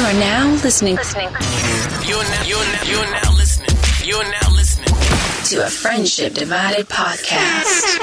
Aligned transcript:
You 0.00 0.06
are 0.06 0.12
now 0.14 0.50
listening. 0.64 0.96
Listening. 0.96 1.28
You're 2.08 2.22
now, 2.22 2.42
you're 2.44 2.58
now, 2.58 2.82
you're 2.84 3.10
now 3.10 3.36
listening. 3.36 3.76
You're 4.02 4.24
now 4.24 4.50
listening 4.50 4.94
to 5.50 5.66
a 5.66 5.68
Friendship 5.68 6.32
Divided 6.32 6.88
podcast. 6.88 7.98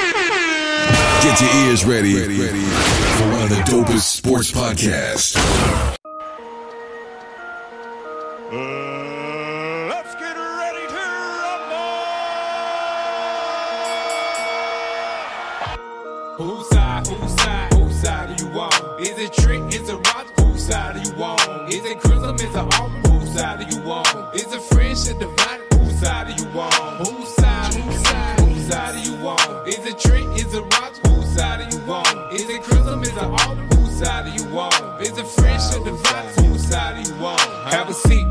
Get 1.23 1.41
your 1.41 1.49
ears 1.65 1.85
ready, 1.85 2.13
ready 2.13 2.37
for 2.37 3.27
one 3.31 3.41
of 3.41 3.49
the 3.49 3.63
dopest 3.65 4.15
sports 4.15 4.51
podcasts. 4.51 5.96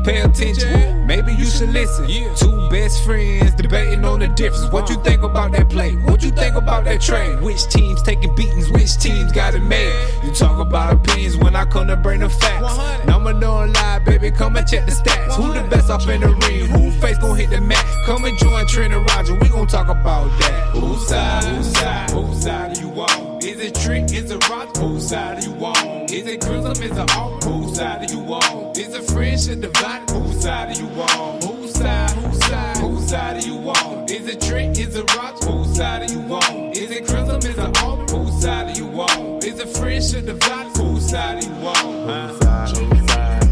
Pay 0.07 0.21
attention. 0.21 1.05
Maybe 1.05 1.33
you 1.33 1.43
should 1.43 1.69
listen. 1.69 2.07
Two 2.35 2.69
best 2.69 3.03
friends 3.03 3.53
debating 3.55 4.05
on 4.05 4.19
the 4.19 4.27
difference. 4.29 4.71
What 4.71 4.89
you 4.89 4.95
think 5.03 5.21
about 5.23 5.51
that 5.51 5.69
play? 5.69 5.95
What 5.95 6.23
you 6.23 6.31
think 6.31 6.55
about 6.55 6.85
that 6.85 7.01
trade? 7.01 7.41
Which 7.41 7.67
teams 7.67 8.01
taking 8.03 8.33
beatings? 8.35 8.69
Which 8.71 8.97
teams 8.97 9.31
got 9.33 9.53
it 9.53 9.59
made? 9.59 9.93
You 10.23 10.31
talk 10.31 10.59
about 10.59 10.93
opinions 10.93 11.35
when 11.37 11.55
I 11.55 11.65
come 11.65 11.87
to 11.87 11.97
bring 11.97 12.21
the 12.21 12.29
facts. 12.29 13.05
Number 13.05 13.33
don't 13.33 13.73
lie, 13.73 13.99
baby. 13.99 14.31
Come 14.31 14.55
and 14.55 14.67
check 14.67 14.85
the 14.85 14.93
stats. 14.93 15.35
Who 15.35 15.53
the 15.53 15.67
best 15.67 15.89
up 15.89 16.07
in 16.07 16.21
the 16.21 16.29
ring? 16.29 16.67
Who 16.67 16.91
face 17.01 17.17
gon' 17.17 17.35
hit 17.35 17.49
the 17.49 17.59
mat? 17.59 17.85
Come 18.05 18.23
and 18.23 18.37
join 18.37 18.65
Trent 18.67 18.93
and 18.93 19.05
Roger. 19.09 19.33
We 19.35 19.49
gon' 19.49 19.67
talk 19.67 19.89
about 19.89 20.27
that. 20.39 20.69
Whose 20.69 21.07
side? 21.07 21.43
Whose 21.43 21.73
side? 21.73 22.09
Whose 22.11 22.43
side 22.43 22.77
are 22.77 22.81
you 22.81 22.89
on? 23.01 23.37
Is 23.39 23.59
it 23.59 23.75
Trick? 23.75 24.05
Is 24.13 24.31
it 24.31 24.49
Rock? 24.49 24.75
Whose 24.77 25.09
side 25.09 25.43
are 25.43 25.47
you 25.47 25.65
on? 25.65 25.96
Is 26.09 26.25
it 26.25 26.39
Chrism? 26.39 26.71
Is 26.71 26.97
it 26.97 27.17
Auburn? 27.17 27.51
Whose 27.51 27.75
side 27.75 28.09
are 28.09 28.13
you 28.13 28.21
on? 28.21 28.71
Is 28.77 28.95
it 28.95 29.03
Friendship 29.11 29.59
Divided? 29.59 30.09
Whose 30.09 30.41
side 30.41 30.69
are 30.69 30.81
you 30.81 30.87
on? 31.01 31.41
Whose 31.41 31.73
side? 31.73 32.09
Whose 32.11 32.45
side? 32.45 32.77
Whose 32.77 33.09
side 33.09 33.43
are 33.43 33.45
you 33.45 33.55
on? 33.55 34.05
Is 34.09 34.27
it 34.27 34.39
Trick? 34.41 34.69
Is 34.77 34.95
it 34.95 35.15
Rock? 35.17 35.43
Whose 35.43 35.75
side 35.75 36.09
are 36.09 36.13
you 36.13 36.21
on? 36.21 36.71
Is 36.71 36.91
it 36.91 37.05
Chrism? 37.07 37.37
Is 37.39 37.57
it 37.57 37.83
Auburn? 37.83 38.07
Whose 38.07 38.41
side 38.41 38.67
are 38.67 38.79
you 38.79 38.87
on? 38.87 39.37
Is 39.43 39.59
it 39.59 39.67
Friendship 39.77 40.25
Divided? 40.25 40.77
Whose 40.77 41.09
side 41.09 41.43
are 41.43 41.47
you 41.47 41.67
on? 41.67 41.75
Whose 42.07 42.39
side? 42.39 42.77
Whose 42.77 43.09
side? 43.09 43.43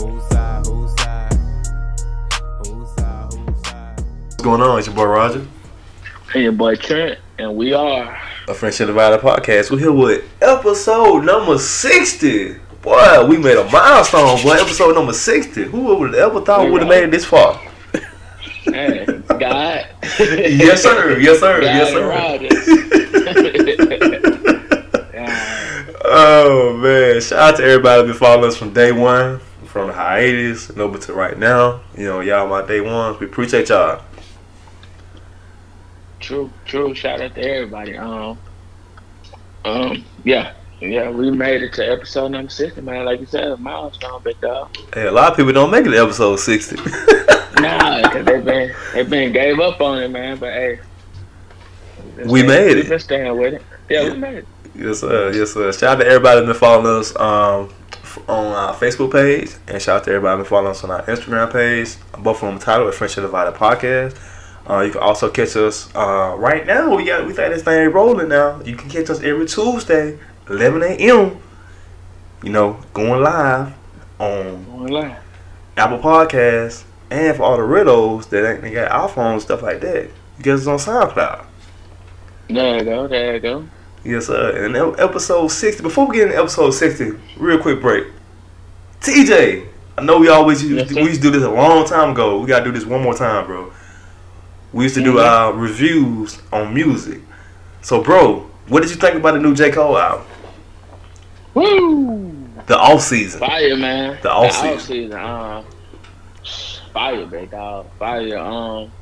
Whose 0.00 0.28
side? 0.30 0.66
Whose 0.66 0.96
side? 0.98 1.36
Whose 2.66 2.90
side? 2.96 3.32
Whose 3.32 3.64
side? 3.64 4.00
What's 4.26 4.42
going 4.42 4.62
on? 4.62 4.78
It's 4.78 4.88
your 4.88 4.96
boy 4.96 5.04
Roger. 5.04 5.46
Hey, 6.32 6.42
your 6.42 6.52
boy 6.52 6.74
Trent, 6.74 7.20
and 7.38 7.56
we 7.56 7.72
are. 7.72 8.18
A 8.48 8.54
Friendship 8.54 8.86
Divided 8.86 9.20
podcast. 9.20 9.70
We're 9.70 9.78
here 9.78 9.92
with 9.92 10.24
episode 10.40 11.24
number 11.24 11.58
60. 11.58 12.56
Boy, 12.82 13.26
we 13.26 13.36
made 13.36 13.58
a 13.58 13.70
milestone, 13.70 14.42
boy. 14.42 14.54
Episode 14.54 14.94
number 14.94 15.12
60. 15.12 15.64
Who 15.64 15.96
would 15.96 16.14
have 16.14 16.30
ever 16.30 16.40
thought 16.40 16.64
we 16.64 16.70
would 16.70 16.80
have 16.80 16.88
made 16.88 17.04
it 17.04 17.10
this 17.10 17.24
far? 17.24 17.60
Hey, 18.64 19.04
God. 19.26 19.86
yes, 20.18 20.82
sir. 20.82 21.18
Yes, 21.18 21.40
sir. 21.40 21.60
God 21.60 21.64
yes, 21.64 21.90
sir. 21.90 22.12
oh, 26.04 26.76
man. 26.82 27.20
Shout 27.20 27.38
out 27.38 27.56
to 27.58 27.64
everybody 27.64 28.02
who's 28.02 28.12
been 28.12 28.18
following 28.18 28.48
us 28.48 28.56
from 28.56 28.72
day 28.72 28.90
one, 28.92 29.40
from 29.66 29.88
the 29.88 29.92
hiatus, 29.92 30.70
and 30.70 30.80
over 30.80 30.98
to 30.98 31.12
right 31.12 31.38
now. 31.38 31.82
You 31.96 32.04
know, 32.04 32.20
y'all 32.20 32.48
my 32.48 32.66
day 32.66 32.80
ones. 32.80 33.20
We 33.20 33.26
appreciate 33.26 33.68
y'all. 33.68 34.02
True, 36.20 36.50
true. 36.66 36.94
Shout 36.94 37.20
out 37.20 37.34
to 37.34 37.40
everybody. 37.42 37.96
Um, 37.96 38.38
um, 39.64 40.04
yeah, 40.24 40.52
yeah. 40.80 41.10
We 41.10 41.30
made 41.30 41.62
it 41.62 41.72
to 41.74 41.84
episode 41.90 42.28
number 42.28 42.50
sixty, 42.50 42.80
man. 42.80 43.04
Like 43.04 43.20
you 43.20 43.26
said, 43.26 43.44
a 43.52 43.56
milestone, 43.56 44.22
big 44.22 44.40
dog. 44.40 44.74
Hey, 44.94 45.06
a 45.06 45.10
lot 45.12 45.30
of 45.30 45.36
people 45.36 45.52
don't 45.52 45.70
make 45.70 45.86
it 45.86 45.90
to 45.90 45.98
episode 46.02 46.36
60. 46.36 46.76
Nah, 47.60 48.00
cause 48.10 48.24
they've 48.24 48.42
been 48.42 48.74
they 48.94 49.02
been 49.02 49.32
gave 49.34 49.60
up 49.60 49.82
on 49.82 49.98
it, 50.02 50.08
man. 50.08 50.38
But 50.38 50.54
hey, 50.54 50.78
We 52.24 52.42
made 52.42 52.78
it. 52.78 52.84
we 52.84 52.88
been 52.88 52.98
staying 52.98 53.36
with 53.36 53.54
it. 53.54 53.62
Yeah, 53.90 54.04
we 54.04 54.16
made 54.16 54.38
it. 54.38 54.46
Yes, 54.74 55.00
sir. 55.00 55.30
Yes, 55.32 55.52
sir. 55.52 55.70
Shout 55.72 55.96
out 55.98 56.00
to 56.02 56.06
everybody 56.06 56.40
that's 56.40 56.46
been 56.46 56.56
following 56.58 56.86
us 57.00 57.14
um, 57.16 57.68
f- 57.92 58.18
on 58.30 58.46
our 58.54 58.74
Facebook 58.76 59.12
page, 59.12 59.50
and 59.68 59.82
shout 59.82 59.98
out 59.98 60.04
to 60.04 60.10
everybody 60.10 60.38
that's 60.38 60.48
been 60.48 60.56
following 60.56 60.70
us 60.70 60.84
on 60.84 60.90
our 60.90 61.02
Instagram 61.02 61.52
page. 61.52 61.96
Both 62.22 62.42
of 62.42 62.48
them 62.48 62.58
titled 62.58 62.88
"A 62.88 62.92
Friendship 62.92 63.24
Divided 63.24 63.54
Podcast." 63.56 64.16
Uh, 64.68 64.80
you 64.80 64.92
can 64.92 65.00
also 65.00 65.30
catch 65.30 65.56
us 65.56 65.94
uh, 65.94 66.34
right 66.38 66.66
now. 66.66 66.94
We 66.94 67.04
got 67.04 67.26
we 67.26 67.32
got 67.32 67.50
this 67.50 67.62
thing 67.62 67.90
rolling 67.90 68.28
now. 68.28 68.60
You 68.62 68.76
can 68.76 68.88
catch 68.90 69.10
us 69.10 69.22
every 69.22 69.46
Tuesday, 69.46 70.18
11 70.48 70.82
a.m. 70.82 71.40
You 72.42 72.52
know, 72.52 72.80
going 72.92 73.22
live 73.22 73.74
on 74.18 74.64
Going 74.64 74.86
live. 74.88 75.18
Apple 75.76 75.98
Podcasts, 75.98 76.84
and 77.10 77.36
for 77.36 77.42
all 77.42 77.56
the 77.56 77.62
riddles 77.62 78.26
that 78.28 78.48
ain't 78.48 78.62
they 78.62 78.72
got 78.72 78.90
iPhones 79.10 79.32
and 79.32 79.42
stuff 79.42 79.62
like 79.62 79.80
that, 79.80 80.04
you 80.38 80.44
get 80.44 80.54
us 80.54 80.66
on 80.66 80.78
SoundCloud. 80.78 81.46
There 82.48 82.78
you 82.78 82.84
go. 82.84 83.06
There 83.08 83.34
you 83.34 83.40
go. 83.40 83.68
Yes, 84.04 84.26
sir. 84.26 84.64
And 84.64 84.76
episode 84.98 85.48
60, 85.48 85.82
before 85.82 86.06
we 86.06 86.16
get 86.16 86.28
into 86.28 86.38
episode 86.38 86.70
60, 86.70 87.12
real 87.36 87.58
quick 87.58 87.80
break. 87.80 88.06
TJ, 89.00 89.68
I 89.98 90.02
know 90.02 90.18
we 90.18 90.28
always 90.28 90.62
used, 90.62 90.90
Yes, 90.90 90.94
we 90.94 91.02
used 91.02 91.22
to 91.22 91.30
do 91.30 91.30
this 91.30 91.42
a 91.42 91.50
long 91.50 91.86
time 91.86 92.10
ago. 92.10 92.40
We 92.40 92.46
got 92.46 92.60
to 92.60 92.64
do 92.66 92.72
this 92.72 92.84
one 92.84 93.02
more 93.02 93.14
time, 93.14 93.46
bro. 93.46 93.72
We 94.72 94.84
used 94.84 94.94
to 94.96 95.02
do 95.02 95.18
our 95.18 95.52
reviews 95.52 96.40
on 96.52 96.72
music. 96.72 97.20
So, 97.82 98.02
bro, 98.02 98.48
what 98.68 98.82
did 98.82 98.90
you 98.90 98.96
think 98.96 99.16
about 99.16 99.32
the 99.32 99.40
new 99.40 99.54
J. 99.54 99.70
Cole 99.70 99.98
album? 99.98 100.26
Woo! 101.54 102.48
The 102.66 102.78
off 102.78 103.02
season. 103.02 103.40
Fire, 103.40 103.76
man. 103.76 104.18
The 104.22 104.30
off 104.30 104.52
season. 104.52 105.12
off-season, 105.14 105.18
Um, 105.18 105.64
fire, 106.92 107.26
big 107.26 107.50
dog. 107.50 107.86
Fire. 107.98 108.38
Um, 108.38 108.92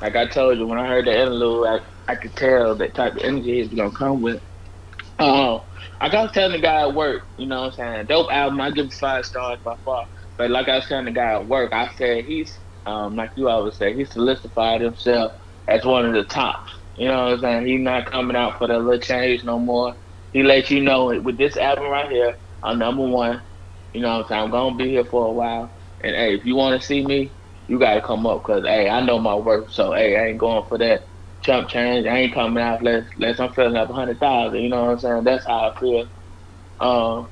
like 0.00 0.16
I 0.16 0.26
told 0.26 0.58
you, 0.58 0.66
when 0.66 0.78
I 0.78 0.88
heard 0.88 1.04
the 1.04 1.12
interlude, 1.16 1.66
I, 1.68 2.12
I 2.12 2.16
could 2.16 2.34
tell 2.34 2.74
that 2.74 2.94
type 2.94 3.14
of 3.14 3.22
energy 3.22 3.62
he's 3.62 3.68
gonna 3.68 3.90
come 3.92 4.20
with. 4.20 4.42
Um, 5.20 5.60
I 6.00 6.08
got 6.08 6.34
telling 6.34 6.52
the 6.52 6.58
guy 6.58 6.80
at 6.80 6.92
work, 6.92 7.22
you 7.36 7.46
know 7.46 7.62
what 7.62 7.78
I'm 7.78 7.94
saying? 7.94 8.06
Dope 8.06 8.32
album, 8.32 8.60
I 8.60 8.72
give 8.72 8.86
it 8.86 8.92
five 8.94 9.24
stars 9.24 9.60
by 9.62 9.76
far. 9.84 10.06
But 10.36 10.50
like 10.50 10.68
I 10.68 10.76
was 10.76 10.86
telling 10.86 11.04
the 11.04 11.12
guy 11.12 11.34
at 11.34 11.46
work, 11.46 11.72
I 11.72 11.94
said 11.96 12.24
he's, 12.24 12.58
um, 12.86 13.16
like 13.16 13.32
you 13.36 13.48
always 13.48 13.76
say, 13.76 13.94
he 13.94 14.04
solidified 14.04 14.80
himself 14.80 15.32
as 15.68 15.84
one 15.84 16.06
of 16.06 16.14
the 16.14 16.24
tops. 16.24 16.72
You 16.96 17.08
know 17.08 17.24
what 17.24 17.32
I'm 17.34 17.40
saying? 17.40 17.66
He's 17.66 17.80
not 17.80 18.10
coming 18.10 18.36
out 18.36 18.58
for 18.58 18.66
that 18.68 18.78
little 18.80 19.00
change 19.00 19.44
no 19.44 19.58
more. 19.58 19.96
He 20.32 20.42
let 20.42 20.70
you 20.70 20.82
know 20.82 21.06
with 21.20 21.38
this 21.38 21.56
album 21.56 21.86
right 21.90 22.10
here, 22.10 22.36
I'm 22.62 22.78
number 22.78 23.06
one. 23.06 23.42
You 23.92 24.02
know 24.02 24.18
what 24.18 24.22
I'm 24.24 24.28
saying? 24.28 24.42
I'm 24.44 24.50
gonna 24.50 24.76
be 24.76 24.90
here 24.90 25.04
for 25.04 25.26
a 25.26 25.32
while. 25.32 25.76
And 26.02 26.14
hey, 26.16 26.34
if 26.34 26.44
you 26.44 26.56
want 26.56 26.80
to 26.80 26.86
see 26.86 27.04
me, 27.04 27.36
you 27.66 27.78
gotta 27.78 28.00
come 28.02 28.26
up, 28.26 28.42
cause 28.44 28.64
hey, 28.64 28.88
I 28.88 29.04
know 29.04 29.18
my 29.18 29.34
worth. 29.34 29.70
So 29.72 29.92
hey, 29.92 30.16
I 30.16 30.26
ain't 30.28 30.38
going 30.38 30.64
for 30.68 30.78
that 30.78 31.08
chump 31.42 31.68
change. 31.68 32.06
I 32.06 32.18
ain't 32.18 32.34
coming 32.34 32.62
out 32.62 32.80
unless, 32.80 33.06
unless 33.16 33.40
I'm 33.40 33.52
filling 33.52 33.76
up 33.76 33.90
a 33.90 33.92
hundred 33.92 34.20
thousand. 34.20 34.60
You 34.60 34.68
know 34.70 34.82
what 34.84 34.90
I'm 34.92 34.98
saying? 34.98 35.24
That's 35.24 35.46
how 35.46 35.70
I 35.74 35.80
feel. 35.80 36.08
Um, 36.80 37.30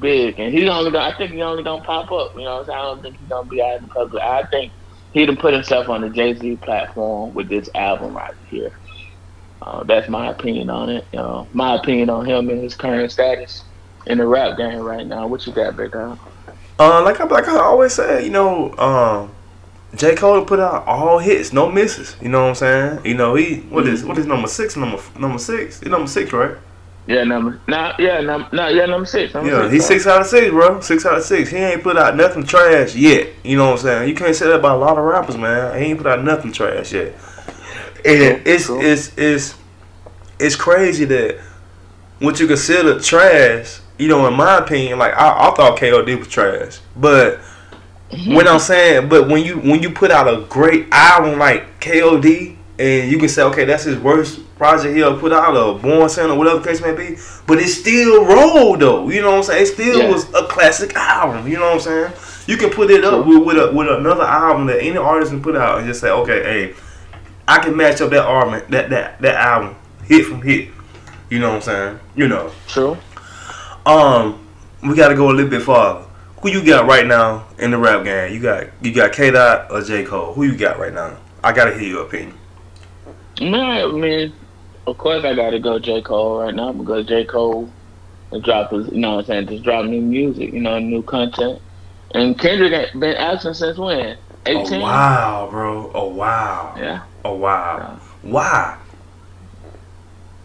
big, 0.00 0.38
and 0.38 0.52
he's 0.52 0.68
only. 0.68 0.90
Gonna, 0.90 1.04
I 1.04 1.16
think 1.16 1.32
he 1.32 1.42
only 1.42 1.62
gonna 1.62 1.84
pop 1.84 2.10
up. 2.12 2.34
You 2.34 2.42
know 2.42 2.56
what 2.56 2.60
I'm 2.60 2.66
saying? 2.66 2.78
I 2.78 2.82
don't 2.82 3.02
think 3.02 3.18
he's 3.18 3.28
gonna 3.28 3.48
be 3.48 3.62
out 3.62 3.80
in 3.80 3.88
public. 3.88 4.22
I 4.22 4.44
think 4.44 4.72
he 5.12 5.24
done 5.26 5.36
put 5.36 5.54
himself 5.54 5.88
on 5.88 6.00
the 6.00 6.10
Jay 6.10 6.34
Z 6.34 6.56
platform 6.56 7.34
with 7.34 7.48
this 7.48 7.68
album 7.74 8.16
right 8.16 8.34
here. 8.48 8.72
Uh, 9.62 9.82
that's 9.84 10.08
my 10.08 10.30
opinion 10.30 10.68
on 10.70 10.90
it. 10.90 11.06
You 11.12 11.18
know, 11.20 11.48
my 11.52 11.76
opinion 11.76 12.10
on 12.10 12.26
him 12.26 12.50
and 12.50 12.62
his 12.62 12.74
current 12.74 13.10
status 13.10 13.64
in 14.06 14.18
the 14.18 14.26
rap 14.26 14.58
game 14.58 14.80
right 14.80 15.06
now. 15.06 15.26
What 15.26 15.46
you 15.46 15.52
got, 15.52 15.76
big 15.76 15.92
dog? 15.92 16.18
Uh, 16.78 17.02
like 17.02 17.20
I 17.20 17.24
like 17.24 17.48
I 17.48 17.56
always 17.58 17.92
say, 17.92 18.24
you 18.24 18.30
know, 18.30 18.76
um, 18.76 19.30
J. 19.94 20.16
Cole 20.16 20.44
put 20.44 20.58
out 20.58 20.86
all 20.86 21.18
hits, 21.18 21.52
no 21.52 21.70
misses. 21.70 22.16
You 22.20 22.28
know 22.28 22.42
what 22.42 22.48
I'm 22.48 22.54
saying? 22.56 23.06
You 23.06 23.14
know, 23.14 23.36
he 23.36 23.60
what 23.60 23.86
is 23.86 24.04
what 24.04 24.18
is 24.18 24.26
number 24.26 24.48
six? 24.48 24.76
Number 24.76 25.00
number 25.18 25.38
six? 25.38 25.80
Number 25.82 26.08
six, 26.08 26.32
right? 26.32 26.56
Yeah, 27.06 27.24
number. 27.24 27.60
Nah, 27.68 27.94
yeah, 27.98 28.20
number. 28.20 28.48
No, 28.52 28.68
yeah, 28.68 28.86
number 28.86 29.06
six. 29.06 29.34
Number 29.34 29.50
Yeah, 29.50 29.62
six, 29.62 29.72
he's 29.72 29.86
six 29.86 30.06
out 30.06 30.22
of 30.22 30.26
six, 30.26 30.50
bro. 30.50 30.80
Six 30.80 31.04
out 31.04 31.18
of 31.18 31.22
six. 31.22 31.50
He 31.50 31.58
ain't 31.58 31.82
put 31.82 31.98
out 31.98 32.16
nothing 32.16 32.44
trash 32.44 32.94
yet. 32.94 33.28
You 33.42 33.58
know 33.58 33.66
what 33.66 33.72
I'm 33.72 33.78
saying? 33.78 34.08
You 34.08 34.14
can't 34.14 34.34
say 34.34 34.46
that 34.46 34.54
about 34.56 34.76
a 34.76 34.80
lot 34.80 34.96
of 34.96 35.04
rappers, 35.04 35.36
man. 35.36 35.78
He 35.78 35.86
ain't 35.88 35.98
put 35.98 36.06
out 36.06 36.24
nothing 36.24 36.50
trash 36.52 36.92
yet. 36.92 37.14
And 38.06 38.46
it's 38.46 38.66
True. 38.66 38.80
it's 38.80 39.12
it's 39.18 39.54
it's 40.38 40.56
crazy 40.56 41.04
that 41.04 41.40
what 42.20 42.40
you 42.40 42.46
consider 42.46 42.98
trash, 43.00 43.80
you 43.98 44.08
know, 44.08 44.26
in 44.26 44.34
my 44.34 44.58
opinion, 44.58 44.98
like 44.98 45.12
I, 45.14 45.48
I 45.50 45.54
thought 45.54 45.78
KOD 45.78 46.18
was 46.18 46.28
trash, 46.28 46.80
but 46.96 47.38
when 48.26 48.48
I'm 48.48 48.58
saying, 48.60 49.08
but 49.08 49.28
when 49.28 49.44
you 49.44 49.58
when 49.58 49.82
you 49.82 49.90
put 49.90 50.10
out 50.10 50.26
a 50.26 50.42
great 50.48 50.86
album 50.90 51.38
like 51.38 51.80
KOD, 51.80 52.53
and 52.78 53.10
you 53.10 53.18
can 53.18 53.28
say, 53.28 53.42
okay, 53.42 53.64
that's 53.64 53.84
his 53.84 53.98
worst 53.98 54.40
project 54.56 54.96
he 54.96 55.02
ever 55.02 55.16
put 55.18 55.32
out, 55.32 55.56
or 55.56 55.78
Born 55.78 56.08
Sinner, 56.08 56.32
or 56.32 56.38
whatever 56.38 56.58
the 56.58 56.66
case 56.68 56.80
may 56.80 56.92
be. 56.94 57.16
But 57.46 57.58
it 57.58 57.68
still 57.68 58.24
rolled 58.24 58.80
though. 58.80 59.08
You 59.08 59.22
know 59.22 59.30
what 59.30 59.36
I'm 59.38 59.42
saying? 59.44 59.62
It 59.62 59.66
still 59.66 59.98
Yeah. 60.00 60.10
was 60.10 60.28
a 60.34 60.44
classic 60.44 60.94
album. 60.96 61.46
You 61.46 61.58
know 61.58 61.66
what 61.66 61.74
I'm 61.74 61.80
saying? 61.80 62.12
You 62.46 62.56
can 62.56 62.70
put 62.70 62.90
it 62.90 63.04
up 63.04 63.26
with 63.26 63.42
with, 63.44 63.56
a, 63.58 63.72
with 63.72 63.88
another 63.88 64.24
album 64.24 64.66
that 64.66 64.82
any 64.82 64.96
artist 64.96 65.30
can 65.30 65.42
put 65.42 65.56
out 65.56 65.78
and 65.78 65.86
just 65.86 66.00
say, 66.00 66.10
okay, 66.10 66.42
hey, 66.42 66.74
I 67.46 67.58
can 67.58 67.76
match 67.76 68.00
up 68.00 68.10
that 68.10 68.24
album, 68.24 68.60
that 68.70 68.90
that 68.90 69.20
that 69.22 69.34
album, 69.36 69.76
hit 70.04 70.26
from 70.26 70.42
hit. 70.42 70.68
You 71.30 71.38
know 71.38 71.48
what 71.50 71.56
I'm 71.56 71.62
saying? 71.62 72.00
You 72.16 72.28
know. 72.28 72.50
True. 72.68 72.96
Um, 73.86 74.46
we 74.82 74.94
got 74.94 75.08
to 75.08 75.14
go 75.14 75.30
a 75.30 75.32
little 75.32 75.50
bit 75.50 75.62
farther. 75.62 76.06
Who 76.42 76.50
you 76.50 76.64
got 76.64 76.86
right 76.86 77.06
now 77.06 77.46
in 77.58 77.70
the 77.70 77.78
rap 77.78 78.04
game? 78.04 78.32
You 78.34 78.40
got 78.40 78.66
you 78.82 78.92
got 78.92 79.12
K 79.12 79.30
Dot 79.30 79.70
or 79.70 79.80
J 79.80 80.04
Cole? 80.04 80.34
Who 80.34 80.42
you 80.44 80.56
got 80.56 80.78
right 80.78 80.92
now? 80.92 81.16
I 81.42 81.52
gotta 81.52 81.72
hear 81.78 81.88
your 81.88 82.02
opinion. 82.06 82.36
Man, 83.40 83.84
I 83.84 83.86
mean, 83.92 84.32
of 84.86 84.98
course 84.98 85.24
I 85.24 85.34
gotta 85.34 85.58
go 85.58 85.78
J. 85.78 86.02
Cole 86.02 86.40
right 86.40 86.54
now 86.54 86.72
because 86.72 87.06
J. 87.06 87.24
Cole 87.24 87.68
has 88.32 88.42
dropped 88.42 88.72
his, 88.72 88.88
you 88.92 89.00
know 89.00 89.16
what 89.16 89.20
I'm 89.20 89.26
saying, 89.26 89.48
just 89.48 89.64
dropped 89.64 89.88
new 89.88 90.00
music, 90.00 90.52
you 90.52 90.60
know, 90.60 90.78
new 90.78 91.02
content. 91.02 91.60
And 92.12 92.38
Kendrick 92.38 92.92
been 92.92 93.16
absent 93.16 93.56
since 93.56 93.76
when? 93.76 94.16
18? 94.46 94.80
Oh 94.80 94.80
wow, 94.82 95.48
bro. 95.50 95.90
Oh 95.94 96.08
wow. 96.08 96.74
Yeah. 96.76 97.02
Oh 97.24 97.34
wow. 97.34 97.98
Why? 98.22 98.78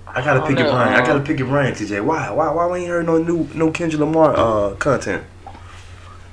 I 0.08 0.24
gotta 0.24 0.42
I 0.42 0.48
pick 0.48 0.58
don't 0.58 0.66
your 0.66 0.74
know, 0.74 0.84
brain. 0.86 0.94
I 0.96 1.06
gotta 1.06 1.20
pick 1.20 1.38
your 1.38 1.48
brain, 1.48 1.74
TJ. 1.74 2.04
Why? 2.04 2.32
Why? 2.32 2.52
Why 2.52 2.68
we 2.68 2.80
ain't 2.80 2.88
heard 2.88 3.06
no 3.06 3.22
new 3.22 3.48
no 3.54 3.70
Kendrick 3.72 4.00
Lamar 4.00 4.36
uh 4.36 4.76
content? 4.76 5.24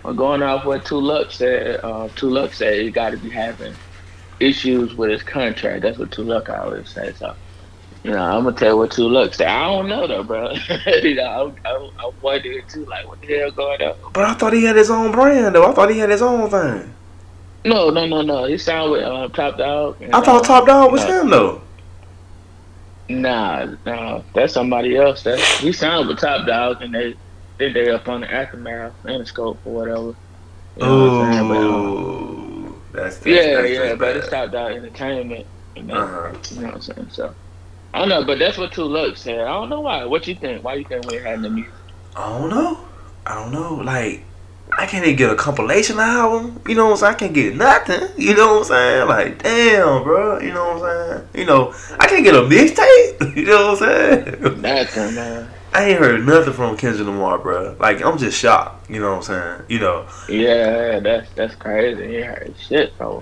Well, 0.02 0.14
going 0.14 0.42
off 0.42 0.64
what 0.64 0.86
Two 0.86 1.00
Luck 1.00 1.32
said, 1.32 1.80
uh, 1.82 2.08
Two 2.14 2.30
Luck 2.30 2.54
said 2.54 2.80
he 2.80 2.90
got 2.90 3.10
to 3.10 3.18
be 3.18 3.28
having 3.28 3.74
issues 4.40 4.94
with 4.94 5.10
his 5.10 5.22
contract. 5.22 5.82
That's 5.82 5.98
what 5.98 6.12
Two 6.12 6.24
Luck 6.24 6.48
always 6.48 6.88
says. 6.88 7.16
So, 7.16 7.34
you 8.02 8.10
know, 8.10 8.22
I'm 8.22 8.44
gonna 8.44 8.56
tell 8.56 8.70
you 8.70 8.76
what 8.76 8.90
Two 8.90 9.08
Luck 9.08 9.34
said. 9.34 9.48
I 9.48 9.64
don't 9.64 9.88
know 9.88 10.06
though, 10.06 10.22
bro. 10.22 10.52
you 11.02 11.14
know, 11.14 11.54
I, 11.64 11.68
I, 11.68 11.90
I 11.98 12.10
wondering 12.22 12.62
too, 12.68 12.84
like, 12.86 13.06
what 13.08 13.20
the 13.20 13.38
hell 13.38 13.50
going 13.50 13.82
on? 13.82 13.96
But 14.12 14.24
I 14.24 14.34
thought 14.34 14.52
he 14.52 14.64
had 14.64 14.76
his 14.76 14.90
own 14.90 15.12
brand 15.12 15.54
though. 15.54 15.70
I 15.70 15.72
thought 15.72 15.90
he 15.90 15.98
had 15.98 16.10
his 16.10 16.22
own 16.22 16.50
thing. 16.50 16.94
No, 17.64 17.90
no, 17.90 18.06
no, 18.06 18.22
no. 18.22 18.44
He 18.44 18.58
signed 18.58 18.92
with 18.92 19.02
uh, 19.02 19.28
Top 19.28 19.58
Dawg. 19.58 20.00
and, 20.00 20.14
I 20.14 20.20
thought 20.20 20.42
uh, 20.42 20.46
Top 20.46 20.66
Dawg 20.66 20.92
was 20.92 21.04
no. 21.04 21.20
him 21.20 21.30
though. 21.30 21.62
Nah, 23.08 23.74
nah, 23.84 24.22
that's 24.34 24.52
somebody 24.52 24.96
else. 24.96 25.22
That 25.22 25.38
he 25.38 25.72
signed 25.72 26.08
with 26.08 26.18
Top 26.18 26.46
Dawg, 26.46 26.82
and 26.82 26.94
they 26.94 27.14
they 27.58 27.72
they 27.72 27.90
up 27.90 28.08
on 28.08 28.20
the 28.20 28.32
aftermath 28.32 28.92
and 29.04 29.20
the 29.20 29.26
scope 29.26 29.58
or 29.64 29.72
whatever. 29.72 30.14
You 30.76 30.86
know 30.86 31.18
what 31.18 32.45
that's, 32.96 33.18
that's 33.18 33.26
yeah, 33.26 33.62
that's, 33.62 33.70
yeah, 33.70 33.94
but 33.94 34.16
it's 34.16 34.28
bad. 34.28 34.52
Top 34.52 34.72
Entertainment. 34.72 35.46
And 35.76 35.90
that, 35.90 35.96
Uh-huh. 35.96 36.38
You 36.50 36.60
know 36.60 36.66
what 36.66 36.74
I'm 36.74 36.80
saying? 36.80 37.08
So 37.10 37.34
I 37.94 38.00
don't 38.00 38.08
know, 38.08 38.24
but 38.24 38.38
that's 38.38 38.58
what 38.58 38.72
Two 38.72 38.84
Luck 38.84 39.16
said. 39.16 39.40
I 39.40 39.48
don't 39.52 39.68
know 39.68 39.80
why. 39.80 40.04
What 40.04 40.26
you 40.26 40.34
think? 40.34 40.64
Why 40.64 40.74
you 40.74 40.84
think 40.84 41.10
we 41.10 41.16
had 41.16 41.42
the 41.42 41.50
music? 41.50 41.72
I 42.16 42.28
don't 42.38 42.50
know. 42.50 42.78
I 43.26 43.34
don't 43.34 43.52
know. 43.52 43.74
Like, 43.76 44.22
I 44.76 44.86
can't 44.86 45.04
even 45.04 45.16
get 45.16 45.30
a 45.30 45.34
compilation 45.34 45.98
album. 45.98 46.60
You 46.66 46.74
know 46.74 46.86
what 46.86 46.92
I'm 46.92 46.96
saying? 46.98 47.14
I 47.14 47.18
can't 47.18 47.34
get 47.34 47.56
nothing. 47.56 48.08
You 48.18 48.34
know 48.34 48.54
what 48.54 48.58
I'm 48.58 48.64
saying? 48.64 49.08
Like, 49.08 49.42
damn, 49.42 50.02
bro. 50.02 50.40
You 50.40 50.52
know 50.52 50.74
what 50.74 50.82
I'm 50.84 51.18
saying? 51.18 51.28
You 51.34 51.44
know, 51.46 51.74
I 51.98 52.06
can't 52.06 52.24
get 52.24 52.34
a 52.34 52.42
mixtape. 52.42 53.36
You 53.36 53.44
know 53.44 53.72
what 53.72 53.82
I'm 53.82 54.24
saying? 54.42 54.60
Nothing, 54.62 55.14
man. 55.14 55.48
I 55.76 55.84
ain't 55.90 55.98
heard 55.98 56.24
nothing 56.24 56.52
from 56.54 56.76
Kendrick 56.76 57.06
Lamar, 57.06 57.38
bro. 57.38 57.76
Like, 57.78 58.02
I'm 58.02 58.16
just 58.18 58.38
shocked. 58.38 58.90
You 58.90 59.00
know 59.00 59.10
what 59.10 59.16
I'm 59.16 59.22
saying? 59.22 59.62
You 59.68 59.78
know, 59.80 60.06
Yeah, 60.28 61.00
that's 61.00 61.30
that's 61.32 61.54
crazy. 61.54 62.22
Heard 62.22 62.54
shit, 62.58 62.96
bro. 62.96 63.20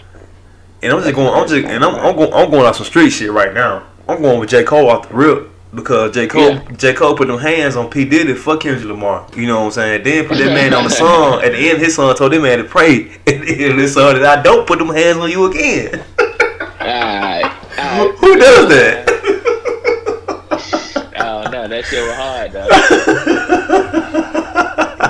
and 0.83 0.93
I'm 0.93 1.03
just 1.03 1.15
going. 1.15 1.35
I'm 1.35 1.49
just 1.49 1.65
and 1.67 1.85
I'm 1.85 1.95
I'm 1.97 2.15
going. 2.17 2.33
I'm 2.33 2.51
going 2.51 2.65
off 2.65 2.77
some 2.77 2.87
street 2.87 3.11
shit 3.11 3.33
right 3.33 3.53
now. 3.53 3.83
I'm 4.09 4.23
going 4.23 4.39
with 4.39 4.51
J 4.51 4.63
Cole 4.65 4.89
off 4.91 5.09
the 5.09 5.15
rip. 5.15 5.51
Because 5.75 6.15
J. 6.15 6.29
Cole, 6.29 6.51
Yeah. 6.53 6.63
J. 6.77 6.95
Cole 6.95 7.17
put 7.17 7.27
them 7.27 7.41
hands 7.41 7.75
on 7.75 7.91
P. 7.91 8.05
Diddy, 8.05 8.35
fuck 8.35 8.61
Kendrick 8.61 8.85
Lamar. 8.89 9.27
You 9.35 9.49
know 9.49 9.59
what 9.59 9.65
I'm 9.67 9.71
saying? 9.73 10.05
Then 10.05 10.29
put 10.29 10.39
that 10.39 10.53
man 10.55 10.73
on 10.73 10.85
the 10.85 10.91
song. 11.05 11.43
At 11.43 11.51
the 11.51 11.59
end, 11.59 11.79
his 11.81 11.97
son 11.97 12.15
told 12.15 12.31
that 12.33 12.41
man 12.41 12.59
to 12.59 12.65
pray. 12.65 13.11
At 13.27 13.41
the 13.41 13.57
end 13.65 13.73
of 13.73 13.77
this 13.79 13.95
song, 13.95 14.15
that 14.15 14.39
I 14.39 14.41
don't 14.41 14.69
put 14.69 14.79
them 14.79 14.91
hands 14.91 15.19
on 15.19 15.29
you 15.33 15.47
again. 15.51 16.05
Alright, 16.81 17.45
alright. 17.77 18.15
Who 18.19 18.37
does 18.37 18.69
that? 18.69 19.14
That 21.75 21.85
shit 21.87 22.07
was 22.07 22.15
hard 22.15 22.53
though. 22.53 22.69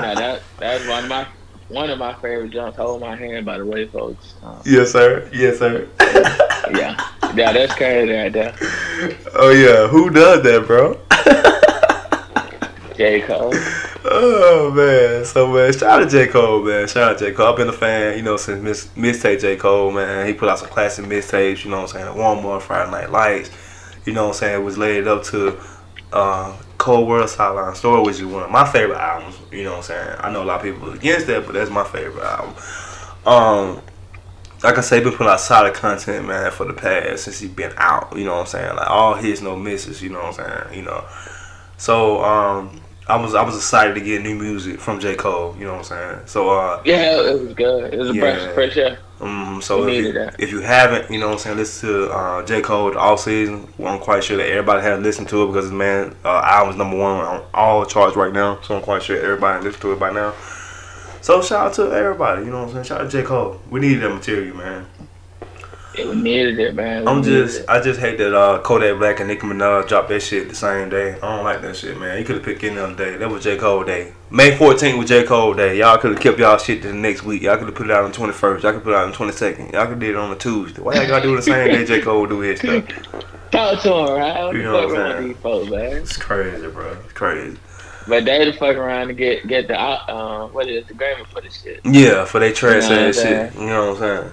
no, 0.00 0.14
that 0.14 0.40
that's 0.58 0.88
one 0.88 1.04
of 1.04 1.10
my 1.10 1.26
one 1.68 1.90
of 1.90 1.98
my 1.98 2.14
favorite 2.14 2.52
jumps. 2.52 2.78
Hold 2.78 3.02
my 3.02 3.14
hand, 3.14 3.44
by 3.44 3.58
the 3.58 3.66
way, 3.66 3.86
folks. 3.86 4.32
Um, 4.42 4.62
yes, 4.64 4.92
sir. 4.92 5.28
Yes, 5.30 5.58
sir. 5.58 5.86
yeah, 6.74 6.96
yeah, 7.34 7.52
that's 7.52 7.74
crazy 7.74 8.10
right 8.10 8.32
there. 8.32 8.56
oh 9.34 9.50
yeah, 9.50 9.88
who 9.88 10.08
does 10.08 10.42
that, 10.42 10.66
bro? 10.66 10.98
J 12.96 13.20
Cole. 13.20 13.52
Oh 14.06 14.72
man, 14.74 15.26
so 15.26 15.52
man, 15.52 15.70
shout 15.70 15.82
out 15.82 15.98
to 15.98 16.06
J 16.08 16.28
Cole, 16.28 16.62
man. 16.62 16.88
Shout 16.88 17.12
out 17.12 17.18
to 17.18 17.26
J 17.26 17.32
Cole. 17.32 17.48
I've 17.48 17.56
been 17.58 17.68
a 17.68 17.74
fan, 17.74 18.16
you 18.16 18.22
know, 18.22 18.38
since 18.38 18.62
Miss 18.62 18.86
mixtape 18.96 19.42
J 19.42 19.56
Cole, 19.56 19.90
man. 19.90 20.26
He 20.26 20.32
put 20.32 20.48
out 20.48 20.60
some 20.60 20.70
classic 20.70 21.04
mixtapes, 21.04 21.62
you 21.62 21.70
know 21.70 21.82
what 21.82 21.94
I'm 21.94 22.14
saying? 22.14 22.42
More 22.42 22.58
Friday 22.58 22.90
Night 22.90 23.10
Lights, 23.10 23.50
you 24.06 24.14
know 24.14 24.28
what 24.28 24.36
I'm 24.36 24.38
saying? 24.38 24.62
It 24.62 24.64
was 24.64 24.78
laid 24.78 25.06
up 25.06 25.24
to 25.24 25.60
uh, 26.14 26.56
Cole 26.78 27.06
World 27.06 27.28
Sideline 27.28 27.74
Story, 27.74 28.02
which 28.02 28.16
is 28.16 28.24
one 28.24 28.42
of 28.44 28.50
my 28.50 28.64
favorite 28.70 28.98
albums. 28.98 29.38
You 29.52 29.64
know 29.64 29.70
what 29.72 29.76
I'm 29.78 29.82
saying? 29.84 30.16
I 30.20 30.32
know 30.32 30.42
a 30.42 30.44
lot 30.44 30.56
of 30.60 30.62
people 30.62 30.90
are 30.90 30.94
against 30.94 31.26
that, 31.26 31.44
but 31.44 31.52
that's 31.54 31.70
my 31.70 31.84
favorite 31.84 32.24
album. 32.24 32.54
Um, 33.26 33.82
like 34.62 34.78
I 34.78 34.80
say, 34.80 35.00
been 35.00 35.12
putting 35.12 35.26
out 35.30 35.40
solid 35.40 35.74
content, 35.74 36.26
man, 36.26 36.50
for 36.50 36.64
the 36.66 36.72
past 36.72 37.24
since 37.24 37.38
he 37.40 37.48
been 37.48 37.72
out. 37.76 38.16
You 38.16 38.24
know 38.24 38.34
what 38.34 38.40
I'm 38.40 38.46
saying? 38.46 38.76
Like 38.76 38.88
all 38.88 39.14
hits, 39.14 39.42
no 39.42 39.56
misses. 39.56 40.02
You 40.02 40.10
know 40.10 40.20
what 40.22 40.38
I'm 40.40 40.66
saying? 40.68 40.78
You 40.78 40.84
know. 40.86 41.04
So 41.76 42.24
um, 42.24 42.80
I 43.08 43.16
was 43.16 43.34
I 43.34 43.42
was 43.42 43.56
excited 43.56 43.94
to 43.94 44.00
get 44.00 44.22
new 44.22 44.34
music 44.36 44.80
from 44.80 45.00
J 45.00 45.16
Cole. 45.16 45.54
You 45.58 45.64
know 45.66 45.72
what 45.72 45.78
I'm 45.78 45.84
saying? 45.84 46.26
So 46.26 46.50
uh, 46.50 46.82
Yeah, 46.84 47.20
it 47.20 47.40
was 47.40 47.54
good. 47.54 47.92
It 47.92 47.98
was 47.98 48.10
a 48.10 48.14
Yeah. 48.14 48.24
of 48.24 48.54
fresh 48.54 48.76
air. 48.76 48.98
Um, 49.24 49.62
so 49.62 49.88
if 49.88 50.04
you, 50.04 50.30
if 50.38 50.50
you 50.50 50.60
haven't, 50.60 51.10
you 51.10 51.18
know 51.18 51.26
what 51.26 51.32
I'm 51.34 51.38
saying, 51.38 51.56
listen 51.56 51.88
to 51.88 52.10
uh, 52.10 52.44
J 52.44 52.60
Cole 52.60 52.96
all 52.96 53.16
season. 53.16 53.68
Well, 53.78 53.94
I'm 53.94 54.00
quite 54.00 54.22
sure 54.22 54.36
that 54.36 54.48
everybody 54.48 54.82
has 54.82 55.00
listened 55.00 55.28
to 55.30 55.44
it 55.44 55.46
because 55.46 55.70
man 55.70 56.14
uh, 56.24 56.42
album's 56.44 56.76
number 56.76 56.96
one 56.96 57.20
on 57.20 57.44
all 57.54 57.84
charts 57.86 58.16
right 58.16 58.32
now. 58.32 58.60
So 58.62 58.76
I'm 58.76 58.82
quite 58.82 59.02
sure 59.02 59.16
everybody 59.16 59.64
listened 59.64 59.82
to 59.82 59.92
it 59.92 59.98
by 59.98 60.12
now. 60.12 60.34
So 61.20 61.40
shout 61.40 61.68
out 61.68 61.74
to 61.74 61.90
everybody. 61.92 62.44
You 62.44 62.50
know 62.50 62.64
what 62.64 62.68
I'm 62.68 62.72
saying? 62.74 62.84
Shout 62.84 63.00
out 63.00 63.10
to 63.10 63.22
J 63.22 63.26
Cole. 63.26 63.60
We 63.70 63.80
needed 63.80 64.02
that 64.02 64.10
material, 64.10 64.56
man. 64.56 64.86
Yeah, 65.96 66.08
we 66.08 66.16
needed 66.16 66.58
it, 66.58 66.74
man. 66.74 67.02
We 67.02 67.08
I'm 67.08 67.22
just, 67.22 67.60
it. 67.60 67.68
I 67.68 67.80
just 67.80 68.00
hate 68.00 68.18
that 68.18 68.34
uh, 68.34 68.60
Kodak 68.62 68.98
Black 68.98 69.20
and 69.20 69.28
Nicki 69.28 69.42
Minaj 69.42 69.86
dropped 69.86 70.08
that 70.08 70.20
shit 70.20 70.48
the 70.48 70.54
same 70.54 70.88
day. 70.88 71.12
I 71.14 71.36
don't 71.36 71.44
like 71.44 71.62
that 71.62 71.76
shit, 71.76 71.98
man. 71.98 72.18
You 72.18 72.24
could 72.24 72.36
have 72.36 72.44
picked 72.44 72.64
any 72.64 72.78
other 72.78 72.94
day. 72.96 73.16
That 73.16 73.30
was 73.30 73.44
J 73.44 73.56
Cole 73.56 73.84
day. 73.84 74.12
May 74.30 74.56
14th 74.56 74.98
was 74.98 75.08
J 75.08 75.24
Cole 75.24 75.54
day. 75.54 75.78
Y'all 75.78 75.96
could 75.98 76.12
have 76.12 76.20
kept 76.20 76.38
y'all 76.38 76.58
shit 76.58 76.82
to 76.82 76.88
the 76.88 76.94
next 76.94 77.22
week. 77.22 77.42
Y'all 77.42 77.56
could 77.56 77.66
have 77.66 77.76
put 77.76 77.86
it 77.86 77.92
out 77.92 78.04
on 78.04 78.10
the 78.10 78.16
21st. 78.16 78.62
Y'all 78.62 78.72
could 78.72 78.82
put 78.82 78.92
it 78.92 78.96
out 78.96 79.04
on 79.04 79.10
the 79.12 79.32
22nd. 79.32 79.72
Y'all 79.72 79.86
could 79.86 80.00
did 80.00 80.10
it 80.10 80.16
on 80.16 80.32
a 80.32 80.36
Tuesday. 80.36 80.82
Why 80.82 80.94
y'all 80.94 81.06
gotta 81.06 81.22
do 81.22 81.34
it 81.34 81.36
the 81.36 81.42
same 81.42 81.68
day 81.68 81.84
J 81.84 82.00
Cole 82.00 82.26
do 82.26 82.40
his 82.40 82.58
stuff? 82.58 82.84
Talk 83.52 83.80
to 83.82 83.94
him, 83.94 84.18
right? 84.18 84.44
What 84.44 84.56
You 84.56 84.62
know 84.64 84.72
what 84.72 84.98
I'm 84.98 85.12
saying? 85.12 85.28
these 85.28 85.36
folks, 85.36 85.70
man? 85.70 85.96
It's 85.98 86.16
crazy, 86.16 86.66
bro. 86.66 86.96
It's 87.04 87.12
crazy. 87.12 87.56
But 88.08 88.24
they 88.24 88.44
the 88.44 88.52
fuck 88.52 88.76
around 88.76 89.08
to 89.08 89.14
get 89.14 89.46
get 89.46 89.68
the 89.68 89.78
uh, 89.78 90.48
what 90.48 90.68
is 90.68 90.82
it, 90.82 90.88
the 90.88 90.94
Grammy 90.94 91.24
for 91.28 91.40
this 91.40 91.62
shit. 91.62 91.80
Yeah, 91.84 92.24
for 92.24 92.40
they 92.40 92.52
trash 92.52 92.84
You 92.84 92.90
know 92.90 93.08
ass 93.08 93.22
shit. 93.22 93.54
You 93.54 93.66
know 93.66 93.92
what 93.92 94.02
I'm 94.02 94.32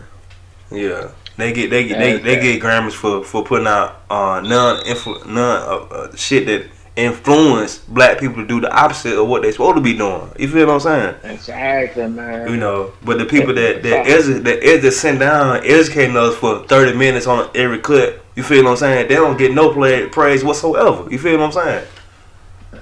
saying? 0.71 0.89
Yeah. 0.89 1.11
They 1.41 1.53
get 1.53 1.69
they 1.71 1.87
get 1.87 1.97
they, 1.99 2.17
they 2.19 2.35
get 2.39 2.61
Grammys 2.61 2.93
for 2.93 3.23
for 3.23 3.43
putting 3.43 3.67
out 3.67 4.01
uh 4.09 4.41
none 4.41 4.83
influ- 4.85 5.25
none 5.25 5.61
of 5.63 5.91
uh, 5.91 6.15
shit 6.15 6.45
that 6.45 6.67
influence 6.95 7.77
black 7.79 8.19
people 8.19 8.35
to 8.41 8.47
do 8.47 8.59
the 8.61 8.71
opposite 8.71 9.17
of 9.17 9.27
what 9.27 9.41
they 9.41 9.51
supposed 9.51 9.77
to 9.77 9.81
be 9.81 9.97
doing. 9.97 10.29
You 10.37 10.47
feel 10.47 10.67
what 10.67 10.73
I'm 10.73 10.79
saying? 10.81 11.15
Exactly, 11.23 12.07
man. 12.07 12.47
You 12.49 12.57
know, 12.57 12.91
but 13.03 13.17
the 13.17 13.25
people 13.25 13.53
that 13.55 13.81
that 13.83 14.05
edu- 14.05 14.43
that 14.43 14.61
edu- 14.61 14.81
that 14.81 14.91
send 14.91 15.19
down 15.19 15.65
educating 15.65 16.15
us 16.17 16.35
for 16.35 16.63
30 16.67 16.97
minutes 16.97 17.27
on 17.27 17.49
every 17.55 17.79
clip, 17.79 18.23
you 18.35 18.43
feel 18.43 18.63
what 18.63 18.71
I'm 18.71 18.77
saying? 18.77 19.07
They 19.07 19.15
don't 19.15 19.37
get 19.37 19.53
no 19.53 19.73
play, 19.73 20.07
praise 20.07 20.43
whatsoever. 20.43 21.09
You 21.09 21.17
feel 21.17 21.39
what 21.39 21.45
I'm 21.45 21.51
saying? 21.51 21.87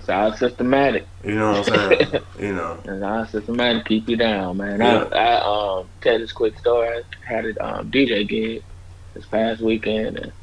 It's 0.10 0.16
all 0.16 0.34
systematic. 0.36 1.08
You 1.24 1.36
know 1.36 1.51
what 1.51 1.72
I'm 1.72 2.00
saying? 2.00 2.24
you 2.39 2.54
know. 2.56 2.82
It's 2.84 3.04
all 3.04 3.28
systematic. 3.28 3.86
Keep 3.86 4.10
you 4.10 4.18
down, 4.18 4.58
man. 4.58 4.80
Yeah. 4.80 5.08
I, 5.13 5.18
I 5.18 5.80
um 5.82 5.89
tell 6.01 6.18
this 6.18 6.32
quick 6.32 6.58
story. 6.58 6.89
I 6.89 7.32
had 7.32 7.46
a 7.46 7.63
um, 7.63 7.92
DJ 7.92 8.28
gig 8.28 8.63
this 9.13 9.28
past 9.28 9.62
weekend, 9.62 10.18
and 10.18 10.34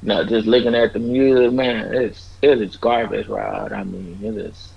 you 0.00 0.08
know, 0.08 0.24
just 0.24 0.46
looking 0.46 0.74
at 0.74 0.94
the 0.94 1.00
music, 1.00 1.52
man, 1.52 1.92
it's 1.92 2.38
it 2.40 2.62
is 2.62 2.76
garbage, 2.76 3.28
Rod. 3.28 3.74
I 3.74 3.84
mean, 3.84 4.20
it 4.24 4.38
is. 4.38 4.72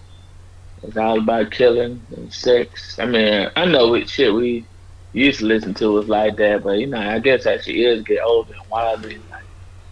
It's 0.84 0.98
all 0.98 1.20
about 1.20 1.52
killing 1.52 2.06
and 2.12 2.34
sex. 2.34 3.00
I 3.00 3.06
mean, 3.06 3.50
I 3.56 3.64
know 3.64 3.88
what 3.88 4.10
shit 4.10 4.34
we 4.34 4.68
used 5.14 5.40
to 5.40 5.46
listen 5.46 5.74
to 5.76 5.92
was 5.94 6.10
like 6.10 6.36
that, 6.36 6.64
but 6.64 6.80
you 6.80 6.88
know, 6.88 7.00
I 7.00 7.20
guess 7.20 7.46
as 7.46 7.66
your 7.66 7.78
ears 7.78 8.04
get 8.04 8.20
older 8.26 8.52
and 8.52 8.70
wiser, 8.70 9.08
like, 9.30 9.46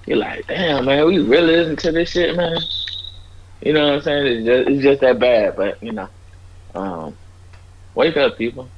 you're 0.06 0.18
like, 0.18 0.46
damn, 0.48 0.84
man, 0.84 1.06
we 1.06 1.20
really 1.20 1.56
listen 1.56 1.78
to 1.78 1.92
this 1.94 2.10
shit, 2.10 2.36
man. 2.36 2.58
You 3.62 3.74
know 3.74 3.88
what 3.88 3.96
I'm 3.96 4.02
saying? 4.02 4.28
It's 4.28 4.46
just, 4.46 4.70
it's 4.70 4.84
just 4.84 5.02
that 5.02 5.20
bad, 5.20 5.56
but 5.56 5.82
you 5.84 5.92
know, 5.92 6.08
um, 6.76 7.18
wake 7.96 8.16
up, 8.18 8.38
people. 8.38 8.70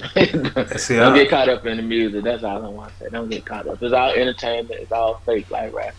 see, 0.14 0.96
Don't 0.96 1.12
I- 1.12 1.18
get 1.18 1.30
caught 1.30 1.48
up 1.48 1.66
in 1.66 1.76
the 1.76 1.82
music. 1.82 2.24
That's 2.24 2.42
all 2.42 2.64
I 2.64 2.68
want 2.68 2.90
to 2.92 2.96
say. 3.04 3.10
Don't 3.10 3.28
get 3.28 3.44
caught 3.44 3.66
up. 3.66 3.82
It's 3.82 3.92
all 3.92 4.10
entertainment. 4.10 4.80
It's 4.80 4.92
all 4.92 5.16
fake 5.26 5.50
like 5.50 5.74
rap. 5.74 5.94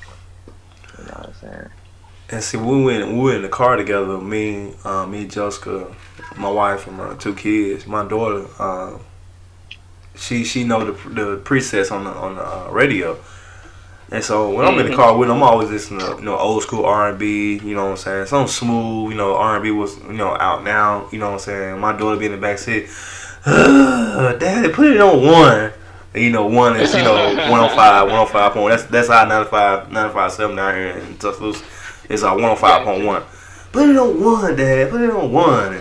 You 0.97 1.03
know 1.05 1.13
what 1.13 1.27
I'm 1.27 1.33
saying? 1.35 1.69
And 2.31 2.43
see, 2.43 2.57
we 2.57 2.83
went 2.83 3.11
we 3.11 3.19
were 3.19 3.35
in 3.35 3.41
the 3.41 3.49
car 3.49 3.75
together. 3.75 4.17
Me, 4.17 4.73
uh, 4.85 5.05
me, 5.05 5.27
Jessica, 5.27 5.93
my 6.37 6.49
wife, 6.49 6.87
and 6.87 6.97
my 6.97 7.13
two 7.15 7.35
kids. 7.35 7.85
My 7.85 8.07
daughter, 8.07 8.47
uh, 8.57 8.97
she 10.15 10.43
she 10.45 10.63
know 10.63 10.85
the 10.91 11.09
the 11.09 11.37
presets 11.39 11.91
on 11.91 12.05
the 12.05 12.09
on 12.11 12.35
the 12.35 12.41
uh, 12.43 12.69
radio. 12.71 13.17
And 14.11 14.21
so 14.21 14.53
when 14.53 14.65
I'm 14.65 14.73
in 14.73 14.79
the 14.79 14.83
mm-hmm. 14.91 14.95
car 14.95 15.17
with 15.17 15.29
them, 15.29 15.37
I'm 15.37 15.43
always 15.43 15.69
listening 15.69 16.01
to 16.01 16.15
you 16.17 16.21
know 16.21 16.37
old 16.37 16.63
school 16.63 16.85
R 16.85 17.09
and 17.09 17.19
B. 17.19 17.59
You 17.63 17.75
know 17.75 17.85
what 17.85 17.91
I'm 17.91 17.97
saying? 17.97 18.25
Something 18.25 18.51
smooth. 18.51 19.11
You 19.11 19.17
know 19.17 19.35
R 19.35 19.55
and 19.55 19.63
B 19.63 19.71
was 19.71 19.97
you 19.99 20.13
know 20.13 20.35
out 20.37 20.63
now. 20.63 21.07
You 21.11 21.19
know 21.19 21.27
what 21.27 21.33
I'm 21.33 21.39
saying? 21.39 21.79
My 21.79 21.97
daughter 21.97 22.19
be 22.19 22.25
in 22.25 22.33
the 22.33 22.37
back 22.37 22.59
seat. 22.59 22.89
Daddy, 23.45 24.71
put 24.73 24.91
it 24.91 25.01
on 25.01 25.23
one. 25.25 25.71
You 26.13 26.29
know, 26.29 26.45
one 26.45 26.75
is, 26.75 26.93
you 26.93 27.03
know, 27.03 27.13
105, 27.35 27.77
105 27.77 28.51
point. 28.51 28.71
That's 28.71 28.83
that's 28.91 29.09
our 29.09 29.25
95, 29.25 29.91
95 29.91 30.31
7 30.33 30.55
down 30.57 30.75
here 30.75 30.89
in 30.89 31.17
Tuscaloosa. 31.17 31.63
It's 32.09 32.23
our 32.23 32.35
105.1. 32.35 33.23
Put 33.71 33.89
it 33.89 33.95
on 33.95 34.21
one, 34.21 34.55
Dad. 34.57 34.89
Put 34.89 35.01
it 35.01 35.09
on 35.09 35.31
one. 35.31 35.73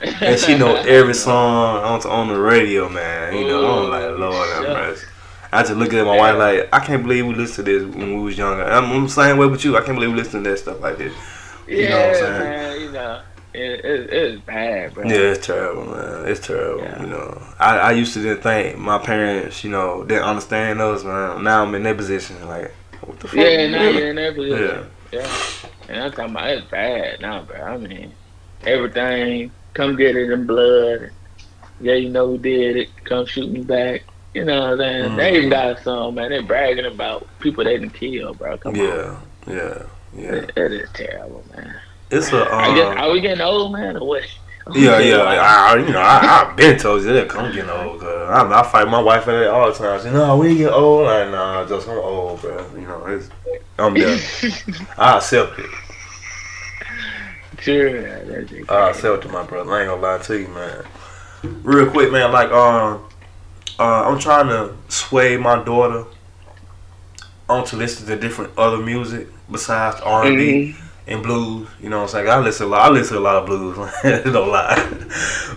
And, 0.00 0.22
and 0.22 0.38
she 0.38 0.56
know 0.56 0.76
every 0.86 1.14
song 1.14 1.82
on, 1.82 2.00
on 2.08 2.28
the 2.28 2.38
radio, 2.38 2.88
man. 2.88 3.36
You 3.36 3.48
know, 3.48 3.84
I'm 3.84 3.90
like, 3.90 4.18
Lord 4.18 4.48
have 4.50 4.62
mercy. 4.62 5.06
I 5.54 5.62
just 5.62 5.76
look 5.76 5.92
at 5.92 6.04
my 6.04 6.16
wife 6.16 6.36
like, 6.36 6.68
I 6.72 6.84
can't 6.84 7.02
believe 7.02 7.26
we 7.26 7.34
listened 7.34 7.66
to 7.66 7.78
this 7.78 7.94
when 7.94 8.16
we 8.16 8.22
was 8.22 8.36
younger. 8.36 8.64
I'm, 8.64 8.90
I'm 8.90 9.04
the 9.04 9.08
same 9.08 9.38
way 9.38 9.46
with 9.46 9.64
you. 9.64 9.76
I 9.76 9.82
can't 9.82 9.94
believe 9.96 10.10
we 10.10 10.16
listened 10.16 10.44
to 10.44 10.50
that 10.50 10.58
stuff 10.58 10.80
like 10.80 10.98
this. 10.98 11.14
Yeah, 11.68 11.76
You 11.76 11.88
know 11.88 11.96
what 11.98 12.08
I'm 12.08 12.14
saying? 12.14 12.38
man. 12.42 12.80
You 12.80 12.92
know, 12.92 13.22
it, 13.54 13.84
it, 13.84 14.12
it's 14.12 14.42
bad, 14.44 14.94
bro. 14.94 15.04
Yeah, 15.04 15.16
it's 15.16 15.46
terrible, 15.46 15.84
man. 15.84 16.26
It's 16.28 16.44
terrible. 16.44 16.82
Yeah. 16.82 17.02
You 17.02 17.06
know, 17.06 17.42
I, 17.60 17.78
I 17.78 17.92
used 17.92 18.12
to 18.14 18.22
didn't 18.22 18.42
think 18.42 18.78
my 18.78 18.98
parents, 18.98 19.62
you 19.62 19.70
know, 19.70 20.02
didn't 20.04 20.24
understand 20.24 20.80
us, 20.80 21.04
man. 21.04 21.44
Now 21.44 21.62
I'm 21.62 21.74
in 21.76 21.84
their 21.84 21.94
position, 21.94 22.46
like, 22.48 22.74
what 23.02 23.20
the 23.20 23.28
fuck? 23.28 23.36
Yeah, 23.36 23.68
now 23.68 23.88
you're 23.88 24.10
in 24.10 24.16
that 24.16 24.34
position. 24.34 24.88
Yeah. 25.12 25.20
Yeah. 25.20 25.68
And 25.88 26.02
I'm 26.02 26.10
talking 26.10 26.30
about 26.32 26.48
it's 26.48 26.70
bad 26.70 27.20
now, 27.20 27.42
bro. 27.42 27.62
I 27.62 27.76
mean, 27.76 28.12
everything, 28.66 29.52
come 29.72 29.94
get 29.94 30.16
it 30.16 30.30
in 30.30 30.46
blood. 30.46 31.10
Yeah, 31.80 31.94
you 31.94 32.08
know 32.08 32.26
who 32.28 32.38
did 32.38 32.76
it. 32.76 33.04
Come 33.04 33.26
shoot 33.26 33.50
me 33.50 33.62
back. 33.62 34.02
You 34.34 34.44
know 34.44 34.60
what 34.60 34.70
I'm 34.72 34.78
saying? 34.78 35.10
Mm. 35.12 35.16
They 35.16 35.36
even 35.36 35.50
got 35.50 35.78
some, 35.82 36.14
man. 36.16 36.30
They 36.30 36.40
bragging 36.42 36.86
about 36.86 37.26
people 37.38 37.62
they 37.64 37.78
didn't 37.78 37.94
kill, 37.94 38.34
bro. 38.34 38.58
Come 38.58 38.74
on. 38.74 38.84
Yeah, 38.84 39.20
yeah, 39.46 39.82
yeah. 40.16 40.32
It, 40.56 40.72
is 40.72 40.90
terrible, 40.92 41.44
man. 41.56 41.76
It's 42.10 42.32
a, 42.32 42.44
I 42.52 42.74
guess, 42.74 42.86
um, 42.92 42.98
are 42.98 43.10
we 43.12 43.20
getting 43.20 43.40
old, 43.40 43.72
man, 43.72 43.96
or 43.96 44.06
what? 44.08 44.24
yeah, 44.74 44.98
yeah. 44.98 45.16
I, 45.18 45.74
I- 45.74 45.76
you 45.78 45.92
know, 45.92 46.00
I, 46.00 46.48
I've 46.50 46.56
been 46.56 46.78
told 46.78 47.02
you 47.02 47.12
that 47.12 47.34
I'm 47.36 47.52
getting 47.54 47.70
old. 47.70 48.00
Cause 48.00 48.28
I, 48.30 48.60
I 48.60 48.62
fight 48.64 48.88
my 48.88 49.00
wife 49.00 49.28
at 49.28 49.34
it 49.34 49.46
all 49.48 49.70
the 49.72 49.78
time. 49.78 50.02
She, 50.02 50.10
no, 50.10 50.36
we 50.36 50.56
get 50.56 50.72
old. 50.72 51.04
Like, 51.04 51.30
nah, 51.30 51.64
just 51.66 51.88
I'm 51.88 51.98
old, 51.98 52.40
bro. 52.40 52.66
You 52.74 52.80
know, 52.80 53.06
it's, 53.06 53.30
I'm 53.78 53.94
there. 53.94 54.18
I 54.98 55.16
accept 55.18 55.58
it. 55.60 55.70
Sure. 57.60 57.98
I 58.68 58.90
accept 58.90 59.24
it, 59.24 59.30
my 59.30 59.44
brother. 59.44 59.72
I 59.72 59.82
ain't 59.82 59.90
gonna 59.90 60.02
lie 60.02 60.18
to 60.18 60.40
you, 60.40 60.48
man. 60.48 60.84
Real 61.62 61.90
quick, 61.90 62.10
man. 62.10 62.32
Like, 62.32 62.50
um, 62.50 63.04
uh, 63.78 64.08
I'm 64.08 64.18
trying 64.18 64.48
to 64.48 64.74
sway 64.88 65.36
my 65.36 65.62
daughter 65.62 66.04
onto 67.48 67.76
listen 67.76 68.06
to 68.06 68.16
different 68.16 68.56
other 68.56 68.78
music 68.78 69.28
besides 69.50 70.00
R 70.00 70.24
and 70.26 70.36
B 70.36 70.76
and 71.06 71.22
blues. 71.22 71.68
You 71.80 71.90
know 71.90 71.98
what 71.98 72.02
I'm 72.04 72.08
saying? 72.08 72.28
I 72.28 72.38
listen 72.38 72.66
a 72.66 72.70
lot. 72.70 72.82
I 72.82 72.90
listen 72.90 73.14
to 73.14 73.20
a 73.20 73.22
lot 73.22 73.36
of 73.36 73.46
blues. 73.46 73.76
Don't 74.02 74.48
lie. 74.50 74.74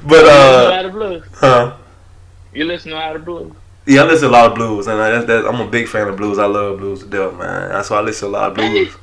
But 0.06 0.26
You 0.26 0.26
listen 0.26 0.52
to 0.52 0.62
a 0.62 0.66
uh, 0.66 0.70
lot 0.70 0.86
of 0.86 0.92
blues. 0.92 1.24
huh? 1.36 1.78
You 2.54 2.66
listen 2.66 2.92
to 2.92 2.98
a 2.98 3.00
lot 3.00 3.16
of 3.16 3.26
blues. 3.26 3.54
Yeah, 3.86 4.02
I 4.02 4.06
listen 4.06 4.30
to 4.30 4.36
a 4.36 4.38
lot 4.38 4.52
of 4.52 4.56
blues, 4.56 4.88
and 4.88 5.00
that's, 5.00 5.26
that's, 5.26 5.48
I'm 5.48 5.62
a 5.62 5.68
big 5.70 5.88
fan 5.88 6.10
of 6.10 6.18
blues. 6.18 6.38
I 6.40 6.46
love 6.46 6.80
blues 6.80 7.04
to 7.04 7.06
death, 7.06 7.34
man. 7.38 7.70
That's 7.70 7.90
why 7.90 7.98
I 7.98 8.02
listen 8.02 8.30
to 8.30 8.36
a 8.36 8.38
lot 8.38 8.50
of 8.50 8.56
blues. 8.58 8.96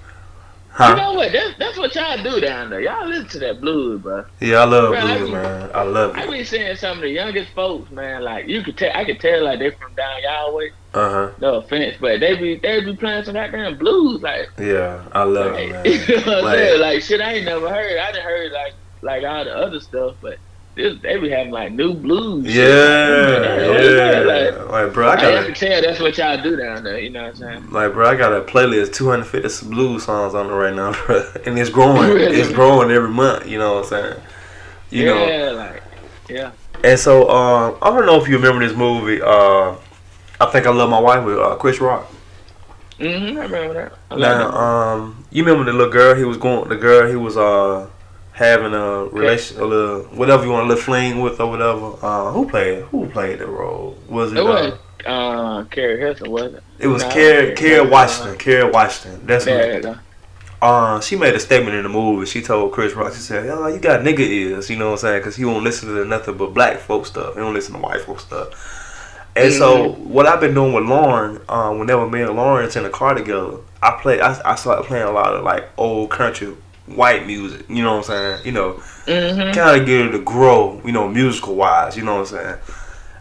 You 0.81 0.97
know 0.97 1.12
what? 1.12 1.31
That's, 1.33 1.57
that's 1.59 1.78
what 1.78 1.95
y'all 1.95 2.23
do 2.23 2.40
down 2.40 2.71
there. 2.71 2.81
Y'all 2.81 3.07
listen 3.07 3.28
to 3.28 3.38
that 3.40 3.61
blues, 3.61 4.00
bro. 4.02 4.25
Yeah, 4.40 4.59
I 4.59 4.64
love 4.64 4.90
Bro, 4.90 4.99
I 5.00 5.16
blues, 5.19 5.28
be- 5.28 5.35
man. 5.35 5.71
I 5.73 5.83
love 5.83 6.16
it. 6.16 6.21
I 6.21 6.31
be 6.31 6.45
seeing 6.45 6.75
some 6.76 6.97
of 6.99 7.02
the 7.02 7.11
youngest 7.11 7.52
folks, 7.52 7.90
man. 7.93 8.23
Like 8.23 8.49
you 8.49 8.62
could 8.62 8.76
tell, 8.76 8.90
I 8.95 9.04
could 9.04 9.21
tell 9.21 9.45
like 9.45 9.61
they're 9.61 9.73
from 9.73 9.95
down 9.95 10.23
y'all 10.23 10.54
way. 10.54 10.73
Uh 10.93 11.11
huh. 11.11 11.31
No 11.40 11.54
offense, 11.57 11.97
but 12.00 12.19
they 12.21 12.37
be 12.37 12.57
they 12.57 12.85
be 12.85 12.97
playing 12.97 13.25
some 13.25 13.35
goddamn 13.35 13.78
blues, 13.78 14.23
like, 14.23 14.49
Yeah, 14.59 15.04
I 15.12 15.23
love 15.25 15.52
like 15.52 15.69
it, 15.69 15.73
man. 15.73 15.85
you 15.87 16.09
know 16.09 16.23
what 16.26 16.38
I'm 16.38 16.45
Like- 16.45 16.59
saying? 16.59 16.81
Like 16.81 17.02
shit, 17.02 17.21
I 17.21 17.33
ain't 17.35 17.45
never 17.45 17.69
heard. 17.69 17.99
I 17.99 18.12
done 18.12 18.23
heard 18.23 18.52
like 18.52 18.75
like 19.02 19.25
all 19.25 19.45
the 19.45 19.54
other 19.57 19.78
stuff, 19.81 20.16
but 20.21 20.38
this 20.75 21.00
they 21.02 21.19
be 21.19 21.31
having 21.31 21.52
like 21.52 21.73
new 21.73 21.95
blues. 21.95 22.45
Yeah, 22.47 22.62
yeah. 23.81 24.21
Like, 24.21 24.71
Like, 24.71 24.93
bro, 24.93 25.09
I 25.09 25.12
I, 25.12 25.21
got 25.21 25.43
can 25.45 25.52
a, 25.52 25.54
tell 25.54 25.83
that's 25.83 26.00
what 26.00 26.19
y'all 26.19 26.43
do 26.43 26.57
down 26.57 26.83
there. 26.85 26.99
You 26.99 27.11
know 27.11 27.23
what 27.25 27.31
I'm 27.31 27.37
saying? 27.37 27.71
like, 27.71 27.93
bro, 27.93 28.09
I 28.09 28.16
got 28.16 28.33
a 28.33 28.40
playlist 28.43 28.93
250 28.95 29.66
blues 29.69 30.04
songs 30.04 30.35
on 30.35 30.47
it 30.47 30.52
right 30.52 30.75
now, 30.75 30.93
bro, 31.07 31.25
and 31.47 31.59
it's 31.59 31.71
growing. 31.71 32.11
Really? 32.14 32.37
It's 32.40 32.52
growing 32.52 32.90
every 32.90 33.11
month. 33.11 33.47
You 33.47 33.59
know 33.59 33.75
what 33.76 33.85
I'm 33.85 34.02
saying? 34.02 34.21
You 34.90 35.07
know. 35.07 35.26
yeah, 35.26 35.50
like 35.50 35.83
yeah. 36.28 36.52
And 36.83 36.99
so, 36.99 37.28
um, 37.31 37.76
I 37.81 37.90
don't 37.90 38.04
know 38.07 38.21
if 38.21 38.28
you 38.28 38.37
remember 38.37 38.66
this 38.66 38.76
movie. 38.76 39.21
Uh, 39.23 39.75
I 40.40 40.47
think 40.52 40.66
I 40.66 40.71
love 40.71 40.90
my 40.90 40.99
wife 41.00 41.25
with 41.25 41.38
uh, 41.38 41.57
Chris 41.57 41.81
Rock. 41.81 42.11
Mm-hmm. 42.99 43.38
I 43.38 43.43
remember 43.43 43.75
that. 43.75 43.93
I 44.11 44.16
Now, 44.16 44.38
that. 44.50 44.54
um, 44.57 45.25
you 45.31 45.45
remember 45.45 45.71
the 45.71 45.76
little 45.76 45.93
girl? 45.93 46.14
He 46.14 46.25
was 46.25 46.37
going. 46.37 46.69
The 46.69 46.76
girl 46.76 47.09
he 47.09 47.16
was 47.16 47.37
uh 47.37 47.88
having 48.34 48.74
a 48.74 49.04
relation, 49.06 49.60
a 49.60 49.64
little 49.64 50.02
whatever 50.16 50.44
you 50.44 50.50
want, 50.50 50.66
a 50.66 50.68
little 50.68 50.82
fling 50.82 51.20
with 51.20 51.40
or 51.40 51.48
whatever. 51.48 51.94
Uh, 52.02 52.32
who 52.32 52.48
played? 52.48 52.82
Who 52.84 53.06
played 53.06 53.38
the 53.38 53.46
role? 53.46 53.96
Was 54.08 54.32
it? 54.32 54.38
It 54.38 54.40
uh, 54.40 54.44
wasn't 54.44 54.80
uh, 55.06 55.64
Keri 55.70 56.00
Hilson, 56.00 56.30
was 56.30 56.54
it? 56.54 56.62
It 56.78 56.88
was 56.88 57.02
No, 57.02 57.10
Kerry 57.10 57.54
Kerry 57.54 57.80
was, 57.80 57.90
Washington. 57.90 58.38
Kerry 58.38 58.70
Washington. 58.70 59.26
That's 59.26 59.44
There 59.44 59.80
go. 59.80 59.96
Uh, 60.62 60.98
she 61.00 61.14
made 61.14 61.34
a 61.34 61.40
statement 61.40 61.76
in 61.76 61.82
the 61.82 61.90
movie. 61.90 62.24
She 62.24 62.40
told 62.40 62.72
Chris 62.72 62.94
Rock, 62.94 63.12
she 63.12 63.20
said, 63.20 63.46
"Oh, 63.50 63.66
you 63.66 63.78
got 63.78 64.00
nigga 64.00 64.20
ears." 64.20 64.70
You 64.70 64.76
know 64.76 64.86
what 64.86 64.92
I'm 64.92 64.98
saying? 64.98 65.20
Because 65.20 65.36
he 65.36 65.44
won't 65.44 65.62
listen 65.62 65.94
to 65.94 66.04
nothing 66.06 66.38
but 66.38 66.54
black 66.54 66.78
folk 66.78 67.04
stuff. 67.04 67.34
He 67.34 67.40
don't 67.40 67.52
listen 67.52 67.74
to 67.74 67.80
white 67.80 68.00
folk 68.00 68.18
stuff. 68.18 68.70
And 69.36 69.52
so, 69.52 69.92
what 69.94 70.26
I've 70.26 70.40
been 70.40 70.54
doing 70.54 70.72
with 70.72 70.84
Lauren, 70.84 71.40
uh, 71.48 71.74
whenever 71.74 72.08
me 72.08 72.22
and 72.22 72.34
Lawrence 72.34 72.76
in 72.76 72.84
the 72.84 72.88
car 72.88 73.14
together, 73.14 73.58
I 73.82 73.98
play. 74.00 74.20
I, 74.20 74.52
I 74.52 74.54
started 74.54 74.86
playing 74.86 75.06
a 75.06 75.12
lot 75.12 75.34
of 75.34 75.44
like 75.44 75.68
old 75.76 76.10
country 76.10 76.56
white 76.86 77.26
music. 77.26 77.68
You 77.68 77.82
know 77.82 77.96
what 77.96 78.10
I'm 78.10 78.38
saying? 78.38 78.46
You 78.46 78.52
know, 78.52 78.82
Mm-hmm. 79.06 79.52
kind 79.52 79.78
of 79.80 79.86
get 79.86 80.06
her 80.06 80.12
to 80.12 80.18
grow. 80.20 80.80
You 80.84 80.92
know, 80.92 81.08
musical 81.08 81.54
wise. 81.56 81.96
You 81.96 82.04
know 82.04 82.14
what 82.20 82.32
I'm 82.32 82.38
saying? 82.38 82.56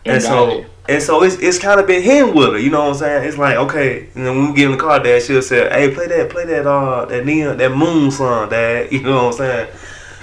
And 0.06 0.22
so, 0.22 0.50
it. 0.50 0.68
and 0.90 1.02
so 1.04 1.24
it's 1.24 1.36
it's 1.36 1.60
kind 1.60 1.80
of 1.80 1.88
been 1.88 2.02
him 2.02 2.34
with 2.36 2.54
her. 2.54 2.58
You 2.60 2.70
know 2.72 2.82
what 2.84 2.90
I'm 2.90 2.96
saying? 2.96 3.28
It's 3.28 3.38
like 3.38 3.56
okay, 3.58 4.08
and 4.16 4.26
then 4.26 4.38
when 4.38 4.50
we 4.50 4.54
get 4.56 4.66
in 4.66 4.72
the 4.72 4.78
car, 4.78 5.02
Dad, 5.02 5.22
she'll 5.24 5.42
say, 5.42 5.70
"Hey, 5.70 5.94
play 5.94 6.08
that, 6.08 6.30
play 6.30 6.46
that, 6.46 6.66
uh, 6.68 7.06
that 7.06 7.26
neon, 7.26 7.58
that 7.58 7.72
moon 7.76 8.12
song, 8.12 8.50
Dad." 8.50 8.92
You 8.92 9.02
know 9.02 9.26
what 9.28 9.34
I'm 9.34 9.34
saying? 9.34 9.70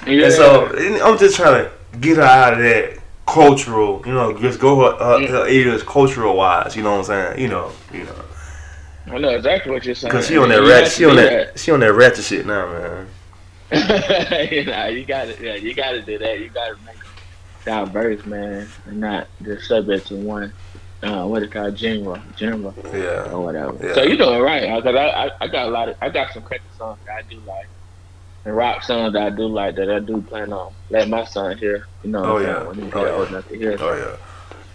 Yeah. 0.07 0.25
And 0.27 0.33
so 0.35 0.67
and 0.67 0.97
I'm 1.03 1.19
just 1.19 1.37
trying 1.37 1.65
to 1.65 1.99
get 1.99 2.17
her 2.17 2.23
out 2.23 2.55
of 2.55 2.59
that 2.61 2.99
cultural, 3.27 4.03
you 4.07 4.13
know, 4.13 4.37
just 4.39 4.59
go 4.59 4.81
her, 4.93 4.97
her, 4.99 5.27
her 5.29 5.49
ears 5.49 5.83
cultural 5.83 6.37
wise. 6.37 6.75
You 6.77 6.83
know 6.83 6.93
what 6.93 7.11
I'm 7.11 7.35
saying? 7.35 7.41
You 7.41 7.49
know, 7.49 7.73
you 7.93 8.05
know, 8.05 8.25
I 9.07 9.19
know 9.19 9.29
exactly 9.31 9.73
what 9.73 9.85
you're 9.85 9.95
saying. 9.95 10.11
because 10.11 10.27
she 10.27 10.37
on 10.37 10.49
that 10.49 10.63
rat, 10.63 10.91
she 10.91 11.05
on 11.05 11.17
do 11.17 11.23
that, 11.23 11.59
she 11.59 11.71
on 11.71 11.81
that 11.81 11.93
ratchet 11.93 12.25
shit 12.25 12.47
now, 12.47 12.67
man. 12.73 13.09
that. 14.31 14.49
you 14.53 14.65
know, 14.65 14.87
you 14.87 15.07
got 15.07 15.25
to, 15.27 15.37
yeah, 15.45 15.55
you 15.55 15.75
got 15.75 15.93
to 15.93 16.03
do 16.03 16.19
that. 16.19 16.41
You 16.41 16.51
got 16.51 16.69
to 16.69 16.77
make 16.85 17.03
them 17.03 17.15
diverse, 17.65 18.25
man, 18.27 18.75
and 18.85 19.01
not 19.01 19.29
just 19.43 19.69
subject 19.69 20.09
to 20.09 20.17
one. 20.17 20.53
Uh, 21.03 21.25
what 21.27 21.43
it 21.43 21.51
called, 21.53 21.79
genre, 21.79 22.23
genre, 22.37 22.75
Yeah, 22.93 23.31
or 23.31 23.43
whatever. 23.43 23.79
Yeah. 23.83 23.95
So 23.95 24.03
you 24.03 24.19
doing 24.19 24.41
right, 24.41 24.83
because 24.83 24.97
I, 24.97 25.07
I, 25.09 25.31
I 25.41 25.49
got 25.49 25.69
a 25.69 25.71
lot 25.71 25.89
of, 25.89 25.97
I 26.03 26.11
got 26.11 26.33
some 26.33 26.43
country 26.43 26.69
songs 26.77 26.99
that 27.07 27.13
I 27.13 27.23
do 27.29 27.41
like, 27.41 27.71
and 28.45 28.55
rock 28.57 28.83
songs 28.83 29.15
that 29.15 29.23
I 29.23 29.31
do 29.31 29.47
like 29.47 29.77
that 29.77 29.91
I 29.91 30.01
do 30.01 30.21
plan 30.23 30.53
on 30.53 30.75
let 30.91 31.09
my 31.09 31.25
son 31.25 31.57
hear. 31.57 31.87
You 32.03 32.11
know, 32.11 32.21
what 32.21 32.29
Oh, 32.29 32.37
I'm 32.39 32.43
yeah. 32.45 32.55
saying, 32.57 32.67
when 32.67 32.77
he 32.77 32.83
Oh, 32.85 32.91
get 32.91 33.03
yeah. 33.03 33.15
old 33.15 33.29
enough 33.29 33.49
to 33.49 33.57
hear. 33.57 33.77
Oh 33.81 33.95
yeah. 33.95 34.17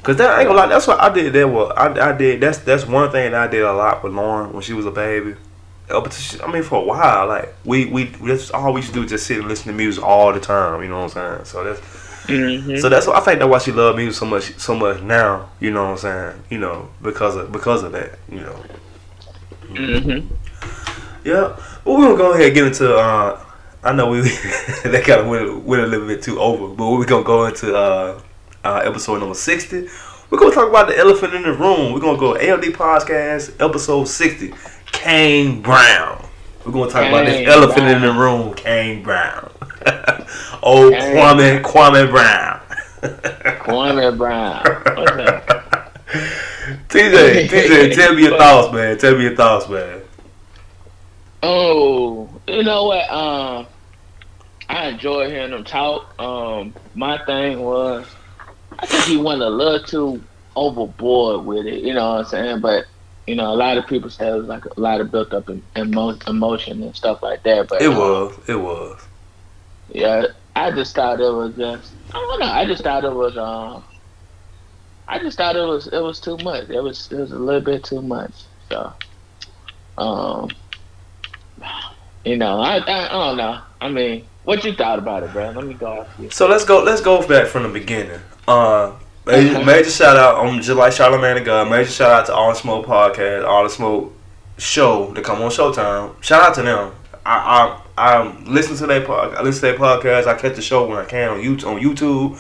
Cause 0.04 0.18
that 0.18 0.32
I 0.32 0.40
ain't 0.42 0.48
gonna 0.48 0.60
lie, 0.60 0.68
that's 0.68 0.88
what 0.88 1.02
I 1.02 1.10
did. 1.14 1.34
That 1.34 1.48
was 1.48 1.74
I, 1.76 2.10
I 2.10 2.18
did. 2.18 2.40
That's 2.42 2.60
that's 2.60 2.86
one 2.86 3.12
thing 3.12 3.34
I 3.34 3.48
did 3.48 3.64
a 3.64 3.74
lot 3.74 4.04
with 4.04 4.14
Lauren 4.14 4.54
when 4.54 4.62
she 4.62 4.74
was 4.74 4.86
a 4.86 4.92
baby. 4.92 5.36
Up 5.90 6.12
she, 6.12 6.42
I 6.42 6.52
mean, 6.52 6.64
for 6.64 6.82
a 6.82 6.86
while, 6.86 7.28
like 7.28 7.54
we 7.64 7.86
we 7.86 8.06
that's 8.06 8.50
all 8.52 8.74
we 8.74 8.82
to 8.82 8.92
do, 8.92 9.06
just 9.06 9.28
sit 9.28 9.38
and 9.40 9.48
listen 9.48 9.68
to 9.68 9.74
music 9.74 10.04
all 10.04 10.34
the 10.34 10.40
time. 10.40 10.82
You 10.82 10.90
know 10.90 11.04
what 11.04 11.16
I'm 11.18 11.44
saying? 11.44 11.46
So 11.46 11.64
that's 11.64 11.80
Mm-hmm. 12.26 12.78
so 12.78 12.90
that's 12.90 13.06
what 13.06 13.16
I 13.18 13.20
think 13.20 13.38
that's 13.38 13.50
why 13.50 13.60
she 13.60 13.72
love 13.72 13.96
music 13.96 14.16
so 14.18 14.26
much 14.26 14.58
so 14.58 14.76
much 14.76 15.02
now. 15.02 15.50
You 15.60 15.70
know 15.72 15.84
what 15.84 15.92
I'm 15.92 15.98
saying? 15.98 16.44
You 16.50 16.58
know 16.58 16.90
because 17.02 17.36
of 17.36 17.52
because 17.52 17.84
of 17.84 17.92
that. 17.92 18.18
You 18.32 18.40
know. 18.40 18.64
Mm-hmm. 19.70 20.34
Yeah. 21.24 21.56
Well, 21.84 21.98
we're 21.98 22.06
gonna 22.06 22.18
go 22.18 22.34
ahead 22.34 22.48
and 22.48 22.56
get 22.56 22.66
into. 22.68 22.96
Uh, 22.96 23.40
I 23.84 23.94
know 23.94 24.10
we 24.10 24.22
that 24.22 25.04
kind 25.06 25.22
of 25.22 25.28
went, 25.28 25.64
went 25.64 25.84
a 25.84 25.88
little 25.88 26.08
bit 26.08 26.24
too 26.24 26.40
over, 26.40 26.74
but 26.74 26.90
we're 26.92 27.06
gonna 27.06 27.24
go 27.24 27.46
into 27.46 27.76
uh, 27.76 28.20
uh, 28.64 28.82
episode 28.84 29.20
number 29.20 29.36
sixty. 29.36 29.88
We're 30.30 30.40
gonna 30.40 30.56
talk 30.56 30.70
about 30.70 30.88
the 30.88 30.98
elephant 30.98 31.36
in 31.36 31.44
the 31.44 31.54
room. 31.54 31.94
We're 31.94 32.00
gonna 32.00 32.18
go 32.18 32.34
AFD 32.34 32.72
podcast 32.72 33.62
episode 33.64 34.06
sixty. 34.06 34.52
Kane 35.06 35.62
Brown. 35.62 36.28
We're 36.66 36.72
gonna 36.72 36.90
talk 36.90 37.08
about 37.08 37.28
this 37.28 37.36
Kane 37.36 37.48
elephant 37.48 37.88
in 37.90 38.02
the 38.02 38.12
room. 38.12 38.56
Kane 38.56 39.04
Brown. 39.04 39.52
oh 40.64 40.90
Kane 40.90 41.16
Kwame 41.16 41.62
Kwame 41.62 42.10
Brown. 42.10 42.60
Kwame 43.60 44.18
Brown. 44.18 44.64
TJ, 46.90 47.48
TJ, 47.50 47.94
tell 47.94 48.16
me 48.16 48.24
your 48.24 48.36
thoughts, 48.40 48.74
man. 48.74 48.98
Tell 48.98 49.16
me 49.16 49.26
your 49.26 49.36
thoughts, 49.36 49.70
man. 49.70 50.02
Oh, 51.44 52.28
you 52.48 52.64
know 52.64 52.86
what? 52.86 53.08
Um, 53.12 53.68
I 54.70 54.88
enjoy 54.88 55.30
hearing 55.30 55.54
him 55.54 55.66
talk. 55.66 56.20
Um, 56.20 56.74
my 56.96 57.24
thing 57.26 57.62
was, 57.62 58.08
I 58.80 58.88
think 58.88 59.04
he 59.04 59.18
went 59.18 59.44
a 59.44 59.50
little 59.50 59.84
too 59.86 60.24
overboard 60.56 61.46
with 61.46 61.68
it. 61.68 61.84
You 61.84 61.94
know 61.94 62.10
what 62.10 62.20
I'm 62.22 62.26
saying? 62.26 62.62
But 62.62 62.86
you 63.28 63.36
know, 63.36 63.52
a 63.52 63.56
lot 63.56 63.78
of 63.78 63.88
people 63.88 64.10
say 64.10 64.28
it 64.30 64.36
was 64.36 64.46
like 64.46 64.66
a 64.66 64.80
lot 64.80 65.02
of 65.02 65.12
built 65.12 65.34
up 65.34 65.50
emo- 65.78 66.18
emotion 66.28 66.84
and 66.84 66.96
stuff 66.96 67.24
like 67.24 67.44
that. 67.44 67.68
But 67.68 67.82
It 67.82 67.90
was, 67.90 68.38
it 68.48 68.56
was. 68.56 69.02
Yeah, 69.90 70.28
I 70.56 70.72
just 70.72 70.96
thought 70.96 71.20
it 71.20 71.32
was 71.32 71.56
just. 71.56 71.92
I 72.10 72.14
don't 72.14 72.40
know. 72.40 72.46
I 72.46 72.66
just 72.66 72.84
thought 72.84 73.04
it 73.04 73.14
was. 73.14 73.38
Um, 73.38 73.84
I 75.08 75.20
just 75.20 75.38
thought 75.38 75.56
it 75.56 75.66
was. 75.66 75.88
It 75.88 76.00
was 76.02 76.20
too 76.20 76.38
much. 76.38 76.70
It 76.70 76.82
was. 76.82 77.12
It 77.12 77.18
was 77.20 77.32
a 77.32 77.40
little 77.40 77.62
bit 77.62 77.84
too 77.84 78.02
much. 78.02 78.32
So, 78.70 78.94
um, 79.98 80.50
you 82.24 82.38
know, 82.38 82.60
I. 82.60 82.78
I, 82.78 83.06
I 83.08 83.10
don't 83.10 83.38
know. 83.38 83.62
I 83.82 83.90
mean, 83.90 84.26
what 84.44 84.64
you 84.64 84.74
thought 84.74 85.00
about 85.00 85.24
it, 85.24 85.32
bro? 85.34 85.52
Let 85.52 85.66
me 85.66 85.74
go 85.74 86.02
off 86.02 86.08
you. 86.20 86.30
So 86.30 86.48
let's 86.48 86.66
go. 86.66 86.84
Let's 86.84 87.02
go 87.02 87.26
back 87.28 87.48
from 87.48 87.64
the 87.64 87.70
beginning. 87.70 88.22
Uh, 88.48 88.94
major, 89.26 89.56
Mhm. 89.60 89.66
major 89.66 89.90
shout 89.90 90.18
out 90.18 90.36
on 90.36 90.62
just 90.62 90.78
like 90.78 90.94
Charlamagne 90.94 91.36
the 91.36 91.42
God. 91.42 91.70
Major 91.70 91.90
shout 91.90 92.12
out 92.12 92.26
to 92.28 92.34
All 92.34 92.50
the 92.50 92.56
Smoke 92.56 92.86
podcast, 92.86 93.46
All 93.48 93.64
the 93.64 93.70
Smoke 93.70 94.14
show 94.58 95.12
that 95.16 95.24
come 95.24 95.42
on 95.42 95.50
Showtime. 95.50 96.12
Shout 96.22 96.42
out 96.42 96.54
to 96.56 96.62
them. 96.62 96.92
I 97.26 97.78
I, 97.98 98.12
I 98.18 98.34
listen 98.46 98.76
to 98.78 98.88
their 98.88 99.02
pod, 99.02 99.36
I 99.36 99.42
listen 99.42 99.62
to 99.62 99.78
their 99.78 99.80
podcast. 99.80 100.28
I 100.28 100.36
catch 100.36 100.56
the 100.56 100.62
show 100.62 100.86
when 100.86 100.98
I 100.98 101.06
can 101.06 101.30
on 101.30 101.42
YouTube. 101.42 101.68
On 101.68 101.80
YouTube. 101.80 102.38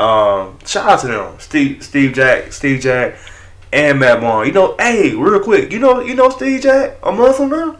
Um, 0.00 0.58
shout 0.66 0.88
out 0.88 1.00
to 1.00 1.06
them. 1.08 1.34
Steve 1.38 1.82
Steve 1.82 2.12
Jack, 2.14 2.52
Steve 2.52 2.80
Jack, 2.80 3.16
and 3.72 3.98
Matt 4.00 4.20
Barnes. 4.20 4.48
You 4.48 4.54
know, 4.54 4.74
hey, 4.78 5.14
real 5.14 5.40
quick. 5.40 5.70
You 5.72 5.78
know, 5.78 6.00
you 6.00 6.14
know 6.14 6.28
Steve 6.30 6.62
Jack 6.62 6.96
a 7.02 7.12
Muslim 7.12 7.50
now. 7.50 7.76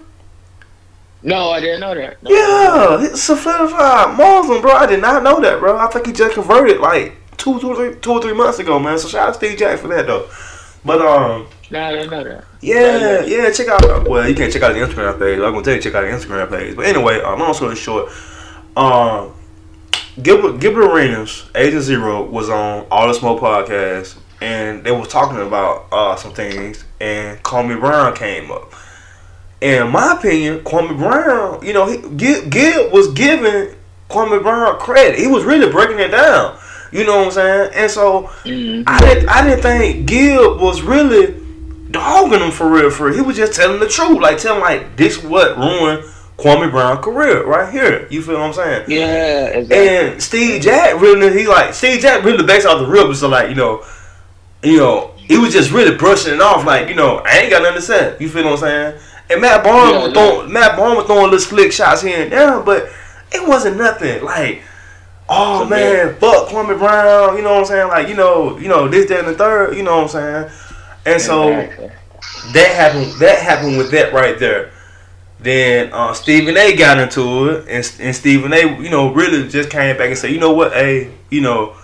No, 1.22 1.50
I 1.50 1.60
didn't 1.60 1.80
know 1.80 1.94
that. 1.94 2.22
No. 2.22 2.30
Yeah, 2.30 3.04
it's 3.06 3.28
a 3.28 3.36
certified 3.36 4.16
Muslim, 4.16 4.62
bro. 4.62 4.72
I 4.72 4.86
did 4.86 5.00
not 5.02 5.22
know 5.22 5.38
that, 5.40 5.60
bro. 5.60 5.76
I 5.76 5.86
think 5.88 6.06
he 6.06 6.12
just 6.12 6.34
converted 6.34 6.80
like 6.80 7.12
two, 7.40 7.58
two, 7.60 7.74
three, 7.74 7.94
two 7.96 8.12
or 8.12 8.22
three 8.22 8.34
months 8.34 8.58
ago, 8.58 8.78
man. 8.78 8.98
So 8.98 9.08
shout 9.08 9.28
out 9.28 9.32
to 9.32 9.46
Steve 9.46 9.58
Jack 9.58 9.78
for 9.80 9.88
that, 9.88 10.06
though. 10.06 10.28
But 10.84 11.00
um, 11.02 11.46
No, 11.70 11.82
I 11.82 11.92
didn't 11.92 12.10
know 12.10 12.24
that. 12.24 12.44
yeah, 12.60 13.22
yeah, 13.24 13.50
check 13.50 13.68
out. 13.68 14.08
Well, 14.08 14.28
you 14.28 14.34
can't 14.34 14.52
check 14.52 14.62
out 14.62 14.72
the 14.72 14.80
Instagram 14.80 15.18
page. 15.18 15.38
I'm 15.38 15.52
gonna 15.52 15.62
tell 15.62 15.74
you 15.74 15.80
check 15.82 15.94
out 15.94 16.02
the 16.02 16.08
Instagram 16.08 16.48
page. 16.50 16.76
But 16.76 16.86
anyway, 16.86 17.20
um, 17.20 17.38
long 17.38 17.52
story 17.54 17.76
short, 17.76 18.10
um, 18.76 19.32
Gilbert 20.22 20.60
Gilbert 20.60 20.84
Arenas, 20.90 21.50
Agent 21.54 21.82
Zero, 21.82 22.22
was 22.24 22.48
on 22.48 22.86
All 22.90 23.08
the 23.08 23.14
Smoke 23.14 23.40
podcast, 23.40 24.16
and 24.40 24.82
they 24.84 24.90
were 24.90 25.04
talking 25.06 25.38
about 25.46 25.86
uh 25.92 26.16
some 26.16 26.32
things, 26.32 26.84
and 27.00 27.42
Kwame 27.42 27.78
Brown 27.78 28.14
came 28.16 28.50
up. 28.50 28.72
In 29.60 29.90
my 29.90 30.14
opinion, 30.18 30.60
Kwame 30.60 30.96
Brown, 30.96 31.64
you 31.64 31.74
know, 31.74 31.86
he, 31.86 31.98
Gil, 32.16 32.48
Gil 32.48 32.90
was 32.90 33.08
giving 33.12 33.74
Kwame 34.08 34.42
Brown 34.42 34.78
credit. 34.78 35.18
He 35.18 35.26
was 35.26 35.44
really 35.44 35.70
breaking 35.70 35.98
it 35.98 36.08
down. 36.08 36.58
You 36.92 37.04
know 37.04 37.18
what 37.18 37.26
I'm 37.26 37.30
saying? 37.32 37.70
And 37.74 37.90
so 37.90 38.30
Mhm. 38.44 38.84
I 38.86 38.98
didn't 39.00 39.28
I 39.28 39.44
didn't 39.48 39.62
think 39.62 40.06
Gil 40.06 40.58
was 40.58 40.82
really 40.82 41.34
dogging 41.90 42.40
him 42.40 42.50
for 42.50 42.68
real 42.68 42.90
for 42.90 43.06
real. 43.06 43.14
He 43.16 43.20
was 43.22 43.36
just 43.36 43.52
telling 43.54 43.80
the 43.80 43.88
truth. 43.88 44.20
Like 44.20 44.38
telling 44.38 44.60
like 44.60 44.96
this 44.96 45.22
what 45.22 45.56
ruined 45.58 46.04
Kwame 46.38 46.70
Brown 46.70 46.98
career 46.98 47.44
right 47.44 47.70
here. 47.72 48.06
You 48.10 48.22
feel 48.22 48.34
what 48.34 48.42
I'm 48.44 48.52
saying? 48.52 48.84
Yeah, 48.88 49.44
exactly. 49.46 49.88
And 49.88 50.22
Steve 50.22 50.62
Jack 50.62 51.00
really 51.00 51.38
he 51.38 51.46
like 51.46 51.74
Steve 51.74 52.00
Jack 52.00 52.24
really 52.24 52.44
based 52.44 52.66
off 52.66 52.80
the 52.80 52.86
real 52.86 53.14
so 53.14 53.28
like, 53.28 53.48
you 53.50 53.54
know, 53.56 53.84
you 54.62 54.78
know, 54.78 55.10
he 55.16 55.36
was 55.38 55.52
just 55.52 55.70
really 55.70 55.96
brushing 55.96 56.34
it 56.34 56.40
off 56.40 56.64
like, 56.64 56.88
you 56.88 56.94
know, 56.94 57.18
I 57.24 57.38
ain't 57.38 57.50
got 57.50 57.62
nothing 57.62 57.76
to 57.76 57.82
say. 57.82 58.16
You 58.18 58.28
feel 58.28 58.44
what 58.44 58.52
I'm 58.54 58.58
saying? 58.58 59.00
And 59.30 59.40
Matt 59.40 59.62
Barnes 59.62 59.92
Yeah, 59.92 59.98
was 59.98 60.12
yeah. 60.14 60.28
throwing 60.30 60.52
Matt 60.52 60.76
Barnes 60.76 60.96
was 60.96 61.06
throwing 61.06 61.22
little 61.24 61.38
slick 61.38 61.72
shots 61.72 62.02
here 62.02 62.22
and 62.24 62.32
there, 62.32 62.58
but 62.60 62.88
it 63.32 63.46
wasn't 63.46 63.76
nothing 63.76 64.24
like 64.24 64.62
Oh 65.32 65.62
So, 65.62 65.68
man, 65.68 66.14
fuck 66.16 66.48
Kwame 66.48 66.76
Brown, 66.78 67.36
you 67.36 67.42
know 67.42 67.50
what 67.54 67.60
I'm 67.60 67.64
saying? 67.66 67.88
Like, 67.88 68.08
you 68.08 68.14
know, 68.16 68.58
you 68.58 68.68
know, 68.68 68.88
this, 68.88 69.06
that, 69.08 69.20
and 69.20 69.28
the 69.28 69.34
third, 69.34 69.76
you 69.76 69.82
know 69.84 69.96
what 70.02 70.14
I'm 70.14 70.48
saying? 70.48 70.50
And 71.06 71.22
so 71.22 71.48
Exactly. 71.52 71.90
that 72.52 72.74
happened 72.74 73.12
that 73.20 73.38
happened 73.38 73.78
with 73.78 73.90
that 73.92 74.12
right 74.12 74.38
there. 74.38 74.72
Then 75.38 75.90
uh, 75.92 76.12
Stephen 76.12 76.56
A 76.56 76.76
got 76.76 76.98
into 76.98 77.48
it 77.48 77.60
and, 77.68 77.92
and 78.00 78.14
Stephen 78.14 78.52
A, 78.52 78.78
you 78.82 78.90
know, 78.90 79.12
really 79.14 79.48
just 79.48 79.70
came 79.70 79.96
back 79.96 80.08
and 80.08 80.18
said, 80.18 80.32
you 80.32 80.40
know 80.40 80.52
what, 80.52 80.72
hey, 80.72 81.10
you 81.30 81.40
know, 81.40 81.76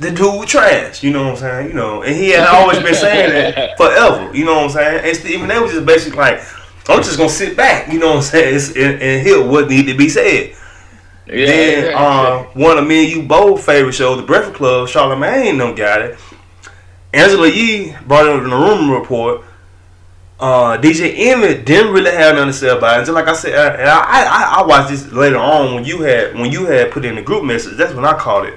the 0.00 0.10
dude 0.10 0.20
was 0.40 0.48
trash, 0.48 1.02
you 1.02 1.10
know 1.12 1.24
what 1.24 1.30
I'm 1.32 1.36
saying? 1.36 1.68
You 1.68 1.74
know, 1.74 2.02
and 2.02 2.16
he 2.16 2.30
had 2.30 2.46
always 2.46 2.78
been 2.78 2.94
saying 2.94 3.30
that 3.30 3.76
forever, 3.76 4.34
you 4.34 4.44
know 4.44 4.54
what 4.54 4.64
I'm 4.64 4.70
saying? 4.70 5.04
And 5.04 5.16
Stephen 5.16 5.50
A 5.50 5.60
was 5.60 5.72
just 5.72 5.86
basically 5.86 6.18
like, 6.18 6.40
I'm 6.88 7.02
just 7.02 7.18
gonna 7.18 7.28
sit 7.28 7.56
back, 7.56 7.92
you 7.92 7.98
know 7.98 8.08
what 8.08 8.16
I'm 8.16 8.22
saying, 8.22 8.54
It's- 8.54 8.70
and, 8.74 9.02
and 9.02 9.26
hear 9.26 9.46
what 9.46 9.68
need 9.68 9.86
to 9.86 9.94
be 9.96 10.08
said. 10.08 10.54
Yeah, 11.28 11.46
Then 11.46 11.78
exactly. 11.84 11.94
uh, 11.94 12.42
one 12.66 12.78
of 12.78 12.86
me 12.86 13.04
and 13.04 13.12
you 13.12 13.22
both 13.28 13.64
favorite 13.64 13.92
show, 13.92 14.16
The 14.16 14.22
Breakfast 14.22 14.54
Club, 14.56 14.88
Charlamagne 14.88 15.58
them 15.58 15.74
got 15.74 16.00
it. 16.02 16.18
Angela 17.12 17.48
Yee 17.48 17.94
brought 18.06 18.26
it 18.26 18.32
up 18.36 18.42
in 18.42 18.50
the 18.50 18.56
rumor 18.56 18.98
report. 18.98 19.42
Uh, 20.40 20.78
DJ 20.78 21.14
Envy 21.18 21.62
didn't 21.62 21.92
really 21.92 22.12
have 22.12 22.36
nothing 22.36 22.48
to 22.48 22.52
say 22.52 22.68
about 22.68 23.00
it. 23.00 23.04
Just 23.06 23.12
like 23.14 23.26
I 23.26 23.32
said, 23.32 23.54
uh, 23.54 23.76
and 23.76 23.88
I, 23.88 24.00
I 24.00 24.60
I 24.60 24.66
watched 24.66 24.88
this 24.90 25.10
later 25.10 25.36
on 25.38 25.74
when 25.74 25.84
you 25.84 26.02
had 26.02 26.34
when 26.34 26.52
you 26.52 26.64
had 26.66 26.92
put 26.92 27.04
in 27.04 27.16
the 27.16 27.22
group 27.22 27.42
message. 27.44 27.76
That's 27.76 27.92
when 27.92 28.04
I 28.04 28.16
caught 28.16 28.46
it. 28.46 28.54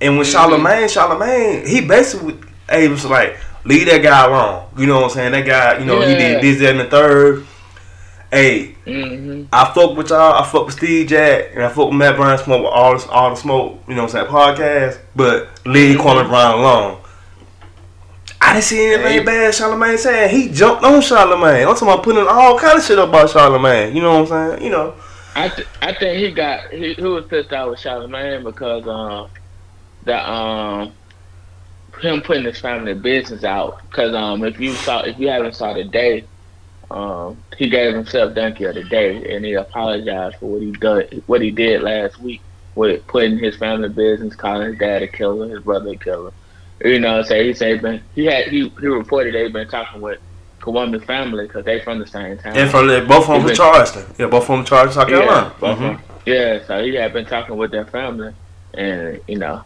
And 0.00 0.16
when 0.16 0.24
Charlamagne, 0.24 0.84
Charlamagne, 0.86 1.66
he 1.66 1.80
basically 1.80 2.36
was 2.70 3.04
like, 3.04 3.36
leave 3.64 3.86
that 3.86 3.98
guy 4.00 4.26
alone. 4.26 4.66
You 4.78 4.86
know 4.86 5.00
what 5.00 5.04
I'm 5.06 5.10
saying? 5.10 5.32
That 5.32 5.44
guy, 5.44 5.78
you 5.80 5.86
know, 5.86 6.00
he 6.02 6.14
did 6.14 6.40
this, 6.40 6.60
that, 6.60 6.70
and 6.70 6.80
the 6.80 6.84
third. 6.84 7.44
Hey, 8.30 8.76
hmm 8.88 9.44
I 9.52 9.72
fuck 9.72 9.96
with 9.96 10.10
y'all. 10.10 10.34
I 10.34 10.46
fuck 10.46 10.66
with 10.66 10.74
Steve 10.74 11.08
Jack, 11.08 11.50
and 11.54 11.62
I 11.62 11.68
fuck 11.68 11.88
with 11.88 11.96
Matt 11.96 12.16
Brown. 12.16 12.38
Smoke 12.38 12.62
with 12.62 12.72
all 12.72 12.98
the 12.98 13.08
all 13.10 13.30
the 13.30 13.36
smoke. 13.36 13.82
You 13.88 13.94
know 13.94 14.02
what 14.04 14.14
I'm 14.14 14.26
saying? 14.28 14.32
Podcast, 14.32 14.98
but 15.16 15.48
leave 15.66 15.98
Kwame 15.98 16.28
Brown 16.28 16.58
alone. 16.58 16.98
I 18.40 18.52
didn't 18.54 18.64
see 18.64 18.86
anything 18.94 19.18
Hey. 19.18 19.24
bad. 19.24 19.52
Charlamagne 19.54 19.98
saying 19.98 20.30
he 20.34 20.48
jumped 20.52 20.84
on 20.84 21.00
Charlamagne. 21.00 21.66
I'm 21.66 21.74
talking 21.74 21.88
about 21.88 22.02
putting 22.02 22.26
all 22.26 22.58
kind 22.58 22.78
of 22.78 22.84
shit 22.84 22.98
up 22.98 23.08
about 23.08 23.28
Charlamagne. 23.30 23.94
You 23.94 24.00
know 24.02 24.20
what 24.22 24.32
I'm 24.32 24.50
saying? 24.58 24.64
You 24.64 24.70
know. 24.70 24.94
I 25.34 25.48
th- 25.48 25.68
I 25.82 25.94
think 25.94 26.18
he 26.18 26.32
got 26.32 26.60
he, 26.70 26.94
he 26.94 27.02
was 27.02 27.24
pissed 27.26 27.52
out 27.52 27.70
with 27.70 27.80
Charlamagne 27.80 28.44
because 28.44 28.86
um 28.86 29.28
the 30.04 30.30
um 30.30 30.92
him 32.00 32.20
putting 32.22 32.44
his 32.44 32.58
family 32.60 32.94
business 32.94 33.44
out 33.44 33.80
because 33.82 34.14
um 34.14 34.44
if 34.44 34.58
you 34.60 34.74
saw 34.74 35.00
if 35.00 35.18
you 35.18 35.28
haven't 35.28 35.54
saw 35.54 35.72
the 35.74 35.84
day 35.84 36.24
um 36.90 37.36
he 37.56 37.68
gave 37.68 37.92
himself 37.94 38.34
donkey 38.34 38.64
of 38.64 38.74
the 38.74 38.84
day 38.84 39.34
and 39.34 39.44
he 39.44 39.52
apologized 39.54 40.36
for 40.36 40.46
what 40.46 40.62
he 40.62 40.72
did 40.72 41.22
what 41.26 41.42
he 41.42 41.50
did 41.50 41.82
last 41.82 42.18
week 42.20 42.40
with 42.74 43.06
putting 43.06 43.38
his 43.38 43.56
family 43.56 43.88
business 43.88 44.34
calling 44.34 44.68
his 44.70 44.78
dad 44.78 45.02
a 45.02 45.08
killer 45.08 45.48
his 45.48 45.60
brother 45.62 45.90
a 45.90 45.96
killer 45.96 46.32
you 46.84 46.98
know 46.98 47.22
so 47.22 47.42
he 47.42 47.52
said 47.52 47.74
he 47.74 47.78
been 47.80 48.00
he 48.14 48.24
had 48.24 48.46
he, 48.48 48.68
he 48.80 48.86
reported 48.86 49.34
they've 49.34 49.52
been 49.52 49.68
talking 49.68 50.00
with 50.00 50.18
Kwame's 50.60 51.04
family 51.04 51.46
because 51.46 51.64
they 51.64 51.80
from 51.80 51.98
the 51.98 52.06
same 52.06 52.36
town 52.38 52.56
And 52.56 52.70
from 52.70 52.86
the, 52.88 53.00
both 53.02 53.22
of 53.22 53.26
them 53.28 53.36
from 53.40 53.46
been- 53.46 53.56
Charleston. 53.56 54.04
Yeah, 54.18 54.26
both 54.26 54.42
of 54.42 54.48
them 54.48 54.56
from 54.58 54.64
Charleston, 54.64 55.02
South 55.02 55.10
yeah, 55.10 55.18
Carolina. 55.20 55.54
Mhm. 55.60 55.78
them. 55.78 56.02
yeah. 56.26 56.64
So 56.66 56.82
he 56.82 56.94
had 56.96 57.12
been 57.12 57.26
talking 57.26 57.56
with 57.56 57.70
their 57.70 57.84
family, 57.86 58.34
and 58.74 59.20
you 59.28 59.38
know, 59.38 59.62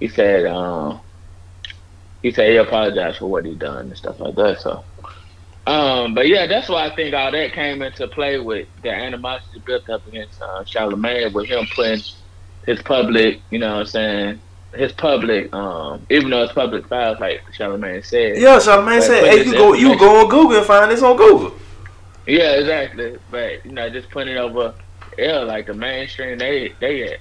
he 0.00 0.08
said, 0.08 0.44
um, 0.46 1.00
he 2.20 2.32
said 2.32 2.50
he 2.50 2.56
apologized 2.56 3.18
for 3.18 3.26
what 3.26 3.46
he 3.46 3.54
done 3.54 3.86
and 3.86 3.96
stuff 3.96 4.18
like 4.18 4.34
that. 4.34 4.60
So, 4.60 4.84
um, 5.66 6.14
but 6.14 6.28
yeah, 6.28 6.46
that's 6.46 6.68
why 6.68 6.86
I 6.86 6.94
think 6.94 7.14
all 7.14 7.30
that 7.30 7.52
came 7.52 7.82
into 7.82 8.06
play 8.08 8.38
with 8.38 8.68
the 8.82 8.90
animosity 8.90 9.60
built 9.64 9.88
up 9.88 10.06
against 10.06 10.40
uh, 10.42 10.64
Charlamagne 10.64 11.32
with 11.32 11.46
him 11.46 11.66
putting 11.74 12.02
his 12.66 12.82
public, 12.82 13.40
you 13.50 13.58
know, 13.58 13.74
what 13.74 13.80
I'm 13.80 13.86
saying 13.86 14.40
his 14.76 14.92
public, 14.92 15.52
um, 15.54 16.04
even 16.10 16.30
though 16.30 16.42
it's 16.42 16.52
public 16.52 16.86
files, 16.88 17.20
like 17.20 17.42
Charlamagne 17.52 18.04
said. 18.04 18.36
Yeah, 18.38 18.58
Charlamagne 18.58 18.98
But 18.98 19.02
said, 19.02 19.24
"Hey, 19.24 19.44
you 19.44 19.52
go, 19.52 19.72
you 19.72 19.98
go 19.98 20.20
on 20.20 20.28
Google 20.28 20.58
and 20.58 20.66
find 20.66 20.90
this 20.90 21.02
on 21.02 21.16
Google." 21.16 21.54
Yeah, 22.26 22.52
exactly. 22.52 23.18
But 23.30 23.64
you 23.64 23.72
know, 23.72 23.88
just 23.90 24.10
putting 24.10 24.34
it 24.34 24.38
over, 24.38 24.74
yeah, 25.18 25.38
like 25.40 25.66
the 25.66 25.74
mainstream 25.74 26.38
they 26.38 26.72
they 26.80 27.12
at. 27.12 27.20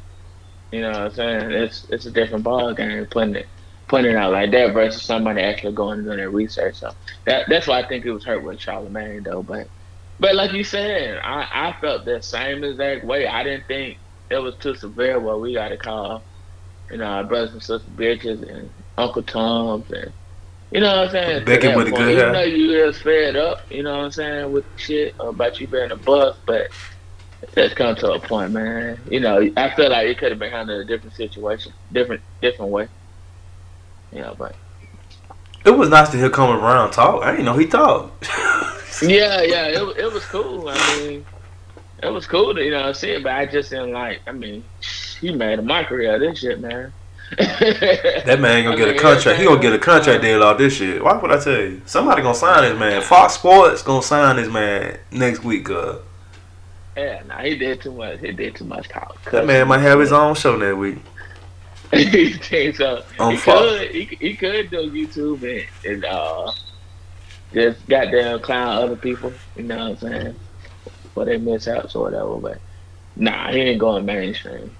You 0.71 0.81
know 0.81 0.89
what 0.89 0.99
I'm 0.99 1.13
saying? 1.13 1.51
It's 1.51 1.85
it's 1.89 2.05
a 2.05 2.11
different 2.11 2.43
ball 2.43 2.73
game 2.73 3.05
putting 3.07 3.35
it 3.35 3.47
putting 3.87 4.11
it 4.11 4.17
out 4.17 4.31
like 4.33 4.51
that 4.51 4.73
versus 4.73 5.03
somebody 5.03 5.41
actually 5.41 5.73
going 5.73 5.99
and 5.99 6.05
doing 6.07 6.17
their 6.17 6.29
research. 6.31 6.75
So 6.77 6.91
that 7.25 7.45
that's 7.49 7.67
why 7.67 7.79
I 7.81 7.87
think 7.87 8.05
it 8.05 8.11
was 8.11 8.25
hurt 8.25 8.43
with 8.43 8.59
Charlamagne 8.59 9.23
though. 9.23 9.43
But 9.43 9.69
but 10.19 10.35
like 10.35 10.53
you 10.53 10.63
said, 10.63 11.19
I 11.23 11.47
I 11.51 11.75
felt 11.81 12.05
the 12.05 12.21
same 12.21 12.63
exact 12.63 13.03
way. 13.05 13.27
I 13.27 13.43
didn't 13.43 13.67
think 13.67 13.99
it 14.29 14.39
was 14.39 14.55
too 14.57 14.75
severe 14.75 15.19
where 15.19 15.37
we 15.37 15.53
got 15.53 15.69
to 15.69 15.77
call, 15.77 16.23
you 16.89 16.97
know, 16.97 17.05
our 17.05 17.23
brothers 17.23 17.53
and 17.53 17.61
sisters 17.63 17.89
bitches 17.95 18.47
and 18.49 18.69
Uncle 18.97 19.23
Toms 19.23 19.91
and. 19.91 20.13
You 20.71 20.81
know 20.81 20.87
what 20.89 21.05
I'm 21.05 21.11
saying? 21.11 21.45
Becky 21.45 21.67
with 21.75 21.85
the 21.87 21.91
point. 21.91 22.07
good 22.07 22.09
Even 22.09 22.33
hair. 22.33 22.33
though 22.33 22.41
you 22.41 22.83
was 22.85 22.99
fed 22.99 23.35
up, 23.35 23.59
you 23.69 23.83
know 23.83 23.95
what 23.97 24.05
I'm 24.05 24.11
saying, 24.11 24.51
with 24.51 24.65
shit 24.75 25.15
about 25.19 25.59
you 25.59 25.67
being 25.67 25.91
a 25.91 25.95
bust, 25.95 26.39
but 26.47 26.71
It's 27.55 27.73
come 27.73 27.95
to 27.97 28.13
a 28.13 28.19
point, 28.19 28.51
man. 28.51 28.99
You 29.09 29.19
know, 29.19 29.49
I 29.57 29.69
feel 29.75 29.89
like 29.91 30.07
it 30.07 30.17
could 30.17 30.31
have 30.31 30.39
been 30.39 30.51
handled 30.51 30.81
a 30.81 30.85
different 30.85 31.15
situation, 31.15 31.73
different 31.91 32.21
different 32.41 32.71
way. 32.71 32.87
Know, 34.21 34.35
but 34.37 34.55
It 35.65 35.71
was 35.71 35.89
nice 35.89 36.09
to 36.09 36.17
hear 36.17 36.29
Kwame 36.29 36.59
Brown 36.59 36.91
talk. 36.91 37.23
I 37.23 37.31
didn't 37.31 37.45
know 37.45 37.57
he 37.57 37.65
talked. 37.67 38.27
yeah, 39.01 39.41
yeah, 39.41 39.67
it 39.67 39.97
it 39.97 40.11
was 40.13 40.23
cool. 40.25 40.69
I 40.69 40.97
mean, 40.99 41.25
it 42.01 42.09
was 42.09 42.27
cool 42.27 42.53
to 42.53 42.63
you 42.63 42.71
know 42.71 42.91
see 42.93 43.11
it, 43.11 43.23
but 43.23 43.31
I 43.33 43.45
just 43.45 43.69
didn't 43.69 43.91
like. 43.91 44.21
I 44.27 44.31
mean, 44.31 44.63
he 45.19 45.33
made 45.33 45.59
a 45.59 45.61
mockery 45.61 46.07
of 46.07 46.19
this 46.19 46.39
shit, 46.39 46.59
man. 46.59 46.93
That 47.37 48.39
man 48.39 48.63
gonna 48.63 48.75
I 48.75 48.77
get 48.77 48.95
a 48.95 48.99
contract. 48.99 49.39
He 49.39 49.45
gonna 49.45 49.59
get 49.61 49.73
a 49.73 49.79
contract 49.79 50.21
deal 50.21 50.43
off 50.43 50.57
this 50.59 50.75
shit. 50.75 51.03
Why 51.03 51.17
would 51.17 51.31
I 51.31 51.39
tell 51.39 51.59
you? 51.59 51.81
Somebody 51.85 52.21
gonna 52.21 52.35
sign 52.35 52.61
this 52.69 52.77
man. 52.79 53.01
Fox 53.01 53.33
Sports 53.33 53.81
gonna 53.81 54.03
sign 54.03 54.35
this 54.35 54.49
man 54.49 54.99
next 55.11 55.43
week. 55.43 55.69
Uh, 55.69 55.95
Yeah, 56.95 57.23
nah, 57.27 57.39
he 57.41 57.57
did 57.57 57.81
too 57.81 57.91
much. 57.91 58.19
He 58.19 58.31
did 58.33 58.55
too 58.55 58.65
much 58.65 58.87
talk. 58.89 59.17
that 59.31 59.47
man 59.47 59.67
might 59.67 59.79
have 59.79 59.99
his 59.99 60.11
own 60.11 60.35
show 60.35 60.55
next 60.57 60.75
week. 60.77 60.99
He 61.93 62.33
think 62.33 62.75
so. 62.75 63.03
On 63.19 63.31
he 63.31 63.37
Fox. 63.37 63.59
could. 63.59 63.91
He, 63.91 64.03
he 64.19 64.35
could 64.35 64.69
do 64.69 64.89
YouTube 64.91 65.43
and, 65.43 65.91
and 65.91 66.05
uh, 66.05 66.51
just 67.53 67.85
goddamn 67.87 68.39
clown 68.39 68.83
other 68.83 68.95
people. 68.95 69.31
You 69.55 69.63
know 69.63 69.89
what 69.89 70.03
I'm 70.03 70.11
saying? 70.11 70.35
For 71.13 71.25
their 71.25 71.39
mishaps 71.39 71.95
or 71.95 72.03
whatever. 72.05 72.35
But 72.37 72.57
nah, 73.15 73.51
he 73.51 73.59
ain't 73.59 73.79
going 73.79 74.05
mainstream. 74.05 74.75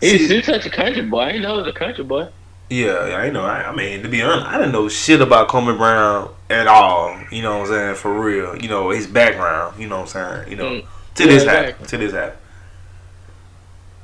He's, 0.00 0.28
he's 0.30 0.44
such 0.46 0.66
a 0.66 0.70
country 0.70 1.02
boy. 1.02 1.20
I 1.22 1.38
know 1.38 1.54
he 1.56 1.62
was 1.62 1.68
a 1.68 1.72
country 1.78 2.04
boy. 2.04 2.28
Yeah, 2.68 2.96
I 3.16 3.30
know. 3.30 3.44
I, 3.44 3.68
I 3.68 3.74
mean, 3.76 4.02
to 4.02 4.08
be 4.08 4.22
honest, 4.22 4.46
I 4.46 4.58
didn't 4.58 4.72
know 4.72 4.88
shit 4.88 5.20
about 5.20 5.48
Kwame 5.48 5.76
Brown 5.76 6.30
at 6.50 6.66
all. 6.66 7.16
You 7.30 7.42
know 7.42 7.58
what 7.58 7.68
I'm 7.68 7.74
saying? 7.74 7.94
For 7.96 8.12
real. 8.12 8.56
You 8.60 8.68
know 8.68 8.90
his 8.90 9.06
background. 9.06 9.80
You 9.80 9.88
know 9.88 10.00
what 10.00 10.16
I'm 10.16 10.44
saying? 10.44 10.50
You 10.50 10.56
know, 10.56 10.70
Mm. 10.70 10.86
to 11.14 11.24
this 11.26 11.44
Yeah, 11.44 11.50
happen. 11.50 11.64
exactly. 11.70 11.86
To 11.86 11.96
this 11.98 12.12
happen. 12.12 12.38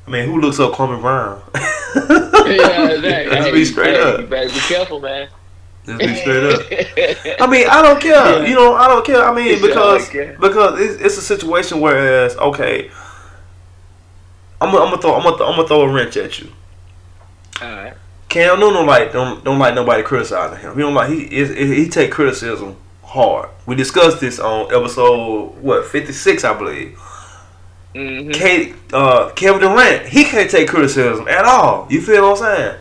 I 0.07 0.11
mean, 0.11 0.29
who 0.29 0.41
looks 0.41 0.59
up 0.59 0.73
Kwame 0.73 1.01
Brown? 1.01 1.43
yeah, 1.55 2.89
exactly. 2.91 3.31
Let's 3.31 3.51
be 3.53 3.65
straight 3.65 3.95
hey, 3.95 4.03
up. 4.03 4.21
You 4.21 4.27
better 4.27 4.49
be 4.49 4.61
careful, 4.61 5.01
man. 5.01 5.29
Let's 5.87 6.05
be 6.05 6.15
straight 6.17 6.45
up. 6.45 7.41
I 7.41 7.47
mean, 7.47 7.67
I 7.69 7.83
don't 7.83 8.01
care. 8.01 8.13
Yeah. 8.15 8.47
You 8.47 8.55
know, 8.55 8.75
I 8.75 8.89
don't 8.89 9.05
care. 9.05 9.23
I 9.23 9.35
mean, 9.35 9.59
said, 9.59 9.67
because 9.67 10.11
"I 10.11 10.37
because 10.37 10.81
it's, 10.81 11.03
it's 11.03 11.19
a 11.19 11.23
situation 11.23 11.81
where 11.81 11.95
whereas 11.95 12.37
okay, 12.37 12.91
I'm 14.61 14.73
gonna 14.73 14.97
throw 14.99 15.15
I'm 15.15 15.23
gonna, 15.23 15.67
throw 15.67 15.83
a 15.83 15.93
wrench 15.93 16.17
at 16.17 16.39
you. 16.41 16.53
Alright. 17.61 17.95
Cam 18.29 18.61
no 18.61 18.71
no 18.71 18.83
like 18.83 19.13
don't 19.13 19.45
don't 19.45 19.59
like 19.59 19.75
nobody 19.75 20.03
criticizing 20.03 20.59
him. 20.59 20.75
He 20.75 20.81
don't 20.81 20.95
like 20.95 21.11
he 21.11 21.23
is 21.23 21.51
he 21.51 21.89
take 21.89 22.13
criticism 22.13 22.77
hard. 23.03 23.51
We 23.67 23.75
discussed 23.75 24.21
this 24.21 24.39
on 24.39 24.73
episode 24.73 25.59
what 25.61 25.87
fifty 25.87 26.13
six 26.13 26.45
I 26.45 26.57
believe. 26.57 26.99
Mm-hmm. 27.95 28.31
Kate, 28.31 28.75
uh, 28.93 29.31
Kevin 29.31 29.61
Durant 29.61 30.07
he 30.07 30.25
can't 30.25 30.51
take 30.51 30.69
criticism 30.69 31.29
at 31.29 31.45
all. 31.45 31.87
You 31.91 32.01
feel 32.01 32.23
what 32.23 32.43
I'm 32.43 32.57
saying? 32.57 32.79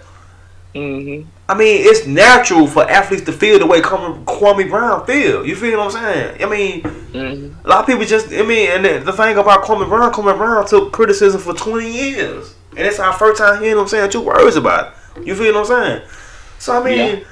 Mm-hmm. 0.73 1.29
I 1.49 1.57
mean, 1.57 1.81
it's 1.85 2.07
natural 2.07 2.65
for 2.65 2.89
athletes 2.89 3.25
to 3.25 3.33
feel 3.33 3.59
the 3.59 3.65
way 3.65 3.81
Kwame, 3.81 4.69
Brown 4.69 5.05
feel. 5.05 5.45
You 5.45 5.55
feel 5.57 5.79
what 5.79 5.93
I'm 5.95 6.01
saying? 6.03 6.41
I 6.43 6.49
mean, 6.49 6.81
Mm-hmm. 7.11 7.65
a 7.65 7.67
lot 7.67 7.79
of 7.81 7.85
people 7.87 8.05
just, 8.05 8.31
I 8.31 8.41
mean, 8.41 8.69
and 8.71 8.85
the, 8.85 8.99
the 8.99 9.11
thing 9.11 9.37
about 9.37 9.65
Kwame 9.65 9.85
Brown, 9.89 10.13
Kwame 10.13 10.37
Brown 10.37 10.65
took 10.65 10.93
criticism 10.93 11.41
for 11.41 11.53
20 11.53 11.91
years. 11.91 12.55
And 12.69 12.87
it's 12.87 12.99
our 12.99 13.11
first 13.11 13.41
time 13.41 13.61
hearing 13.61 13.77
him 13.77 13.87
saying 13.89 14.11
two 14.11 14.21
words 14.21 14.55
about 14.55 14.93
it. 15.17 15.27
You 15.27 15.35
feel 15.35 15.53
what 15.53 15.69
I'm 15.69 15.99
saying? 15.99 16.09
So, 16.57 16.81
I 16.81 16.85
mean, 16.85 17.25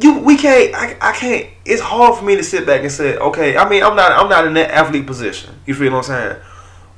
you, 0.00 0.18
we 0.18 0.36
can't, 0.36 0.74
I, 0.74 0.96
I 1.00 1.12
can't, 1.12 1.46
it's 1.64 1.82
hard 1.82 2.18
for 2.18 2.24
me 2.24 2.36
to 2.36 2.42
sit 2.42 2.66
back 2.66 2.82
and 2.82 2.92
say, 2.92 3.16
okay, 3.16 3.56
I 3.56 3.68
mean, 3.68 3.82
I'm 3.82 3.96
not, 3.96 4.12
I'm 4.12 4.28
not 4.28 4.46
in 4.46 4.54
that 4.54 4.70
athlete 4.70 5.06
position. 5.06 5.54
You 5.66 5.74
feel 5.74 5.92
what 5.92 5.98
I'm 5.98 6.04
saying? 6.04 6.36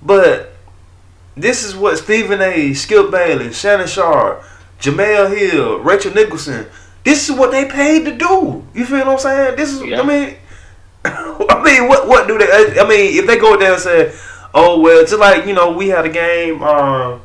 But 0.02 0.52
this 1.36 1.64
is 1.64 1.76
what 1.76 1.98
Stephen 1.98 2.40
A., 2.40 2.74
Skip 2.74 3.10
Bayless, 3.10 3.58
Shannon 3.58 3.86
Sharpe, 3.86 4.42
Jemele 4.80 5.36
Hill, 5.36 5.78
Rachel 5.80 6.12
Nicholson, 6.12 6.66
this 7.04 7.28
is 7.28 7.36
what 7.36 7.50
they 7.50 7.64
paid 7.64 8.04
to 8.04 8.16
do. 8.16 8.66
You 8.74 8.84
feel 8.84 8.98
what 8.98 9.08
I'm 9.08 9.18
saying? 9.18 9.56
This 9.56 9.72
is, 9.72 9.82
Yeah. 9.82 10.00
I 10.00 10.04
mean, 10.04 10.36
I 11.04 11.62
mean, 11.62 11.88
what 11.88 12.06
what 12.08 12.28
do 12.28 12.36
they? 12.36 12.78
I 12.78 12.86
mean, 12.86 13.18
if 13.18 13.26
they 13.26 13.38
go 13.38 13.56
there 13.56 13.72
and 13.72 13.80
say, 13.80 14.12
"Oh 14.52 14.80
well," 14.80 15.00
just 15.02 15.18
like 15.18 15.46
you 15.46 15.54
know, 15.54 15.72
we 15.72 15.88
had 15.88 16.04
a 16.04 16.08
game. 16.08 16.62
Um, 16.62 17.22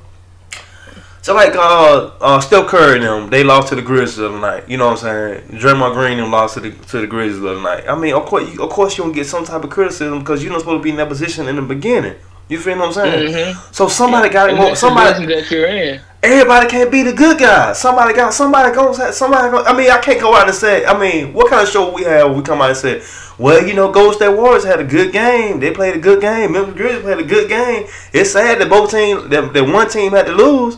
so 1.23 1.33
like 1.33 1.55
uh, 1.55 2.11
uh, 2.21 2.39
Steph 2.39 2.67
Curry 2.67 2.97
and 2.97 3.03
them, 3.03 3.29
they 3.31 3.43
lost 3.43 3.69
to 3.69 3.75
the 3.75 3.81
Grizzlies 3.81 4.17
the 4.17 4.39
night. 4.39 4.69
You 4.69 4.77
know 4.77 4.85
what 4.91 5.03
I'm 5.03 5.39
saying? 5.39 5.59
Draymond 5.59 5.93
Green 5.95 6.13
and 6.13 6.23
them 6.23 6.31
lost 6.31 6.53
to 6.55 6.59
the 6.59 6.71
to 6.71 6.99
the 7.01 7.07
Grizzlies 7.07 7.41
the 7.41 7.49
other 7.53 7.61
night. 7.61 7.85
I 7.87 7.95
mean, 7.97 8.13
of 8.13 8.25
course, 8.25 8.53
you, 8.53 8.61
of 8.61 8.69
course, 8.69 8.97
you 8.97 9.03
don't 9.05 9.13
get 9.13 9.25
some 9.25 9.43
type 9.45 9.63
of 9.63 9.69
criticism 9.71 10.19
because 10.19 10.43
you're 10.43 10.51
not 10.51 10.59
supposed 10.59 10.81
to 10.81 10.83
be 10.83 10.91
in 10.91 10.97
that 10.97 11.07
position 11.09 11.47
in 11.47 11.55
the 11.55 11.61
beginning. 11.63 12.15
You 12.49 12.59
feel 12.59 12.77
what 12.77 12.87
I'm 12.87 12.93
saying? 12.93 13.33
Mhm. 13.33 13.73
So 13.73 13.87
somebody 13.87 14.27
got 14.29 14.47
to. 14.47 14.75
Somebody, 14.75 15.25
that 15.25 15.49
you're 15.49 15.65
in. 15.65 16.01
everybody 16.21 16.67
can't 16.67 16.91
be 16.91 17.01
the 17.01 17.13
good 17.13 17.39
guy. 17.39 17.71
Somebody 17.71 18.13
got 18.13 18.33
somebody 18.33 18.75
goes 18.75 19.17
somebody 19.17 19.49
go, 19.49 19.63
I 19.63 19.71
mean, 19.75 19.89
I 19.89 19.97
can't 19.99 20.19
go 20.19 20.35
out 20.35 20.47
and 20.47 20.55
say 20.55 20.85
I 20.85 20.97
mean, 20.99 21.33
what 21.33 21.49
kind 21.49 21.63
of 21.63 21.69
show 21.69 21.93
we 21.93 22.03
have 22.03 22.35
we 22.35 22.41
come 22.43 22.61
out 22.61 22.69
and 22.69 22.77
say, 22.77 23.01
Well, 23.37 23.65
you 23.65 23.73
know, 23.73 23.91
Golden 23.93 24.13
State 24.15 24.35
Warriors 24.35 24.65
had 24.65 24.81
a 24.81 24.83
good 24.83 25.13
game. 25.13 25.61
They 25.61 25.71
played 25.71 25.95
a 25.95 25.99
good 25.99 26.19
game. 26.19 26.51
Memphis 26.51 26.75
Grizzlies 26.75 27.01
played 27.03 27.19
a 27.19 27.23
good 27.23 27.47
game. 27.47 27.87
It's 28.11 28.31
sad 28.31 28.59
that 28.59 28.69
both 28.69 28.91
teams 28.91 29.29
that, 29.29 29.53
that 29.53 29.63
one 29.63 29.89
team 29.89 30.11
had 30.11 30.25
to 30.25 30.33
lose. 30.33 30.77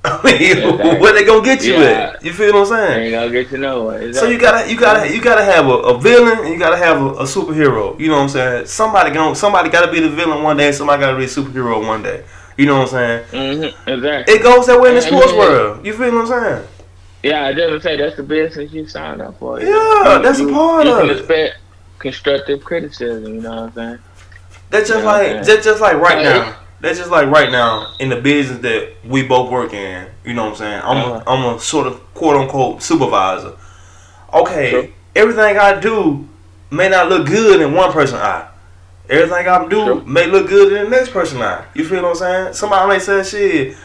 I 0.04 0.22
mean, 0.24 0.34
Exactly. 0.58 0.98
where 0.98 1.12
they 1.12 1.24
gonna 1.24 1.44
get 1.44 1.62
you 1.62 1.74
Yeah. 1.74 2.12
at? 2.14 2.24
You 2.24 2.32
feel 2.32 2.52
what 2.54 2.60
I'm 2.60 2.66
saying? 2.66 3.02
Ain't 3.02 3.12
gonna 3.12 3.30
get 3.44 3.52
know 3.60 3.90
it. 3.90 4.14
So 4.14 4.26
you 4.28 4.38
gotta 4.38 4.70
you 4.70 4.78
gotta 4.78 5.14
you 5.14 5.20
gotta 5.20 5.44
have 5.44 5.66
a, 5.66 5.72
a 5.72 5.98
villain 6.00 6.38
and 6.44 6.48
you 6.48 6.58
gotta 6.58 6.78
have 6.78 7.00
a, 7.02 7.06
a 7.10 7.24
superhero. 7.24 7.98
You 8.00 8.08
know 8.08 8.16
what 8.16 8.22
I'm 8.22 8.28
saying? 8.30 8.66
Somebody 8.66 9.10
gonna, 9.10 9.34
somebody 9.36 9.68
gotta 9.68 9.92
be 9.92 10.00
the 10.00 10.08
villain 10.08 10.42
one 10.42 10.56
day, 10.56 10.72
somebody 10.72 11.00
gotta 11.00 11.18
be 11.18 11.26
the 11.26 11.30
superhero 11.30 11.86
one 11.86 12.02
day. 12.02 12.24
You 12.56 12.66
know 12.66 12.78
what 12.78 12.82
I'm 12.82 12.88
saying? 12.88 13.24
Mm-hmm. 13.30 13.90
Exactly. 13.90 14.34
It 14.34 14.42
goes 14.42 14.66
that 14.68 14.80
way 14.80 14.90
in 14.90 14.94
the 14.96 15.02
sports 15.02 15.32
world. 15.32 15.84
You 15.84 15.92
feel 15.92 16.12
what 16.12 16.32
I'm 16.32 16.42
saying? 16.44 16.68
Yeah, 17.22 17.44
I 17.46 17.52
just 17.52 17.82
say 17.82 17.96
that's 17.98 18.16
the 18.16 18.22
business 18.22 18.72
you 18.72 18.86
signed 18.86 19.20
up 19.20 19.38
for. 19.38 19.60
Yeah, 19.60 20.20
that's 20.22 20.38
a 20.40 20.46
part 20.48 20.86
you 20.86 20.92
of 20.92 21.00
can 21.00 21.10
it. 21.10 21.18
expect 21.18 21.58
constructive 21.98 22.64
criticism. 22.64 23.34
You 23.34 23.40
know 23.42 23.50
what 23.50 23.58
I'm 23.58 23.72
saying? 23.74 23.98
That's 24.70 24.88
just 24.88 25.04
Yeah, 25.04 25.10
like 25.12 25.44
that's 25.44 25.64
just 25.64 25.80
like 25.82 25.96
right 25.96 26.22
now. 26.22 26.56
That's 26.80 26.98
just 26.98 27.10
like 27.10 27.28
right 27.28 27.50
now 27.50 27.94
in 27.98 28.08
the 28.08 28.16
business 28.20 28.58
that 28.60 28.92
we 29.06 29.22
both 29.22 29.50
work 29.50 29.72
in. 29.74 30.06
You 30.24 30.32
know 30.34 30.44
what 30.44 30.50
I'm 30.52 30.56
saying? 30.56 30.80
I'm 30.82 30.96
Uh-huh. 30.96 31.22
a, 31.26 31.30
I'm 31.30 31.56
a 31.56 31.60
sort 31.60 31.86
of 31.86 32.00
quote 32.14 32.36
unquote 32.36 32.82
supervisor. 32.82 33.52
Okay, 34.32 34.92
everything 35.16 35.58
I 35.58 35.78
do 35.80 36.26
may 36.70 36.88
not 36.88 37.08
look 37.08 37.26
good 37.26 37.60
in 37.60 37.74
one 37.74 37.92
person's 37.92 38.20
eye. 38.22 38.46
Everything 39.08 39.48
I 39.48 39.66
do 39.68 39.84
True. 39.84 40.02
may 40.06 40.26
look 40.26 40.48
good 40.48 40.72
in 40.72 40.84
the 40.84 40.90
next 40.90 41.10
person's 41.10 41.40
eye. 41.42 41.64
You 41.74 41.84
feel 41.84 42.02
what 42.02 42.10
I'm 42.10 42.14
saying? 42.16 42.54
Somebody 42.54 42.88
may 42.88 42.98
say, 43.00 43.22
"Shit, 43.24 43.76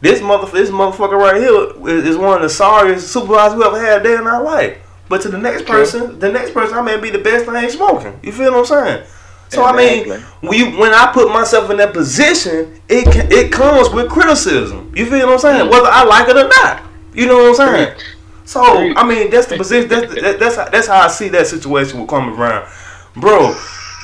this 0.00 0.22
mother, 0.22 0.48
this 0.52 0.70
motherfucker 0.70 1.18
right 1.18 1.36
here 1.40 1.96
is, 1.98 2.04
is 2.10 2.16
one 2.16 2.36
of 2.36 2.42
the 2.42 2.48
sorriest 2.48 3.08
supervisors 3.12 3.58
we 3.58 3.64
ever 3.64 3.80
had 3.80 4.00
a 4.00 4.04
day 4.04 4.14
in 4.14 4.26
our 4.26 4.42
life." 4.42 4.78
But 5.08 5.20
to 5.22 5.28
the 5.30 5.38
next 5.38 5.66
person, 5.66 6.18
the 6.20 6.30
next 6.30 6.54
person, 6.54 6.78
I 6.78 6.82
may 6.82 6.96
be 7.00 7.10
the 7.10 7.18
best 7.18 7.46
thing 7.46 7.68
smoking. 7.70 8.20
You 8.22 8.30
feel 8.30 8.52
what 8.52 8.60
I'm 8.60 8.86
saying? 8.86 9.06
So 9.50 9.64
I 9.64 9.74
mean, 9.76 10.02
Exactly. 10.02 10.48
when 10.48 10.58
you, 10.58 10.78
when 10.78 10.92
I 10.92 11.10
put 11.12 11.28
myself 11.32 11.70
in 11.70 11.78
that 11.78 11.92
position, 11.92 12.80
it 12.88 13.06
it 13.32 13.50
comes 13.52 13.90
with 13.90 14.08
criticism. 14.10 14.92
You 14.94 15.06
feel 15.06 15.26
what 15.26 15.34
I'm 15.34 15.38
saying? 15.38 15.66
Mm. 15.66 15.70
Whether 15.70 15.88
I 15.88 16.04
like 16.04 16.28
it 16.28 16.36
or 16.36 16.48
not. 16.48 16.82
You 17.14 17.26
know 17.26 17.50
what 17.50 17.60
I'm 17.60 17.74
saying? 17.74 17.98
So 18.44 18.62
I 18.62 19.04
mean, 19.06 19.30
that's 19.30 19.46
the 19.46 19.56
position. 19.56 19.88
That's 19.88 20.14
that, 20.14 20.38
that's 20.38 20.56
how, 20.56 20.68
that's 20.68 20.86
how 20.86 21.00
I 21.00 21.08
see 21.08 21.28
that 21.28 21.46
situation 21.46 22.00
with 22.00 22.08
Kwame 22.10 22.34
Brown, 22.36 22.68
bro. 23.16 23.54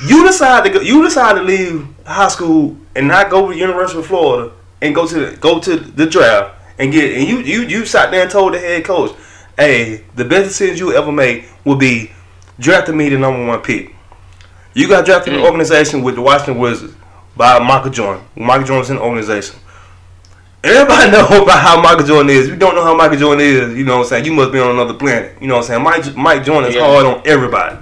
You 0.07 0.25
decide 0.25 0.63
to 0.65 0.69
go. 0.71 0.81
You 0.81 1.03
decide 1.03 1.33
to 1.35 1.41
leave 1.43 1.87
high 2.05 2.27
school 2.27 2.75
and 2.95 3.07
not 3.07 3.29
go 3.29 3.47
to 3.47 3.53
the 3.53 3.59
University 3.59 3.99
of 3.99 4.07
Florida 4.07 4.51
and 4.81 4.93
go 4.93 5.07
to 5.07 5.15
the, 5.31 5.37
go 5.37 5.59
to 5.59 5.77
the 5.77 6.05
draft 6.05 6.55
and 6.79 6.91
get 6.91 7.13
and 7.17 7.27
you 7.27 7.39
you 7.39 7.61
you 7.61 7.85
sat 7.85 8.11
there 8.11 8.23
and 8.23 8.31
told 8.31 8.53
the 8.53 8.59
head 8.59 8.83
coach, 8.83 9.15
"Hey, 9.57 10.03
the 10.15 10.25
best 10.25 10.49
decision 10.49 10.77
you 10.77 10.93
ever 10.95 11.11
make 11.11 11.45
will 11.63 11.77
be 11.77 12.11
drafting 12.59 12.97
me 12.97 13.09
the 13.09 13.17
number 13.17 13.45
one 13.45 13.61
pick." 13.61 13.95
You 14.75 14.89
got 14.89 15.05
drafted 15.05 15.31
in 15.31 15.39
an 15.39 15.45
mm. 15.45 15.49
organization 15.49 16.03
with 16.03 16.15
the 16.15 16.21
Washington 16.21 16.59
Wizards 16.59 16.93
by 17.37 17.59
Michael 17.59 17.91
Jordan. 17.91 18.25
Michael 18.35 18.67
Jordan's 18.67 18.89
in 18.89 18.97
the 18.97 19.01
organization. 19.01 19.57
Everybody 20.65 21.11
know 21.11 21.43
about 21.43 21.61
how 21.61 21.81
Michael 21.81 22.05
Jordan 22.05 22.29
is. 22.29 22.47
If 22.47 22.51
you 22.51 22.59
don't 22.59 22.75
know 22.75 22.83
how 22.83 22.93
Michael 22.93 23.17
Jordan 23.17 23.45
is, 23.45 23.77
you 23.77 23.85
know 23.85 23.97
what 23.97 24.03
I'm 24.03 24.09
saying, 24.09 24.25
you 24.25 24.33
must 24.33 24.51
be 24.51 24.59
on 24.59 24.71
another 24.71 24.93
planet. 24.93 25.37
You 25.39 25.47
know 25.47 25.55
what 25.55 25.69
I'm 25.71 25.81
saying? 25.81 25.83
Mike, 25.83 26.15
Mike 26.17 26.43
Jordan 26.43 26.69
is 26.69 26.75
Yeah. 26.75 26.85
hard 26.85 27.05
on 27.05 27.21
everybody. 27.23 27.77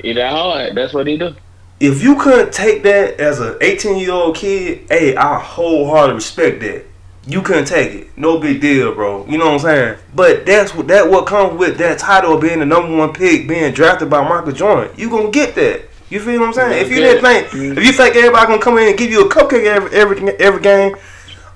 He 0.00 0.12
that 0.12 0.30
hard. 0.30 0.76
That's 0.76 0.94
what 0.94 1.08
he 1.08 1.16
do. 1.16 1.34
If 1.80 2.00
you 2.00 2.14
couldn't 2.14 2.52
take 2.52 2.84
that 2.84 3.18
as 3.18 3.40
an 3.40 3.56
18 3.60 3.98
year 3.98 4.12
old 4.12 4.36
kid, 4.36 4.86
hey, 4.88 5.16
I 5.16 5.40
wholeheartedly 5.40 6.14
respect 6.14 6.60
that. 6.60 6.84
You 7.26 7.42
couldn't 7.42 7.66
take 7.66 7.92
it. 7.92 8.08
No 8.16 8.38
big 8.38 8.60
deal, 8.60 8.94
bro. 8.94 9.26
You 9.26 9.36
know 9.36 9.46
what 9.46 9.54
I'm 9.54 9.60
saying? 9.60 9.96
But 10.14 10.46
that's 10.46 10.74
what 10.74 10.86
that 10.88 11.10
what 11.10 11.26
comes 11.26 11.58
with 11.58 11.76
that 11.78 11.98
title 11.98 12.34
of 12.34 12.40
being 12.40 12.60
the 12.60 12.66
number 12.66 12.96
one 12.96 13.12
pick, 13.12 13.48
being 13.48 13.72
drafted 13.74 14.08
by 14.08 14.26
Michael 14.26 14.52
Jordan. 14.52 14.94
You 14.96 15.10
gonna 15.10 15.30
get 15.30 15.54
that. 15.56 15.87
You 16.10 16.20
feel 16.20 16.40
what 16.40 16.48
I'm 16.48 16.52
saying? 16.54 16.86
If 16.86 16.90
you 16.90 17.00
didn't 17.00 17.22
think, 17.22 17.76
if 17.78 17.84
you 17.84 17.92
think 17.92 18.16
everybody 18.16 18.46
gonna 18.46 18.62
come 18.62 18.78
in 18.78 18.88
and 18.88 18.98
give 18.98 19.10
you 19.10 19.26
a 19.26 19.28
cupcake 19.28 19.64
every 19.64 19.90
every, 19.92 20.30
every 20.40 20.62
game, 20.62 20.96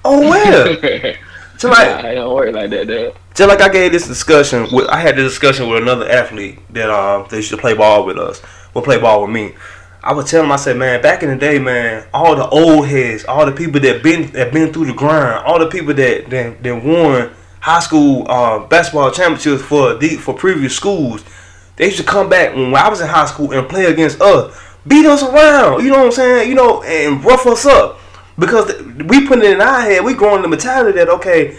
oh 0.05 0.21
well. 0.21 1.15
So 1.59 1.71
like, 1.71 2.03
nah, 2.03 2.09
it 2.09 2.15
don't 2.17 2.35
work 2.35 2.53
like 2.53 2.71
that, 2.71 2.88
dude. 2.88 3.15
just 3.37 3.49
like 3.49 3.61
I 3.61 3.69
gave 3.69 3.93
this 3.93 4.09
discussion 4.09 4.67
with, 4.73 4.88
I 4.88 4.99
had 4.99 5.15
this 5.15 5.31
discussion 5.31 5.69
with 5.69 5.81
another 5.81 6.09
athlete 6.09 6.59
that 6.71 6.91
um 6.91 7.29
they 7.31 7.37
used 7.37 7.51
to 7.51 7.57
play 7.57 7.73
ball 7.73 8.05
with 8.05 8.19
us, 8.19 8.43
will 8.75 8.83
play 8.83 8.99
ball 8.99 9.23
with 9.23 9.31
me. 9.31 9.55
I 10.03 10.12
would 10.12 10.27
tell 10.27 10.43
him, 10.43 10.51
I 10.51 10.57
said, 10.57 10.77
man, 10.77 11.01
back 11.01 11.23
in 11.23 11.29
the 11.29 11.37
day, 11.37 11.61
man, 11.61 12.05
all 12.12 12.35
the 12.35 12.49
old 12.49 12.88
heads, 12.88 13.25
all 13.25 13.47
the 13.47 13.53
people 13.53 13.81
that 13.83 14.03
been 14.03 14.33
that 14.33 14.53
been 14.53 14.73
through 14.73 14.87
the 14.87 14.93
grind, 14.93 15.45
all 15.47 15.61
the 15.61 15.69
people 15.69 15.95
that 15.95 16.29
that, 16.31 16.61
that 16.65 16.85
won 16.85 17.31
high 17.61 17.79
school 17.79 18.27
uh, 18.29 18.67
basketball 18.67 19.12
championships 19.12 19.62
for 19.62 19.95
the 19.95 20.17
for 20.17 20.35
previous 20.35 20.75
schools, 20.75 21.23
they 21.77 21.87
used 21.87 21.99
to 21.99 22.05
come 22.05 22.29
back 22.29 22.55
when 22.55 22.75
I 22.75 22.89
was 22.89 23.01
in 23.01 23.09
high 23.09 23.27
school 23.27 23.53
and 23.53 23.69
play 23.69 23.87
against 23.87 24.21
us, 24.21 24.57
beat 24.87 25.07
us 25.07 25.23
around, 25.23 25.83
you 25.85 25.91
know 25.91 25.99
what 25.99 26.07
I'm 26.07 26.13
saying, 26.13 26.49
you 26.49 26.55
know, 26.55 26.83
and 26.83 27.25
rough 27.25 27.47
us 27.47 27.67
up 27.67 27.99
because 28.39 28.73
we 28.83 29.27
put 29.27 29.39
it 29.39 29.45
in 29.45 29.61
our 29.61 29.81
head, 29.81 30.05
we 30.05 30.15
growing 30.15 30.43
the 30.43 30.49
mentality 30.49 30.99
that 30.99 31.09
okay, 31.09 31.57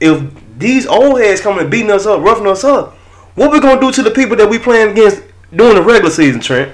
if 0.00 0.22
these 0.58 0.86
old 0.86 1.20
heads 1.20 1.40
coming 1.40 1.60
and 1.60 1.70
beating 1.70 1.90
us 1.90 2.06
up, 2.06 2.22
roughing 2.22 2.46
us 2.46 2.64
up, 2.64 2.94
what 3.34 3.50
we 3.52 3.60
gonna 3.60 3.80
do 3.80 3.92
to 3.92 4.02
the 4.02 4.10
people 4.10 4.36
that 4.36 4.48
we 4.48 4.58
playing 4.58 4.90
against 4.90 5.22
during 5.54 5.76
the 5.76 5.82
regular 5.82 6.10
season, 6.10 6.40
Trent? 6.40 6.72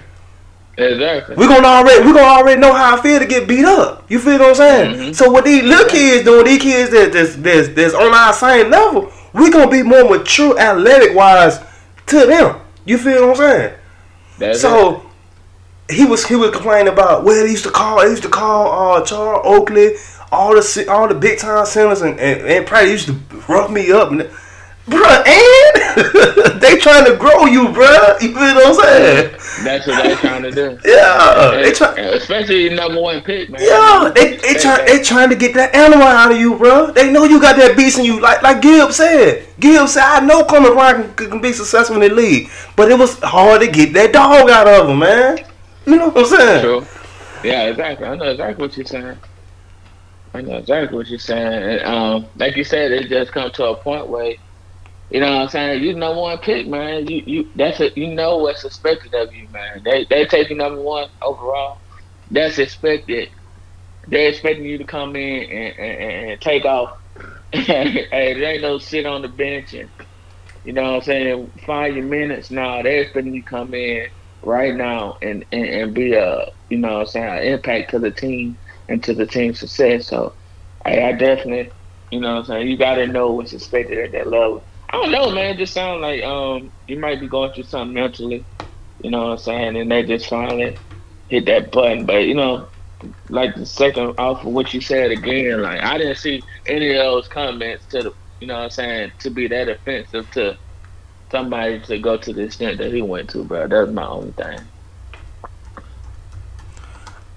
Exactly. 0.76 1.36
We 1.36 1.46
gonna 1.46 1.66
already 1.66 2.04
we 2.04 2.12
gonna 2.12 2.26
already 2.26 2.60
know 2.60 2.72
how 2.72 2.96
I 2.96 3.00
feel 3.00 3.20
to 3.20 3.26
get 3.26 3.46
beat 3.46 3.64
up. 3.64 4.10
You 4.10 4.18
feel 4.18 4.38
what 4.38 4.48
I'm 4.48 4.54
saying? 4.56 4.94
Mhm. 4.94 5.14
So 5.14 5.30
what 5.30 5.44
these 5.44 5.62
little 5.62 5.88
kids 5.88 6.24
doing, 6.24 6.44
these 6.46 6.62
kids 6.62 6.90
that 6.90 7.12
that's, 7.12 7.36
that's, 7.36 7.68
that's 7.68 7.94
on 7.94 8.12
our 8.12 8.32
same 8.32 8.70
level, 8.70 9.12
we 9.32 9.50
gonna 9.50 9.70
be 9.70 9.82
more 9.82 10.04
mature 10.08 10.58
athletic 10.58 11.14
wise 11.14 11.60
to 12.06 12.26
them. 12.26 12.56
You 12.84 12.98
feel 12.98 13.28
what 13.28 13.30
I'm 13.30 13.36
saying? 13.36 13.74
That's 14.38 14.58
it. 14.58 14.60
so 14.62 15.10
he 15.90 16.04
was 16.04 16.26
he 16.26 16.34
was 16.36 16.50
complaining 16.50 16.92
about 16.92 17.24
well 17.24 17.44
they 17.44 17.50
used 17.50 17.64
to 17.64 17.70
call 17.70 18.00
they 18.02 18.10
used 18.10 18.22
to 18.22 18.28
call 18.28 18.96
uh 18.96 19.04
Charles 19.04 19.42
Oakley 19.44 19.94
all 20.32 20.54
the 20.54 20.86
all 20.88 21.06
the 21.08 21.14
big 21.14 21.38
time 21.38 21.66
centers 21.66 22.00
and, 22.00 22.18
and, 22.18 22.40
and 22.42 22.66
probably 22.66 22.90
used 22.90 23.06
to 23.06 23.12
rough 23.48 23.70
me 23.70 23.92
up 23.92 24.10
and 24.10 24.22
bruh 24.86 25.26
and 25.26 26.60
they 26.60 26.76
trying 26.78 27.04
to 27.10 27.16
grow 27.16 27.46
you 27.46 27.68
bruh 27.68 28.20
you 28.20 28.28
feel 28.28 28.54
what 28.54 28.66
I'm 28.66 28.74
saying 28.74 29.30
That's 29.64 29.86
what 29.86 30.02
they're 30.02 30.16
trying 30.16 30.42
to 30.42 30.50
do. 30.50 30.78
yeah 30.84 31.50
they 31.54 31.68
And- 31.68 31.74
try 31.76 31.94
especially 31.98 32.68
number 32.70 33.00
one 33.00 33.22
pick, 33.22 33.48
man. 33.50 33.60
yeah 33.62 34.10
they 34.14 34.36
they 34.36 34.54
try 34.54 34.84
they 34.84 35.02
trying 35.02 35.30
to 35.30 35.36
get 35.36 35.54
that 35.54 35.74
animal 35.74 36.06
out 36.06 36.32
of 36.32 36.38
you 36.38 36.54
bruh 36.56 36.92
they 36.94 37.10
know 37.10 37.24
you 37.24 37.40
got 37.40 37.56
that 37.56 37.76
beast 37.76 37.98
in 37.98 38.04
you 38.04 38.20
like 38.20 38.42
like 38.42 38.60
Gibbs 38.60 38.96
said 38.96 39.46
Gibbs 39.58 39.94
said 39.94 40.04
I 40.04 40.20
know 40.20 40.44
Coleman 40.44 40.72
Bryant 40.74 41.16
can, 41.16 41.30
can 41.30 41.40
be 41.40 41.52
successful 41.52 41.96
in 42.02 42.02
the 42.08 42.14
league 42.14 42.50
but 42.76 42.90
it 42.90 42.98
was 42.98 43.18
hard 43.20 43.62
to 43.62 43.68
get 43.68 43.92
that 43.94 44.12
dog 44.12 44.50
out 44.50 44.66
of 44.68 44.88
him 44.90 44.98
man 44.98 45.38
you 45.86 45.96
know 45.96 46.08
what 46.08 46.18
I'm 46.18 46.36
saying 46.38 46.62
True. 46.62 46.86
Yeah, 47.42 47.64
exactly. 47.68 48.06
I 48.06 48.16
know 48.16 48.24
exactly 48.30 48.66
what 48.66 48.74
you're 48.74 48.86
saying. 48.86 49.18
I 50.32 50.40
know 50.40 50.56
exactly 50.56 50.96
what 50.96 51.06
you're 51.08 51.18
saying. 51.18 51.62
And, 51.62 51.82
um, 51.82 52.26
like 52.36 52.56
you 52.56 52.64
said, 52.64 52.90
it 52.90 53.08
just 53.10 53.32
come 53.32 53.50
to 53.52 53.64
a 53.66 53.76
point 53.76 54.06
where, 54.06 54.34
you 55.14 55.20
know 55.20 55.28
what 55.32 55.42
I'm 55.44 55.48
saying, 55.50 55.84
you 55.84 55.94
number 55.94 56.20
one 56.20 56.38
pick, 56.40 56.66
man. 56.66 57.06
You 57.06 57.22
you 57.24 57.52
that's 57.54 57.80
a, 57.80 57.92
you 57.96 58.14
know 58.16 58.38
what's 58.38 58.64
expected 58.64 59.14
of 59.14 59.32
you, 59.32 59.48
man. 59.48 59.84
They 59.84 60.06
they 60.10 60.26
take 60.26 60.50
you 60.50 60.56
number 60.56 60.82
one 60.82 61.08
overall. 61.22 61.82
That's 62.32 62.58
expected. 62.58 63.28
They're 64.08 64.30
expecting 64.30 64.66
you 64.66 64.78
to 64.78 64.84
come 64.84 65.16
in 65.16 65.44
and, 65.50 65.78
and, 65.78 66.30
and 66.32 66.40
take 66.40 66.64
off. 66.66 66.90
hey, 67.52 68.08
there 68.10 68.44
ain't 68.54 68.62
no 68.62 68.78
sit 68.78 69.06
on 69.06 69.22
the 69.22 69.28
bench 69.28 69.74
and 69.74 69.90
you 70.64 70.72
know 70.74 70.82
what 70.82 70.96
I'm 70.96 71.02
saying, 71.02 71.52
find 71.66 71.96
your 71.96 72.06
minutes 72.06 72.50
now. 72.50 72.82
They're 72.82 73.02
expecting 73.02 73.34
you 73.34 73.42
to 73.42 73.50
come 73.50 73.74
in 73.74 74.06
right 74.42 74.74
now 74.74 75.16
and, 75.22 75.44
and, 75.52 75.64
and 75.66 75.94
be 75.94 76.14
a 76.14 76.46
you 76.70 76.78
know 76.78 76.94
what 76.94 77.00
I'm 77.02 77.06
saying 77.06 77.26
an 77.26 77.44
impact 77.54 77.92
to 77.92 78.00
the 78.00 78.12
team 78.12 78.58
and 78.88 79.02
to 79.04 79.14
the 79.14 79.26
team's 79.26 79.60
success. 79.60 80.08
So 80.08 80.36
I, 80.84 81.02
I 81.02 81.12
definitely 81.12 81.72
you 82.10 82.20
know 82.20 82.34
what 82.34 82.40
I'm 82.40 82.46
saying 82.46 82.68
you 82.68 82.78
gotta 82.78 83.06
know 83.06 83.32
what's 83.32 83.52
expected 83.54 83.98
at 83.98 84.12
that 84.12 84.28
level. 84.30 84.68
I 84.94 85.02
don't 85.02 85.12
know, 85.12 85.30
man. 85.32 85.56
It 85.56 85.58
just 85.58 85.74
sounds 85.74 86.02
like 86.02 86.22
um 86.24 86.72
you 86.88 87.00
might 87.00 87.20
be 87.20 87.28
going 87.28 87.52
through 87.54 87.64
something 87.64 87.94
mentally, 87.94 88.48
you 88.98 89.10
know 89.10 89.24
what 89.26 89.32
I'm 89.32 89.38
saying, 89.38 89.76
and 89.76 89.90
they 89.92 90.04
just 90.04 90.28
finally 90.28 90.80
hit 91.28 91.46
that 91.46 91.72
button. 91.72 92.06
But 92.06 92.26
you 92.26 92.34
know, 92.34 92.70
like 93.30 93.56
the 93.56 93.66
second 93.66 94.14
off 94.18 94.40
of 94.44 94.52
what 94.52 94.74
you 94.74 94.80
said 94.82 95.12
again, 95.12 95.62
like 95.62 95.82
I 95.82 95.98
didn't 95.98 96.18
see 96.18 96.44
any 96.66 96.90
of 96.92 96.96
those 96.98 97.28
comments 97.28 97.86
to 97.88 98.04
the 98.04 98.12
you 98.40 98.48
know 98.48 98.56
what 98.56 98.64
I'm 98.64 98.70
saying 98.70 99.12
to 99.20 99.30
be 99.30 99.48
that 99.48 99.68
offensive 99.70 100.30
to 100.32 100.58
somebody 101.32 101.80
to 101.82 101.98
go 102.00 102.18
to 102.18 102.32
the 102.34 102.42
extent 102.42 102.78
that 102.78 102.92
he 102.92 103.02
went 103.02 103.30
to, 103.30 103.44
bro. 103.44 103.68
That's 103.68 103.92
my 103.92 104.06
only 104.06 104.32
thing. 104.32 104.70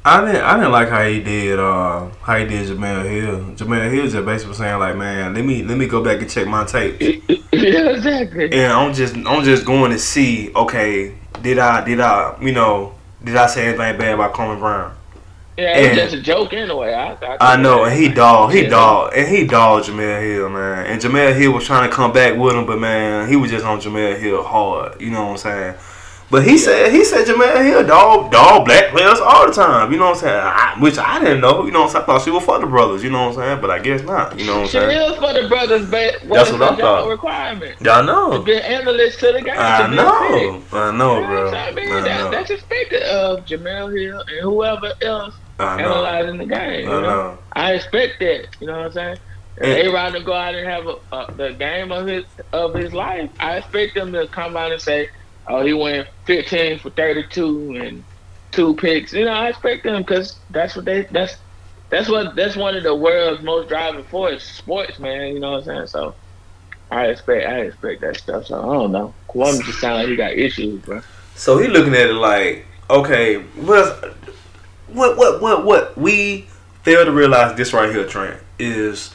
I 0.07 0.25
didn't 0.25 0.41
I 0.41 0.55
didn't 0.55 0.71
like 0.71 0.87
how 0.89 1.03
he 1.03 1.19
did 1.21 1.59
uh 1.59 2.07
how 2.21 2.37
he 2.37 2.45
did 2.45 2.67
Jemele 2.67 3.09
Hill. 3.09 3.39
Jemele 3.55 3.91
Hill 3.91 4.07
just 4.07 4.25
basically 4.25 4.55
saying 4.55 4.79
like, 4.79 4.95
man, 4.95 5.33
let 5.33 5.43
me 5.43 5.63
let 5.63 5.77
me 5.77 5.85
go 5.85 6.01
back 6.03 6.21
and 6.21 6.29
check 6.29 6.47
my 6.47 6.63
tape. 6.63 7.01
yeah, 7.51 7.89
exactly. 7.89 8.51
And 8.53 8.71
I'm 8.71 8.93
just 8.93 9.15
I'm 9.17 9.43
just 9.43 9.65
going 9.65 9.91
to 9.91 9.99
see, 9.99 10.53
okay, 10.55 11.13
did 11.41 11.59
I 11.59 11.83
did 11.83 11.99
I 11.99 12.37
you 12.41 12.53
know, 12.53 12.93
did 13.23 13.35
I 13.35 13.47
say 13.47 13.67
anything 13.67 13.97
bad 13.97 14.13
about 14.13 14.33
Kwame 14.33 14.57
Brown? 14.59 14.95
Yeah, 15.57 15.75
it 15.75 15.89
was 15.89 15.97
just 15.97 16.13
a 16.13 16.21
joke 16.21 16.53
anyway. 16.53 16.93
I, 16.93 17.13
I, 17.13 17.53
I 17.53 17.55
know, 17.57 17.83
and 17.85 17.99
he 17.99 18.09
dogged, 18.09 18.53
he 18.53 18.61
Yeah. 18.61 18.69
dogged, 18.69 19.15
and 19.15 19.27
he 19.27 19.43
dogged 19.47 19.87
Jemele 19.89 20.21
Hill, 20.21 20.49
man. 20.49 20.85
And 20.85 21.01
Jemele 21.01 21.35
Hill 21.35 21.51
was 21.51 21.65
trying 21.65 21.89
to 21.89 21.93
come 21.93 22.13
back 22.13 22.37
with 22.37 22.55
him, 22.55 22.67
but 22.67 22.79
man, 22.79 23.27
he 23.27 23.35
was 23.35 23.49
just 23.49 23.65
on 23.65 23.81
Jemele 23.81 24.19
Hill 24.19 24.43
hard. 24.43 25.01
You 25.01 25.09
know 25.09 25.23
what 25.23 25.31
I'm 25.31 25.37
saying? 25.37 25.75
But 26.29 26.43
he 26.43 26.57
said 26.57 26.91
he 26.91 27.05
said 27.05 27.25
Jemele 27.25 27.63
Hill 27.65 27.87
dog 27.87 28.31
dog 28.31 28.65
black 28.65 28.89
players 28.91 29.17
all 29.21 29.47
the 29.47 29.53
time. 29.53 29.93
You 29.93 29.97
know 29.97 30.07
what 30.07 30.15
I'm 30.15 30.19
saying? 30.19 30.35
I, 30.43 30.75
which 30.79 30.97
I 30.97 31.19
didn't 31.19 31.39
know. 31.39 31.65
You 31.65 31.71
know 31.71 31.79
what 31.83 31.85
I'm 31.85 31.91
saying? 31.91 32.03
I 32.03 32.05
thought 32.05 32.21
she 32.23 32.31
was 32.31 32.43
for 32.43 32.59
the 32.59 32.67
brothers. 32.67 33.01
You 33.01 33.09
know 33.11 33.27
what 33.29 33.37
I'm 33.37 33.43
saying? 33.43 33.61
But 33.61 33.71
I 33.71 33.79
guess 33.79 34.03
not. 34.03 34.37
You 34.37 34.45
know 34.45 34.53
what 34.55 34.59
I'm 34.61 34.65
She 34.65 34.71
saying? 34.73 35.11
is 35.13 35.17
for 35.19 35.31
the 35.33 35.47
brothers, 35.47 35.89
but 35.89 36.15
That's 36.27 36.51
what 36.51 36.61
I 36.61 36.75
thought. 36.75 37.07
requirement? 37.07 37.79
Y'all 37.79 38.01
To 38.01 38.05
know. 38.05 38.41
be 38.41 38.55
an 38.57 38.61
analyst 38.61 39.19
to 39.21 39.31
the 39.31 39.41
game. 39.41 39.53
I 39.57 39.87
to 39.87 39.95
know. 39.95 40.63
I 40.73 40.91
know, 40.91 41.15
You 41.15 41.21
know 41.21 41.27
bro. 41.27 41.45
what 41.45 41.53
I'm 41.53 41.75
saying? 41.75 41.93
I 41.93 42.01
that, 42.01 42.17
know. 42.25 42.31
that's 42.31 42.49
expected 42.49 43.03
of 43.03 43.45
Jemele 43.45 43.97
Hill 43.97 44.19
and 44.19 44.39
whoever 44.41 44.91
else 45.01 45.33
I 45.59 45.81
analyzing 45.81 46.37
the 46.39 46.45
game. 46.45 46.59
I 46.59 46.77
You 46.79 46.85
know? 46.87 47.01
know. 47.01 47.37
I 47.53 47.71
expect 47.73 48.19
that. 48.19 48.47
You 48.59 48.67
know 48.67 48.73
what 48.77 48.85
I'm 48.87 48.91
saying? 48.91 49.17
If 49.59 49.63
And- 49.63 49.71
they 49.73 49.87
rather 49.87 50.19
go 50.19 50.33
out 50.33 50.55
and 50.55 50.67
have 50.67 50.87
a, 50.87 50.95
a, 51.15 51.33
the 51.33 51.53
game 51.53 51.91
of 51.93 52.05
his 52.05 52.25
of 52.51 52.73
his 52.75 52.93
life, 52.93 53.29
I 53.39 53.55
expect 53.59 53.95
them 53.95 54.11
to 54.11 54.27
come 54.27 54.57
out 54.57 54.73
and 54.73 54.81
say, 54.81 55.09
"Oh, 55.47 55.65
he 55.65 55.73
went 55.73 56.07
15 56.25 56.79
for 56.79 56.89
32 56.89 57.75
and 57.81 58.03
two 58.51 58.75
picks." 58.75 59.13
You 59.13 59.25
know, 59.25 59.33
I 59.33 59.49
expect 59.49 59.83
them 59.83 60.01
because 60.01 60.37
that's 60.49 60.75
what 60.75 60.85
they 60.85 61.03
that's 61.03 61.37
that's 61.89 62.09
what 62.09 62.35
that's 62.35 62.55
one 62.55 62.75
of 62.75 62.83
the 62.83 62.95
world's 62.95 63.43
most 63.43 63.69
driving 63.69 64.03
force 64.05 64.43
sports, 64.43 64.99
man. 64.99 65.33
You 65.33 65.39
know 65.39 65.51
what 65.51 65.59
I'm 65.59 65.65
saying? 65.65 65.87
So 65.87 66.15
I 66.91 67.07
expect 67.07 67.47
I 67.47 67.59
expect 67.61 68.01
that 68.01 68.17
stuff. 68.17 68.47
So 68.47 68.59
I 68.59 68.73
don't 68.73 68.91
know. 68.91 69.13
Columbus 69.29 69.65
just 69.65 69.79
sound 69.79 69.99
like 69.99 70.07
he 70.07 70.15
got 70.15 70.33
issues, 70.33 70.81
bro. 70.81 71.01
So 71.35 71.59
he 71.59 71.67
looking 71.67 71.93
at 71.93 72.09
it 72.09 72.13
like, 72.13 72.65
okay, 72.89 73.37
what, 73.37 74.15
what, 74.87 75.17
what, 75.17 75.41
what, 75.41 75.65
what 75.65 75.97
we 75.97 76.47
fail 76.81 77.05
to 77.05 77.11
realize 77.11 77.55
this 77.55 77.73
right 77.73 77.93
here, 77.93 78.07
Trent, 78.07 78.41
is 78.57 79.13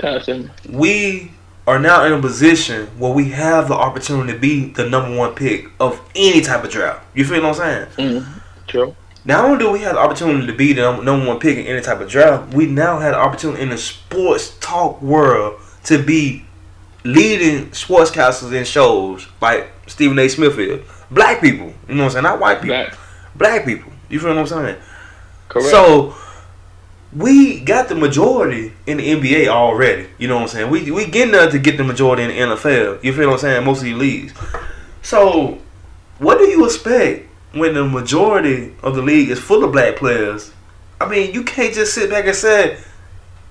him. 0.00 0.50
we 0.68 1.32
are 1.70 1.78
now 1.78 2.04
in 2.04 2.12
a 2.12 2.20
position 2.20 2.88
where 2.98 3.12
we 3.12 3.28
have 3.30 3.68
the 3.68 3.74
opportunity 3.74 4.32
to 4.32 4.38
be 4.38 4.70
the 4.70 4.88
number 4.88 5.16
one 5.16 5.36
pick 5.36 5.68
of 5.78 6.00
any 6.16 6.40
type 6.40 6.64
of 6.64 6.70
draft. 6.70 7.06
You 7.14 7.24
feel 7.24 7.42
what 7.42 7.60
I'm 7.60 7.86
saying? 7.96 8.14
Mm, 8.22 8.40
true. 8.66 8.96
Not 9.24 9.44
only 9.44 9.58
do 9.58 9.70
we 9.70 9.78
have 9.80 9.94
the 9.94 10.00
opportunity 10.00 10.48
to 10.48 10.52
be 10.52 10.72
the 10.72 11.00
number 11.00 11.28
one 11.28 11.38
pick 11.38 11.58
in 11.58 11.66
any 11.66 11.80
type 11.80 12.00
of 12.00 12.08
draft, 12.08 12.52
we 12.54 12.66
now 12.66 12.98
have 12.98 13.12
the 13.12 13.18
opportunity 13.20 13.62
in 13.62 13.68
the 13.68 13.78
sports 13.78 14.56
talk 14.58 15.00
world 15.00 15.60
to 15.84 16.02
be 16.02 16.44
leading 17.04 17.66
sportscasters 17.70 18.52
in 18.52 18.64
shows 18.64 19.28
like 19.40 19.70
Stephen 19.86 20.18
A. 20.18 20.28
Smith 20.28 20.54
Smithfield. 20.54 20.82
Black 21.08 21.40
people, 21.40 21.72
you 21.88 21.94
know 21.94 22.04
what 22.04 22.06
I'm 22.06 22.10
saying? 22.10 22.22
Not 22.24 22.40
white 22.40 22.62
people. 22.62 22.76
Black. 22.76 22.98
Black 23.36 23.64
people. 23.64 23.92
You 24.08 24.18
feel 24.18 24.30
what 24.30 24.38
I'm 24.38 24.46
saying? 24.46 24.76
Correct. 25.48 25.70
So 25.70 26.16
we 27.14 27.60
got 27.60 27.88
the 27.88 27.94
majority 27.94 28.72
in 28.86 28.98
the 28.98 29.08
NBA 29.10 29.48
already. 29.48 30.08
You 30.18 30.28
know 30.28 30.36
what 30.36 30.42
I'm 30.42 30.48
saying? 30.48 30.70
We 30.70 30.90
we 30.90 31.06
getting 31.06 31.32
there 31.32 31.50
to 31.50 31.58
get 31.58 31.76
the 31.76 31.84
majority 31.84 32.22
in 32.22 32.28
the 32.28 32.36
NFL. 32.56 33.02
You 33.02 33.12
feel 33.12 33.26
what 33.28 33.34
I'm 33.34 33.38
saying? 33.40 33.64
Most 33.64 33.78
of 33.78 33.84
these 33.84 33.96
leagues. 33.96 34.34
So 35.02 35.58
what 36.18 36.38
do 36.38 36.44
you 36.48 36.64
expect 36.64 37.26
when 37.52 37.74
the 37.74 37.84
majority 37.84 38.74
of 38.82 38.94
the 38.94 39.02
league 39.02 39.30
is 39.30 39.38
full 39.40 39.64
of 39.64 39.72
black 39.72 39.96
players? 39.96 40.52
I 41.00 41.08
mean, 41.08 41.32
you 41.34 41.42
can't 41.42 41.74
just 41.74 41.94
sit 41.94 42.10
back 42.10 42.26
and 42.26 42.36
say 42.36 42.78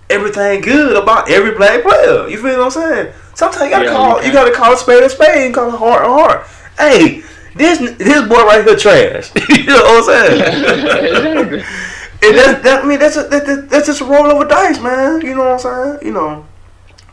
everything 0.09 0.61
good 0.61 0.95
about 0.95 1.29
every 1.29 1.51
black 1.55 1.81
player. 1.83 2.27
You 2.29 2.37
feel 2.37 2.57
what 2.57 2.65
I'm 2.65 2.71
saying? 2.71 3.13
Sometimes 3.35 3.65
you 3.65 3.69
gotta 3.71 3.85
Yeah, 3.85 3.91
call 3.91 4.21
you 4.21 4.27
you, 4.27 4.33
gotta 4.33 4.51
call 4.51 4.73
a 4.73 4.77
spade 4.77 5.03
a 5.03 5.09
spade 5.09 5.45
and 5.47 5.53
call 5.53 5.67
it 5.73 5.77
heart 5.77 6.05
a 6.05 6.07
heart. 6.09 6.47
Hey, 6.77 7.23
this 7.55 7.79
this 7.97 8.27
boy 8.27 8.43
right 8.45 8.63
here 8.65 8.75
trash. 8.77 9.31
you 9.49 9.65
know 9.65 9.83
what 9.83 10.09
I'm 10.09 10.39
saying? 10.39 11.63
And 12.21 12.37
that, 12.37 12.63
that 12.63 12.83
I 12.83 12.87
mean 12.87 12.99
that's 12.99 13.15
a, 13.15 13.23
that, 13.23 13.45
that, 13.45 13.69
that's 13.69 13.87
just 13.87 14.01
a 14.01 14.05
roll 14.05 14.25
over 14.27 14.45
dice, 14.45 14.79
man. 14.79 15.21
You 15.21 15.35
know 15.35 15.55
what 15.55 15.65
I'm 15.65 15.99
saying? 15.99 16.07
You 16.07 16.13
know. 16.13 16.45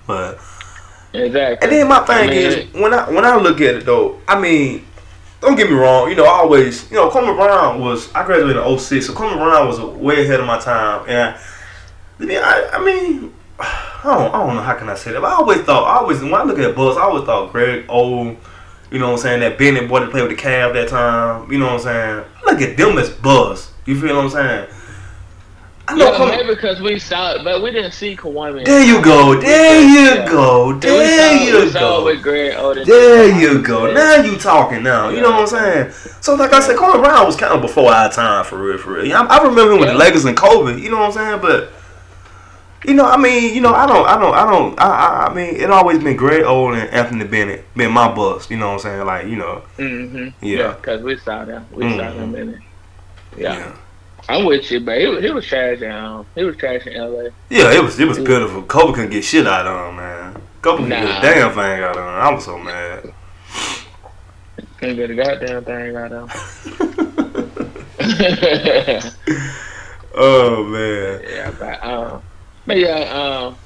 But 0.07 0.39
Exactly. 1.13 1.67
and 1.67 1.77
then 1.77 1.89
my 1.89 2.01
thing 2.01 2.17
I 2.17 2.27
mean, 2.27 2.39
is 2.39 2.75
when 2.75 2.93
I 2.93 3.09
when 3.11 3.25
I 3.25 3.37
look 3.37 3.61
at 3.61 3.77
it 3.77 3.87
though, 3.87 4.21
I 4.27 4.39
mean, 4.39 4.85
don't 5.41 5.57
get 5.57 5.71
me 5.71 5.77
wrong. 5.77 6.09
You 6.11 6.17
know, 6.17 6.25
I 6.25 6.41
always 6.41 6.91
you 6.91 6.97
know 6.97 7.09
Kwame 7.11 7.35
Brown 7.37 7.81
was 7.81 8.13
I 8.15 8.25
graduated 8.25 8.57
in 8.57 8.79
06, 8.79 9.07
so 9.07 9.13
Kwame 9.13 9.37
Brown 9.37 9.67
was 9.67 9.81
way 9.81 10.25
ahead 10.25 10.41
of 10.41 10.47
my 10.47 10.59
time. 10.59 11.05
And 11.09 11.37
I 12.21 12.25
mean, 12.25 12.39
I, 12.43 12.71
I 12.73 12.85
mean, 12.85 13.35
I 13.61 14.01
don't 14.05 14.35
I 14.35 14.47
don't 14.47 14.57
know 14.57 14.63
how 14.63 14.75
can 14.75 14.89
I 14.89 14.95
say 14.95 15.13
that. 15.13 15.21
But 15.21 15.33
I 15.33 15.37
always 15.37 15.61
thought 15.61 15.85
I 15.85 16.01
always 16.01 16.21
when 16.21 16.35
I 16.35 16.43
look 16.43 16.59
at 16.59 16.75
Buzz, 16.75 16.97
I 16.97 17.03
always 17.03 17.25
thought 17.25 17.53
Greg 17.53 17.87
Oden. 17.87 18.37
You 18.91 19.01
know 19.01 19.07
what 19.07 19.13
I'm 19.15 19.19
saying? 19.19 19.41
That 19.41 19.59
Bennett 19.59 19.89
boy 19.89 20.01
that 20.01 20.11
played 20.11 20.29
with 20.29 20.37
the 20.37 20.43
Cavs 20.43 20.75
that 20.75 20.89
time. 20.89 21.51
You 21.51 21.59
know 21.59 21.67
what 21.67 21.75
I'm 21.75 21.81
saying? 21.81 22.25
I 22.37 22.51
look 22.51 22.61
gotta 22.61 22.75
them 22.77 22.99
as 22.99 23.11
buzz. 23.11 23.73
You 23.85 24.01
feel 24.01 24.15
what 24.15 24.25
I'm 24.25 24.31
saying? 24.31 24.76
I 25.89 25.95
know. 25.95 26.13
Yeah, 26.13 26.37
maybe 26.37 26.49
because 26.55 26.81
we 26.81 26.99
saw 26.99 27.33
it, 27.35 27.45
but 27.45 27.63
we 27.63 27.71
didn't 27.71 27.93
see 27.93 28.17
Kawhi. 28.17 28.65
there 28.65 28.85
you 28.85 29.01
go. 29.01 29.39
There 29.41 29.81
you 29.83 30.15
Yeah. 30.17 30.29
go. 30.29 30.73
There 30.73 30.99
we 30.99 31.17
saw, 31.17 31.45
you 31.59 31.65
we 31.65 31.71
saw 31.71 31.81
go. 31.81 32.05
Oden. 32.07 32.85
There 32.87 33.41
you 33.41 33.63
go. 33.63 33.87
Yeah. 33.87 33.95
Now 33.95 34.15
you 34.17 34.37
talking 34.37 34.83
now. 34.83 35.11
You 35.11 35.21
know 35.21 35.31
what 35.31 35.41
I'm 35.43 35.47
saying? 35.47 35.91
So 36.21 36.35
like 36.35 36.53
I 36.53 36.61
said, 36.61 36.77
Kobe 36.77 36.99
Brown 36.99 37.25
was 37.27 37.37
kind 37.37 37.53
of 37.53 37.61
before 37.63 37.93
our 37.93 38.11
time 38.11 38.45
for 38.45 38.59
real, 38.59 38.79
for 38.79 38.95
real. 38.95 39.15
I, 39.15 39.23
I 39.27 39.43
remember 39.45 39.73
him 39.75 39.79
with 39.81 39.89
the 39.89 39.95
Yeah. 39.95 39.99
Lakers 40.01 40.25
and 40.25 40.37
Kobe. 40.37 40.81
You 40.81 40.91
know 40.91 40.99
what 40.99 41.07
I'm 41.07 41.13
saying? 41.13 41.41
But 41.41 41.71
you 42.85 42.95
know, 42.95 43.05
I 43.07 43.17
mean, 43.17 43.55
you 43.55 43.61
know, 43.61 43.73
I 43.75 43.87
don't, 43.87 44.07
I 44.07 44.19
don't, 44.19 44.35
I 44.35 44.45
don't, 44.51 44.81
I, 44.81 44.85
I, 44.87 45.27
I 45.27 45.35
mean, 45.35 45.57
it 45.57 45.71
always 45.71 45.99
been 46.03 46.17
Greg 46.17 46.43
Oden 46.45 46.81
and 46.81 46.91
Anthony 46.91 47.25
Bennett 47.25 47.65
been 47.75 47.91
my 47.93 48.13
bust. 48.13 48.51
You 48.51 48.57
know 48.59 48.67
what 48.69 48.75
I'm 48.75 48.79
saying? 48.81 49.07
Like 49.07 49.27
you 49.29 49.37
know, 49.37 49.63
Mm-hmm. 49.79 50.45
Yeah. 50.45 50.73
because 50.75 51.03
we 51.03 51.17
saw 51.19 51.45
them. 51.45 51.65
We 51.73 51.83
saw 51.91 51.97
Mhm. 52.05 52.17
them 52.17 52.35
in 52.35 52.49
it. 52.51 52.61
Yeah. 53.37 53.55
yeah, 53.59 53.73
I'm 54.29 54.45
with 54.45 54.71
you, 54.71 54.81
but 54.81 54.99
he, 55.01 55.07
was- 55.07 55.23
he 55.23 55.31
was 55.31 55.47
trash 55.47 55.81
in 55.81 55.91
um, 55.93 56.27
he 56.35 56.43
was 56.45 56.57
trash 56.57 56.87
in 56.87 56.95
LA. 57.01 57.31
yeah. 57.49 57.73
It 57.73 57.83
was, 57.83 57.99
it 58.01 58.09
was 58.09 58.19
pitiful. 58.19 58.63
Kobe 58.63 58.93
couldn't 58.95 59.11
get 59.11 59.25
shit 59.25 59.47
out 59.47 59.67
of 59.67 59.89
him, 59.91 59.97
man. 59.97 60.43
Kobe 60.63 60.83
couldn't 60.83 60.89
get 60.91 61.19
a 61.19 61.21
damn 61.23 61.51
thing 61.53 61.83
out 61.85 61.97
of 61.97 62.03
him. 62.03 62.09
I 62.09 62.31
was 62.33 62.45
so 62.45 62.59
mad. 62.59 63.13
Couldn't 64.79 64.97
get 64.97 65.11
a 65.11 65.15
goddamn 65.15 65.65
thing 65.65 65.97
out 65.97 66.13
of 66.13 66.31
him. 66.31 67.87
oh 70.15 70.65
man. 70.65 71.23
yeah, 71.29 71.51
but 71.59 71.85
um, 71.85 72.23
but 72.67 72.79
yeah, 72.79 73.01
um, 73.13 73.57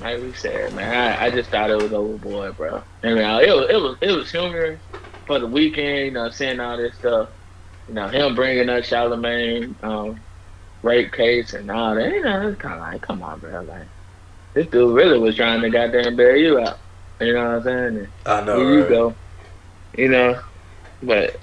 like 0.00 0.20
we 0.20 0.32
said, 0.34 0.74
man, 0.74 1.18
I, 1.18 1.26
I 1.26 1.30
just 1.30 1.50
thought 1.50 1.70
it 1.70 1.80
was 1.80 1.92
overboard, 1.92 2.56
bro. 2.56 2.82
I 3.02 3.06
mean, 3.08 3.18
uh, 3.24 3.38
it 3.38 3.50
was 3.54 3.70
it 3.70 3.76
was 3.76 3.96
it 4.00 4.12
was 4.12 4.30
humorous 4.30 4.78
for 5.26 5.38
the 5.38 5.46
weekend, 5.46 5.98
you 6.06 6.10
know, 6.12 6.30
seeing 6.30 6.60
all 6.60 6.76
this 6.76 6.94
stuff. 6.96 7.28
You 7.90 7.96
know, 7.96 8.06
him 8.06 8.36
bringing 8.36 8.68
up 8.68 8.84
Charlemagne 8.84 9.74
um, 9.82 10.20
rape 10.84 11.12
case 11.12 11.54
and 11.54 11.68
all 11.72 11.96
that. 11.96 12.08
You 12.08 12.22
know, 12.22 12.48
it's 12.48 12.60
kind 12.60 12.74
of 12.74 12.80
like, 12.82 13.02
come 13.02 13.20
on, 13.20 13.40
bro, 13.40 13.62
like 13.62 13.88
this 14.54 14.68
dude 14.68 14.94
really 14.94 15.18
was 15.18 15.34
trying 15.34 15.60
to 15.60 15.70
goddamn 15.70 16.14
bail 16.14 16.36
you 16.36 16.60
out. 16.60 16.78
You 17.20 17.34
know 17.34 17.44
what 17.44 17.56
I'm 17.56 17.62
saying? 17.64 17.96
And 17.98 18.08
I 18.26 18.44
know. 18.44 18.60
here 18.60 18.78
you 18.78 18.88
go. 18.88 19.14
You 19.98 20.08
know, 20.08 20.40
but 21.02 21.40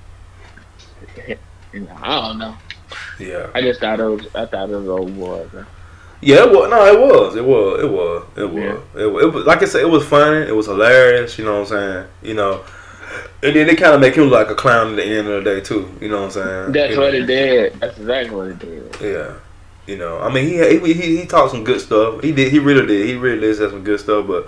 you 1.73 1.81
know, 1.81 1.97
I 2.01 2.27
don't 2.27 2.39
know. 2.39 2.55
Yeah. 3.19 3.49
I 3.53 3.59
just 3.59 3.81
thought 3.81 3.99
it 3.99 4.03
was. 4.05 4.25
I 4.33 4.45
thought 4.45 4.69
it 4.69 4.75
was 4.77 4.87
overboard, 4.87 5.51
bro. 5.51 5.65
Yeah, 6.21 6.45
it 6.45 6.49
was. 6.49 6.69
No, 6.69 6.85
it 6.85 6.97
was. 6.97 7.35
It 7.35 7.43
was. 7.43 7.83
It 7.83 7.91
was. 7.91 8.25
It 8.37 8.49
was. 8.49 8.83
It 8.95 9.11
was. 9.11 9.23
It 9.23 9.33
was. 9.33 9.45
Like 9.45 9.63
I 9.63 9.65
said, 9.65 9.81
it 9.81 9.89
was 9.89 10.07
funny. 10.07 10.47
It 10.47 10.55
was 10.55 10.67
hilarious. 10.67 11.37
You 11.37 11.43
know 11.43 11.59
what 11.59 11.71
I'm 11.73 11.77
saying? 11.77 12.07
You 12.23 12.35
know, 12.35 12.63
and 13.43 13.55
then 13.55 13.67
they 13.67 13.75
kind 13.75 13.93
of 13.93 14.01
make 14.01 14.15
him 14.15 14.25
look 14.25 14.33
like 14.47 14.49
a 14.49 14.55
clown 14.55 14.91
at 14.91 14.95
the 14.97 15.03
end 15.05 15.27
of 15.27 15.43
the 15.43 15.49
day 15.55 15.61
too. 15.61 15.89
You 16.01 16.09
know 16.09 16.17
what 16.21 16.25
I'm 16.25 16.31
saying? 16.31 16.71
That's 16.73 16.93
You 16.93 16.99
what 16.99 17.13
know? 17.13 17.19
it 17.19 17.25
did. 17.27 17.73
That's 17.79 17.97
exactly 17.97 18.35
what 18.35 18.47
it 18.47 18.59
did. 18.59 18.97
Yeah. 19.01 19.33
You 19.85 19.97
know, 19.97 20.19
I 20.19 20.29
mean, 20.33 20.45
he 20.47 20.57
he 20.79 20.93
he, 20.93 21.17
he 21.19 21.25
talked 21.25 21.51
some 21.51 21.63
good 21.63 21.79
stuff. 21.79 22.21
He 22.21 22.31
did. 22.33 22.51
He 22.51 22.59
really 22.59 22.85
did. 22.85 23.07
He 23.07 23.15
really 23.15 23.39
did 23.39 23.55
say 23.55 23.69
some 23.69 23.83
good 23.85 23.99
stuff. 24.01 24.27
But 24.27 24.47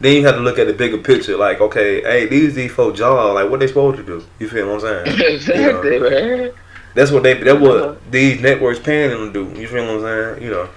then 0.00 0.14
you 0.16 0.24
have 0.26 0.36
to 0.36 0.40
look 0.40 0.58
at 0.58 0.66
the 0.66 0.72
bigger 0.72 0.96
picture. 0.96 1.36
Like, 1.36 1.60
okay, 1.60 2.00
hey, 2.00 2.26
these 2.26 2.54
these 2.54 2.72
folks 2.72 2.98
jaw. 2.98 3.32
Like, 3.32 3.50
what 3.50 3.60
they 3.60 3.66
supposed 3.66 3.98
to 3.98 4.02
do? 4.02 4.24
You 4.38 4.48
feel 4.48 4.66
what 4.72 4.82
I'm 4.84 5.04
saying? 5.06 5.20
exactly, 5.34 5.98
man. 5.98 6.52
That's 6.94 7.10
what 7.10 7.22
they. 7.22 7.34
That's 7.34 7.50
Uh-huh. 7.60 7.88
what 7.88 8.10
these 8.10 8.40
networks 8.40 8.78
paying 8.78 9.10
them 9.10 9.30
to 9.30 9.44
do. 9.54 9.60
You 9.60 9.68
feel 9.68 9.84
what 9.84 9.96
I'm 9.96 10.00
saying? 10.36 10.42
You 10.42 10.50
know. 10.52 10.68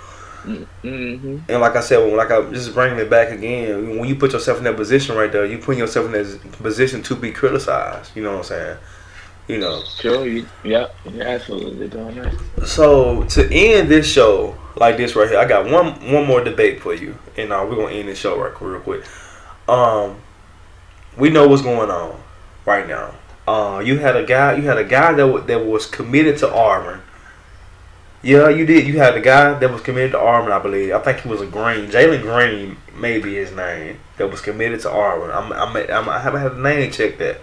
Hmm 0.56 1.38
And 1.48 1.62
like 1.62 1.76
I 1.76 1.82
said, 1.82 1.98
when 2.00 2.16
like 2.18 2.32
I 2.32 2.42
just 2.52 2.74
bringing 2.74 3.00
it 3.00 3.10
back 3.10 3.30
again, 3.32 3.98
when 4.00 4.08
you 4.08 4.16
put 4.16 4.34
yourself 4.34 4.58
in 4.58 4.64
that 4.66 4.76
position 4.76 5.16
right 5.16 5.32
there, 5.32 5.46
you 5.46 5.58
putting 5.58 5.80
yourself 5.80 6.06
in 6.08 6.12
that 6.14 6.52
position 6.54 7.04
to 7.04 7.16
be 7.16 7.32
criticized. 7.32 8.16
You 8.16 8.24
know 8.24 8.32
what 8.32 8.38
I'm 8.40 8.44
saying? 8.46 8.78
You 9.48 9.58
know. 9.60 9.84
Sure. 9.84 10.28
You, 10.28 10.46
yep. 10.64 10.96
You're 11.12 11.28
absolutely 11.28 11.88
doing 11.88 12.16
that. 12.16 12.68
So 12.68 13.24
to 13.24 13.52
end 13.54 13.90
this 13.90 14.12
show 14.12 14.56
like 14.76 14.98
this 14.98 15.16
right 15.16 15.30
here, 15.30 15.40
I 15.40 15.46
got 15.46 15.70
one 15.70 15.94
one 16.12 16.26
more 16.26 16.44
debate 16.44 16.82
for 16.82 16.94
you, 16.94 17.18
and 17.38 17.52
uh, 17.52 17.66
we're 17.68 17.76
gonna 17.76 17.94
end 17.96 18.08
this 18.10 18.20
show 18.20 18.40
right 18.40 18.54
real 18.62 18.80
quick. 18.80 19.04
Um, 19.68 20.18
we 21.18 21.30
know 21.30 21.48
what's 21.48 21.62
going 21.62 21.90
on 21.90 22.20
right 22.66 22.88
now. 22.88 23.14
Uh, 23.48 23.80
you 23.80 23.98
had 23.98 24.16
a 24.16 24.24
guy, 24.24 24.56
you 24.56 24.64
had 24.64 24.78
a 24.78 24.84
guy 24.84 25.14
that 25.14 25.28
wa- 25.28 25.42
that 25.42 25.66
was 25.66 25.86
committed 25.88 26.38
to 26.40 26.54
Auburn. 26.54 27.02
Yeah, 28.22 28.50
you 28.50 28.66
did. 28.66 28.86
You 28.86 28.98
had 28.98 29.16
a 29.16 29.22
guy 29.22 29.54
that 29.58 29.72
was 29.72 29.82
committed 29.82 30.12
to 30.12 30.20
Auburn, 30.20 30.52
I 30.52 30.60
believe. 30.60 30.92
I 30.94 31.00
think 31.00 31.22
he 31.22 31.30
was 31.30 31.40
a 31.42 31.46
Green, 31.46 31.90
Jalen 31.90 32.22
Green, 32.22 32.78
maybe 32.96 33.36
his 33.36 33.52
name, 33.54 34.00
that 34.18 34.30
was 34.30 34.42
committed 34.42 34.82
to 34.82 34.92
Auburn. 34.92 35.32
I'm, 35.32 35.54
I'm, 35.54 35.76
I'm, 35.76 36.10
I 36.10 36.20
haven't 36.20 36.42
had 36.42 36.52
the 36.56 36.62
name 36.62 36.92
check 36.92 37.18
that, 37.20 37.40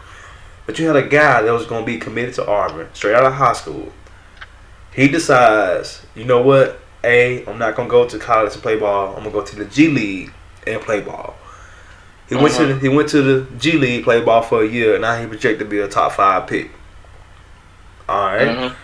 but 0.66 0.78
you 0.78 0.86
had 0.86 0.96
a 0.96 1.08
guy 1.08 1.40
that 1.42 1.50
was 1.52 1.64
going 1.66 1.82
to 1.82 1.86
be 1.86 1.98
committed 1.98 2.34
to 2.34 2.46
Auburn 2.46 2.88
straight 2.92 3.14
out 3.14 3.24
of 3.24 3.32
high 3.32 3.54
school. 3.54 3.90
He 4.92 5.08
decides, 5.08 6.04
you 6.14 6.24
know 6.24 6.42
what? 6.42 6.80
A, 7.04 7.44
I'm 7.46 7.58
not 7.58 7.76
gonna 7.76 7.88
go 7.88 8.08
to 8.08 8.18
college 8.18 8.52
to 8.54 8.58
play 8.58 8.78
ball. 8.78 9.08
I'm 9.14 9.22
gonna 9.22 9.30
go 9.30 9.44
to 9.44 9.56
the 9.56 9.66
G 9.66 9.88
League 9.88 10.32
and 10.66 10.80
play 10.80 11.00
ball. 11.02 11.36
He 12.28 12.34
went 12.34 12.54
to 12.54 12.64
Uh-huh. 12.64 12.72
the, 12.72 12.80
he 12.80 12.88
went 12.88 13.08
to 13.10 13.22
the 13.22 13.46
G 13.58 13.72
League, 13.72 14.02
played 14.04 14.24
ball 14.24 14.42
for 14.42 14.62
a 14.64 14.66
year. 14.66 14.94
And 14.94 15.02
now 15.02 15.20
he 15.20 15.26
projected 15.26 15.60
to 15.60 15.64
be 15.66 15.78
a 15.78 15.86
top 15.86 16.12
five 16.12 16.48
pick. 16.48 16.70
All 18.08 18.26
right. 18.26 18.48
Uh-huh. 18.48 18.74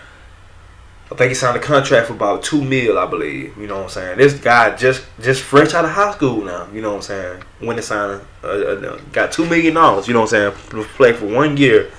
I 1.12 1.16
think 1.16 1.28
he 1.28 1.34
signed 1.34 1.56
a 1.56 1.60
contract 1.60 2.06
for 2.08 2.14
about 2.14 2.42
two 2.42 2.62
mil, 2.62 2.98
I 2.98 3.06
believe. 3.06 3.56
You 3.58 3.66
know 3.66 3.76
what 3.76 3.84
I'm 3.84 3.90
saying? 3.90 4.18
This 4.18 4.34
guy 4.34 4.74
just 4.76 5.04
just 5.20 5.42
fresh 5.42 5.74
out 5.74 5.84
of 5.84 5.90
high 5.90 6.12
school 6.12 6.42
now. 6.44 6.68
You 6.72 6.80
know 6.80 6.90
what 6.90 6.96
I'm 6.96 7.02
saying? 7.02 7.42
When 7.60 7.76
he 7.76 7.82
signed, 7.82 8.22
uh, 8.42 8.46
uh, 8.46 8.98
got 9.12 9.30
two 9.32 9.44
million 9.46 9.74
dollars. 9.74 10.08
You 10.08 10.14
know 10.14 10.20
what 10.22 10.32
I'm 10.32 10.52
saying? 10.52 10.68
To 10.70 10.84
play 10.96 11.12
for 11.12 11.26
one 11.26 11.56
year 11.56 11.90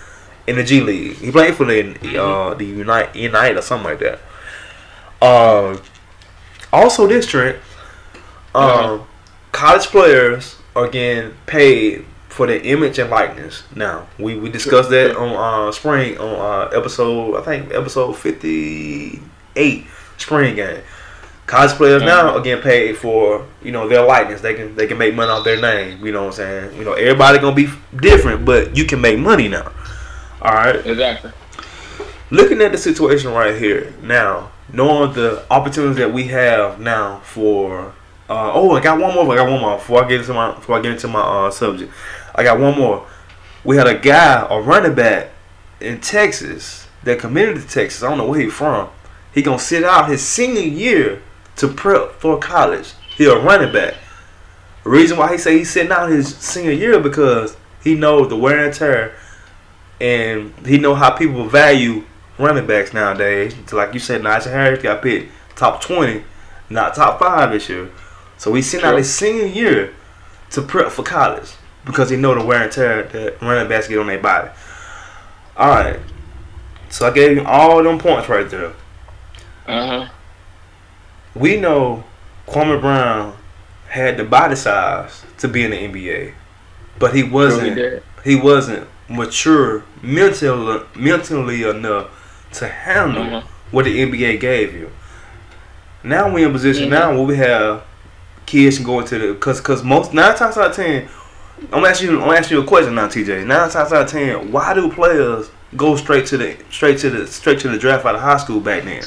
in 0.48 0.56
the 0.56 0.64
G 0.64 0.82
League. 0.82 1.18
He 1.18 1.32
played 1.32 1.56
for 1.56 1.66
the 1.66 1.92
uh, 2.20 2.56
the 2.56 2.66
Unite 2.66 3.16
Unite 3.16 3.56
or 3.56 3.62
something 3.62 3.90
like 3.92 4.00
that. 4.00 4.20
Um, 5.22 5.82
also 6.72 7.08
this 7.08 7.26
Trent, 7.28 7.58
um, 8.56 8.64
Uh-huh. 8.64 9.00
college 9.52 9.86
players 9.88 10.56
are 10.76 10.88
getting 10.90 11.34
paid 11.46 12.06
for 12.34 12.48
the 12.48 12.62
image 12.66 12.98
and 13.00 13.10
likeness. 13.12 13.64
Now 13.76 14.08
we, 14.18 14.36
we 14.38 14.50
discussed 14.50 14.90
that 14.90 15.16
on 15.16 15.30
uh, 15.36 15.72
spring 15.72 16.18
on 16.18 16.34
uh, 16.34 16.78
episode 16.78 17.38
I 17.38 17.42
think 17.44 17.72
episode 17.74 18.14
fifty 18.14 19.20
eight 19.56 19.86
spring 20.18 20.56
game. 20.56 20.82
College 21.46 21.72
players 21.72 22.02
now 22.02 22.36
are 22.36 22.42
getting 22.42 22.64
paid 22.64 22.98
for 22.98 23.46
you 23.62 23.72
know 23.72 23.88
their 23.88 24.04
likeness. 24.06 24.42
They 24.42 24.56
can 24.56 24.76
they 24.76 24.88
can 24.88 24.98
make 24.98 25.14
money 25.14 25.30
off 25.30 25.44
their 25.44 25.62
name. 25.62 26.04
You 26.06 26.12
know 26.12 26.22
what 26.24 26.28
I'm 26.28 26.34
saying? 26.34 26.78
You 26.78 26.86
know 26.86 26.94
everybody 26.94 27.38
gonna 27.40 27.56
be 27.56 27.70
different, 27.96 28.46
but 28.46 28.76
you 28.76 28.86
can 28.86 29.00
make 29.00 29.20
money 29.20 29.48
now. 29.48 29.72
All 30.42 30.54
right 30.54 30.76
Exactly. 30.86 31.32
looking 32.32 32.62
at 32.62 32.72
the 32.72 32.78
situation 32.78 33.32
right 33.32 33.56
here 33.58 33.94
now, 34.02 34.52
knowing 34.72 35.14
the 35.14 35.46
opportunities 35.52 35.98
that 35.98 36.12
we 36.12 36.24
have 36.26 36.80
now 36.80 37.20
for 37.20 37.94
uh, 38.30 38.52
oh 38.54 38.72
I 38.72 38.82
got 38.82 39.00
one 39.00 39.14
more 39.14 39.32
I 39.32 39.36
got 39.36 39.50
one 39.50 39.62
more 39.62 39.78
before 39.78 40.04
I 40.04 40.08
get 40.08 40.22
into 40.22 40.34
my 40.34 40.56
before 40.56 40.78
I 40.80 40.82
get 40.82 40.94
into 40.94 41.08
my 41.08 41.20
uh, 41.22 41.52
subject. 41.52 41.92
I 42.36 42.44
got 42.44 42.60
one 42.60 42.78
more. 42.78 43.06
We 43.64 43.78
had 43.78 43.88
a 43.88 43.98
guy, 43.98 44.46
a 44.50 44.60
running 44.62 44.96
back 44.96 45.30
in 45.80 46.02
Texas 46.02 46.88
that 47.04 47.20
committed 47.20 47.56
to 47.62 47.68
Texas. 47.68 48.04
I 48.04 48.10
don't 48.10 48.18
know 48.18 48.28
where 48.28 48.40
he 48.40 48.50
from. 48.50 48.90
He 49.34 49.42
gonna 49.42 49.60
sit 49.60 49.84
out 49.84 50.10
his 50.10 50.22
senior 50.26 50.62
year 50.62 51.22
to 51.58 51.68
prep 51.68 52.14
for 52.14 52.38
college. 52.40 52.94
He 53.16 53.26
a 53.26 53.36
running 53.38 53.72
back. 53.74 53.96
The 54.84 54.90
reason 54.90 55.18
why 55.18 55.32
he 55.32 55.38
say 55.38 55.58
he's 55.58 55.70
sitting 55.72 55.92
out 55.92 56.10
his 56.10 56.36
senior 56.38 56.72
year 56.72 57.00
because 57.00 57.56
he 57.84 57.96
knows 57.96 58.30
the 58.30 58.36
wear 58.36 58.66
and 58.66 58.74
tear 58.74 59.16
and 60.02 60.54
he 60.66 60.78
know 60.78 60.96
how 60.96 61.12
people 61.12 61.48
value 61.48 62.04
running 62.38 62.68
backs 62.68 62.94
nowadays. 62.94 63.56
Like 63.72 63.94
you 63.94 64.00
said, 64.00 64.22
Najee 64.22 64.52
Harris 64.52 64.82
got 64.84 65.02
picked 65.02 65.32
top 65.56 65.82
twenty, 65.82 66.24
not 66.70 66.96
top 66.96 67.20
five 67.20 67.52
this 67.52 67.70
year. 67.70 67.90
So 68.38 68.54
he's 68.54 68.70
sitting 68.70 68.86
out 68.86 68.92
Sure. 68.92 68.98
his 68.98 69.14
senior 69.14 69.46
year 69.46 69.94
to 70.52 70.62
prep 70.62 70.92
for 70.92 71.04
college 71.04 71.54
because 71.86 72.10
he 72.10 72.18
know 72.18 72.34
the 72.36 72.46
wear 72.46 72.64
and 72.64 72.72
tear 72.72 73.04
that 73.04 73.42
running 73.42 73.68
backs 73.68 73.88
get 73.88 74.00
on 74.00 74.08
their 74.08 74.20
body. 74.22 74.50
All 75.58 75.70
right. 75.70 76.00
So 76.90 77.08
I 77.08 77.12
gave 77.12 77.38
you 77.38 77.44
all 77.46 77.82
them 77.84 77.98
points 78.00 78.30
right 78.30 78.50
there. 78.50 78.74
Uh 79.68 79.88
huh. 80.06 80.08
We 81.36 81.58
know 81.58 82.04
Kwame 82.48 82.80
Brown 82.80 83.36
had 83.88 84.18
the 84.18 84.24
body 84.24 84.56
size 84.56 85.24
to 85.40 85.48
be 85.48 85.64
in 85.64 85.72
the 85.72 85.78
NBA, 85.78 86.34
but 87.00 87.16
he 87.16 87.24
wasn't. 87.24 87.76
did. 87.76 88.04
he 88.24 88.36
wasn't 88.36 88.88
mature 89.10 89.84
mentally 90.02 90.84
mentally 90.96 91.64
enough 91.64 92.10
to 92.54 92.68
handle 92.68 93.24
Uh-huh. 93.24 93.42
what 93.72 93.86
the 93.86 94.00
NBA 94.02 94.40
gave 94.40 94.74
you. 94.74 94.90
Now 96.04 96.30
we 96.34 96.44
in 96.44 96.50
a 96.50 96.54
position 96.54 96.88
Mhm. 96.88 96.92
now 96.92 97.12
where 97.12 97.24
we 97.24 97.36
have 97.38 97.84
kids 98.46 98.78
can 98.78 98.86
go 98.86 99.00
into 99.00 99.18
the 99.20 99.34
because 99.34 99.60
because 99.60 99.84
most 99.84 100.14
nine 100.14 100.36
times 100.36 100.58
out 100.58 100.70
of 100.72 100.76
ten. 100.76 101.08
I'm 101.62 101.70
gonna 101.70 101.88
ask 101.88 102.02
you. 102.02 102.12
I'm 102.12 102.28
gonna 102.28 102.38
ask 102.38 102.52
you 102.52 102.62
a 102.62 102.66
question 102.66 102.96
now, 102.96 103.08
TJ. 103.08 103.46
Nine 103.46 103.70
times 103.70 103.94
out 103.94 104.04
of 104.04 104.10
ten, 104.10 104.52
why 104.52 104.74
do 104.74 104.92
players 104.92 105.50
go 105.76 105.96
straight 105.96 106.26
to 106.28 106.38
the 106.38 106.58
straight 106.70 107.00
to 107.00 107.10
the 107.10 107.28
straight 107.28 107.60
to 107.62 107.70
the 107.70 107.78
draft 107.78 108.06
out 108.06 108.16
of 108.16 108.22
high 108.22 108.38
school 108.38 108.60
back 108.60 108.84
then? 108.84 109.04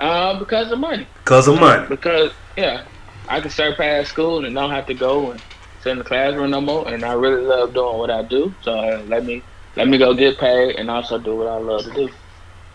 Uh, 0.00 0.38
because 0.38 0.72
of 0.72 0.78
money. 0.78 1.06
Cause 1.24 1.48
of 1.48 1.60
money. 1.60 1.86
Because 1.88 2.32
yeah, 2.56 2.84
I 3.28 3.40
can 3.40 3.50
surpass 3.50 4.08
school 4.08 4.44
and 4.44 4.54
don't 4.54 4.70
have 4.70 4.86
to 4.86 4.94
go 4.94 5.30
and 5.30 5.40
sit 5.82 5.92
in 5.92 5.98
the 5.98 6.04
classroom 6.04 6.50
no 6.50 6.60
more. 6.60 6.88
And 6.88 7.04
I 7.04 7.12
really 7.12 7.42
love 7.42 7.74
doing 7.74 7.98
what 7.98 8.10
I 8.10 8.22
do. 8.22 8.54
So 8.62 8.72
uh, 8.72 9.02
let 9.06 9.24
me 9.24 9.42
let 9.76 9.88
me 9.88 9.98
go 9.98 10.14
get 10.14 10.38
paid 10.38 10.76
and 10.76 10.90
also 10.90 11.18
do 11.18 11.36
what 11.36 11.46
I 11.46 11.56
love 11.56 11.84
to 11.84 11.92
do. 11.92 12.10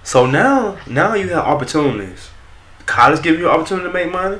So 0.04 0.26
now, 0.26 0.78
now 0.88 1.14
you 1.14 1.30
have 1.30 1.46
opportunities. 1.46 2.30
College 2.86 3.22
give 3.22 3.38
you 3.40 3.50
an 3.50 3.56
opportunity 3.56 3.88
to 3.88 3.94
make 3.94 4.12
money. 4.12 4.40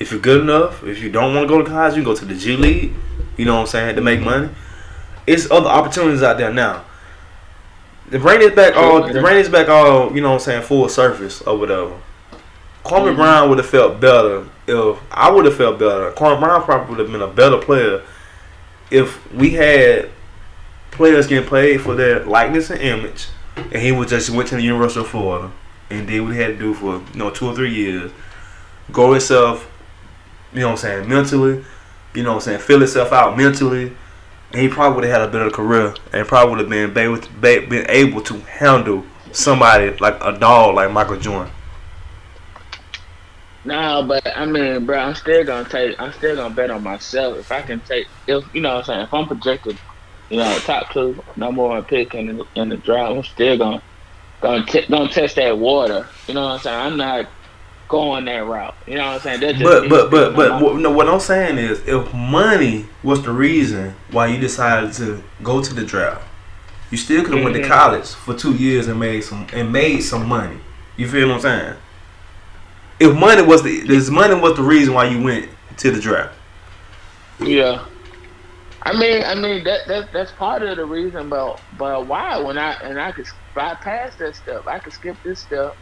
If 0.00 0.10
you're 0.10 0.20
good 0.20 0.40
enough, 0.40 0.82
if 0.82 1.00
you 1.00 1.10
don't 1.10 1.34
want 1.34 1.46
to 1.46 1.48
go 1.48 1.62
to 1.62 1.68
college, 1.68 1.94
you 1.94 2.02
can 2.02 2.12
go 2.12 2.16
to 2.16 2.24
the 2.24 2.34
G 2.34 2.56
League. 2.56 2.94
You 3.36 3.44
know 3.44 3.54
what 3.54 3.60
I'm 3.60 3.66
saying 3.66 3.96
to 3.96 4.02
make 4.02 4.20
money. 4.20 4.48
It's 5.26 5.50
other 5.50 5.68
opportunities 5.68 6.22
out 6.22 6.38
there 6.38 6.52
now. 6.52 6.84
The 8.08 8.18
bring 8.18 8.42
is 8.42 8.50
back 8.52 8.76
all, 8.76 9.06
The 9.06 9.20
bring 9.20 9.36
is 9.36 9.48
back 9.48 9.68
all, 9.68 10.12
you 10.12 10.20
know 10.20 10.30
what 10.30 10.34
I'm 10.34 10.40
saying, 10.40 10.62
full 10.62 10.88
surface 10.88 11.42
or 11.42 11.56
whatever. 11.56 11.96
Kwame 12.84 13.08
mm-hmm. 13.08 13.16
Brown 13.16 13.48
would 13.48 13.58
have 13.58 13.68
felt 13.68 14.00
better 14.00 14.46
if 14.66 14.98
I 15.12 15.30
would 15.30 15.44
have 15.44 15.56
felt 15.56 15.78
better. 15.78 16.10
Kwame 16.12 16.40
Brown 16.40 16.62
probably 16.62 16.90
would 16.90 16.98
have 16.98 17.12
been 17.12 17.22
a 17.22 17.28
better 17.28 17.58
player 17.58 18.02
if 18.90 19.32
we 19.32 19.50
had 19.50 20.10
players 20.90 21.26
getting 21.26 21.48
paid 21.48 21.80
for 21.80 21.94
their 21.94 22.24
likeness 22.24 22.70
and 22.70 22.80
image, 22.80 23.28
and 23.56 23.76
he 23.76 23.92
would 23.92 24.08
just 24.08 24.30
went 24.30 24.48
to 24.48 24.56
the 24.56 24.62
University 24.62 25.00
of 25.00 25.08
Florida 25.08 25.52
and 25.88 26.06
did 26.06 26.20
what 26.20 26.34
he 26.34 26.40
had 26.40 26.48
to 26.48 26.58
do 26.58 26.74
for 26.74 27.02
you 27.12 27.18
know 27.18 27.30
two 27.30 27.46
or 27.46 27.54
three 27.54 27.72
years, 27.72 28.10
grow 28.90 29.12
himself, 29.12 29.70
you 30.52 30.60
know 30.60 30.68
what 30.68 30.72
I'm 30.72 30.76
saying, 30.78 31.08
mentally, 31.08 31.64
you 32.14 32.22
know 32.22 32.30
what 32.30 32.36
I'm 32.36 32.40
saying, 32.40 32.60
fill 32.60 32.80
himself 32.80 33.12
out 33.12 33.36
mentally, 33.36 33.92
and 34.52 34.60
he 34.60 34.68
probably 34.68 34.96
would 34.96 35.04
have 35.04 35.20
had 35.20 35.28
a 35.28 35.32
better 35.32 35.50
career 35.50 35.94
and 36.12 36.26
probably 36.26 36.66
would 36.66 36.84
have 36.84 36.94
been 37.40 37.68
been 37.68 37.86
able 37.88 38.20
to 38.22 38.34
handle 38.40 39.04
somebody 39.32 39.96
like 39.98 40.22
a 40.22 40.36
dog 40.38 40.74
like 40.74 40.90
Michael 40.90 41.16
Jordan. 41.16 41.52
Nah, 43.64 44.02
but 44.02 44.26
I 44.36 44.46
mean, 44.46 44.86
bro, 44.86 44.98
I'm 44.98 45.14
still 45.14 45.44
gonna 45.44 45.68
take. 45.68 45.94
I'm 46.00 46.12
still 46.12 46.34
gonna 46.34 46.54
bet 46.54 46.70
on 46.70 46.82
myself. 46.82 47.38
If 47.38 47.52
I 47.52 47.60
can 47.62 47.80
take, 47.80 48.06
if 48.26 48.44
you 48.54 48.60
know, 48.60 48.76
what 48.76 48.78
I'm 48.78 48.84
saying, 48.84 49.00
if 49.02 49.14
I'm 49.14 49.26
projected, 49.26 49.78
you 50.30 50.38
know, 50.38 50.58
top 50.60 50.90
two, 50.92 51.22
number 51.36 51.62
one 51.62 51.84
pick 51.84 52.14
in 52.14 52.38
the 52.38 52.44
in 52.54 52.70
the 52.70 52.78
draft, 52.78 53.12
I'm 53.12 53.22
still 53.22 53.58
gonna 53.58 53.82
gonna 54.40 54.64
t- 54.64 54.86
gonna 54.88 55.10
test 55.10 55.36
that 55.36 55.58
water. 55.58 56.08
You 56.26 56.34
know 56.34 56.42
what 56.42 56.52
I'm 56.52 56.58
saying? 56.60 56.76
I'm 56.78 56.96
not 56.96 57.30
going 57.90 58.24
that 58.24 58.46
route. 58.46 58.74
You 58.86 58.94
know 58.94 59.06
what 59.06 59.14
I'm 59.16 59.20
saying? 59.20 59.40
That's 59.40 59.58
just 59.58 59.64
But 59.64 59.88
but 59.90 60.10
but 60.10 60.34
but 60.36 60.62
what, 60.62 60.76
no, 60.76 60.90
what 60.90 61.08
I'm 61.08 61.20
saying 61.20 61.58
is, 61.58 61.86
if 61.86 62.14
money 62.14 62.86
was 63.02 63.22
the 63.22 63.32
reason 63.32 63.94
why 64.10 64.28
you 64.28 64.38
decided 64.40 64.92
to 64.94 65.22
go 65.42 65.60
to 65.62 65.74
the 65.74 65.84
draft, 65.84 66.22
you 66.90 66.96
still 66.96 67.22
could 67.24 67.34
have 67.34 67.44
went 67.44 67.56
to 67.56 67.62
Mhm. 67.62 67.68
college 67.68 68.08
for 68.08 68.34
two 68.34 68.52
years 68.54 68.86
and 68.86 68.98
made 68.98 69.22
some 69.22 69.46
and 69.52 69.70
made 69.72 70.00
some 70.00 70.26
money. 70.26 70.56
You 70.96 71.08
feel 71.08 71.28
what 71.28 71.34
I'm 71.34 71.40
saying? 71.40 71.74
If 73.00 73.16
money 73.16 73.42
was 73.42 73.62
the 73.62 73.80
this 73.80 74.08
money 74.08 74.34
was 74.34 74.56
the 74.56 74.62
reason 74.62 74.94
why 74.94 75.04
you 75.06 75.22
went 75.22 75.48
to 75.78 75.90
the 75.90 76.00
draft. 76.00 76.34
Yeah. 77.40 77.80
I 78.82 78.96
mean, 78.96 79.22
I 79.24 79.34
mean 79.34 79.64
that, 79.64 79.80
that 79.88 80.12
that's 80.12 80.32
part 80.32 80.62
of 80.62 80.76
the 80.76 80.84
reason, 80.86 81.28
but 81.28 81.60
but 81.76 82.06
why 82.06 82.38
when 82.38 82.56
I 82.56 82.72
and 82.82 83.00
I 83.00 83.12
could 83.12 83.26
bypass 83.54 84.14
that 84.16 84.36
step, 84.36 84.66
I 84.66 84.78
could 84.78 84.92
skip 84.92 85.16
this 85.22 85.40
step 85.40 85.76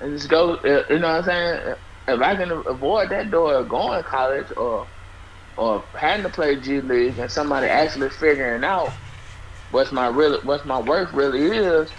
and 0.00 0.16
just 0.16 0.28
go. 0.28 0.54
uh, 0.56 0.84
You 0.90 0.98
know 0.98 1.08
what 1.08 1.16
I'm 1.18 1.24
saying? 1.24 1.74
If 2.06 2.20
I 2.20 2.36
can 2.36 2.50
avoid 2.66 3.10
that 3.10 3.30
door 3.30 3.54
of 3.54 3.68
going 3.68 4.02
to 4.02 4.08
college 4.08 4.46
or 4.56 4.86
or 5.56 5.84
having 5.94 6.24
to 6.24 6.28
play 6.30 6.56
G 6.56 6.80
League 6.80 7.18
and 7.18 7.30
somebody 7.30 7.66
actually 7.68 8.10
figuring 8.10 8.64
out 8.64 8.90
what's 9.70 9.92
my 9.92 10.08
real 10.08 10.40
what's 10.42 10.64
my 10.64 10.80
worth 10.80 11.12
really 11.12 11.46
is, 11.46 11.90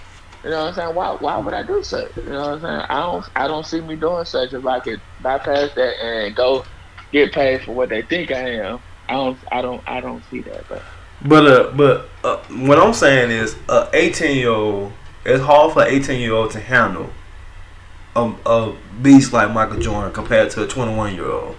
you 0.44 0.50
know 0.50 0.62
what 0.62 0.68
I'm 0.70 0.74
saying? 0.74 0.96
Why 0.96 1.16
why 1.20 1.38
would 1.38 1.54
I 1.54 1.64
do 1.64 1.84
such? 1.84 2.16
You 2.18 2.24
know 2.24 2.42
what 2.42 2.50
I'm 2.50 2.62
saying? 2.62 2.86
I 2.90 3.00
don't 3.00 3.26
I 3.36 3.48
don't 3.48 3.66
see 3.66 3.82
me 3.82 3.96
doing 3.96 4.26
such 4.26 4.54
if 4.54 4.66
I 4.66 4.80
could 4.80 5.02
bypass 5.22 5.74
that 5.76 5.94
and 6.04 6.36
go 6.36 6.66
get 7.12 7.34
paid 7.34 7.64
for 7.64 7.74
what 7.74 7.90
they 7.90 8.02
think 8.04 8.32
I 8.32 8.56
am. 8.56 8.80
I 9.08 9.14
don't 9.14 9.40
I 9.52 9.62
don't 9.62 9.84
I 9.88 10.02
don't 10.02 10.24
see 10.30 10.42
that, 10.42 10.68
but 10.68 10.84
But 11.22 11.48
uh, 11.48 11.72
but 11.72 12.10
uh, 12.24 12.38
what 12.66 12.78
I'm 12.78 12.94
saying 12.94 13.32
is, 13.32 13.56
a 13.70 13.90
18 13.94 14.38
year 14.38 14.50
old, 14.50 14.92
it's 15.26 15.44
hard 15.44 15.74
for 15.74 15.84
an 15.84 15.94
18 15.94 16.20
year 16.20 16.34
old 16.34 16.52
to 16.52 16.60
handle 16.60 17.10
a, 18.16 18.34
a 18.46 18.76
beast 19.02 19.34
like 19.34 19.52
Michael 19.52 19.80
Jordan 19.80 20.14
compared 20.14 20.50
to 20.52 20.64
a 20.64 20.68
21 20.68 21.16
year 21.16 21.30
old. 21.30 21.56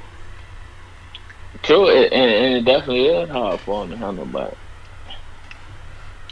true, 1.62 1.88
and, 1.88 2.12
and 2.12 2.54
it 2.56 2.64
definitely 2.64 3.06
is 3.06 3.28
hard 3.28 3.60
for 3.60 3.84
him 3.84 3.90
to 3.90 3.96
handle. 3.96 4.26
But 4.26 4.56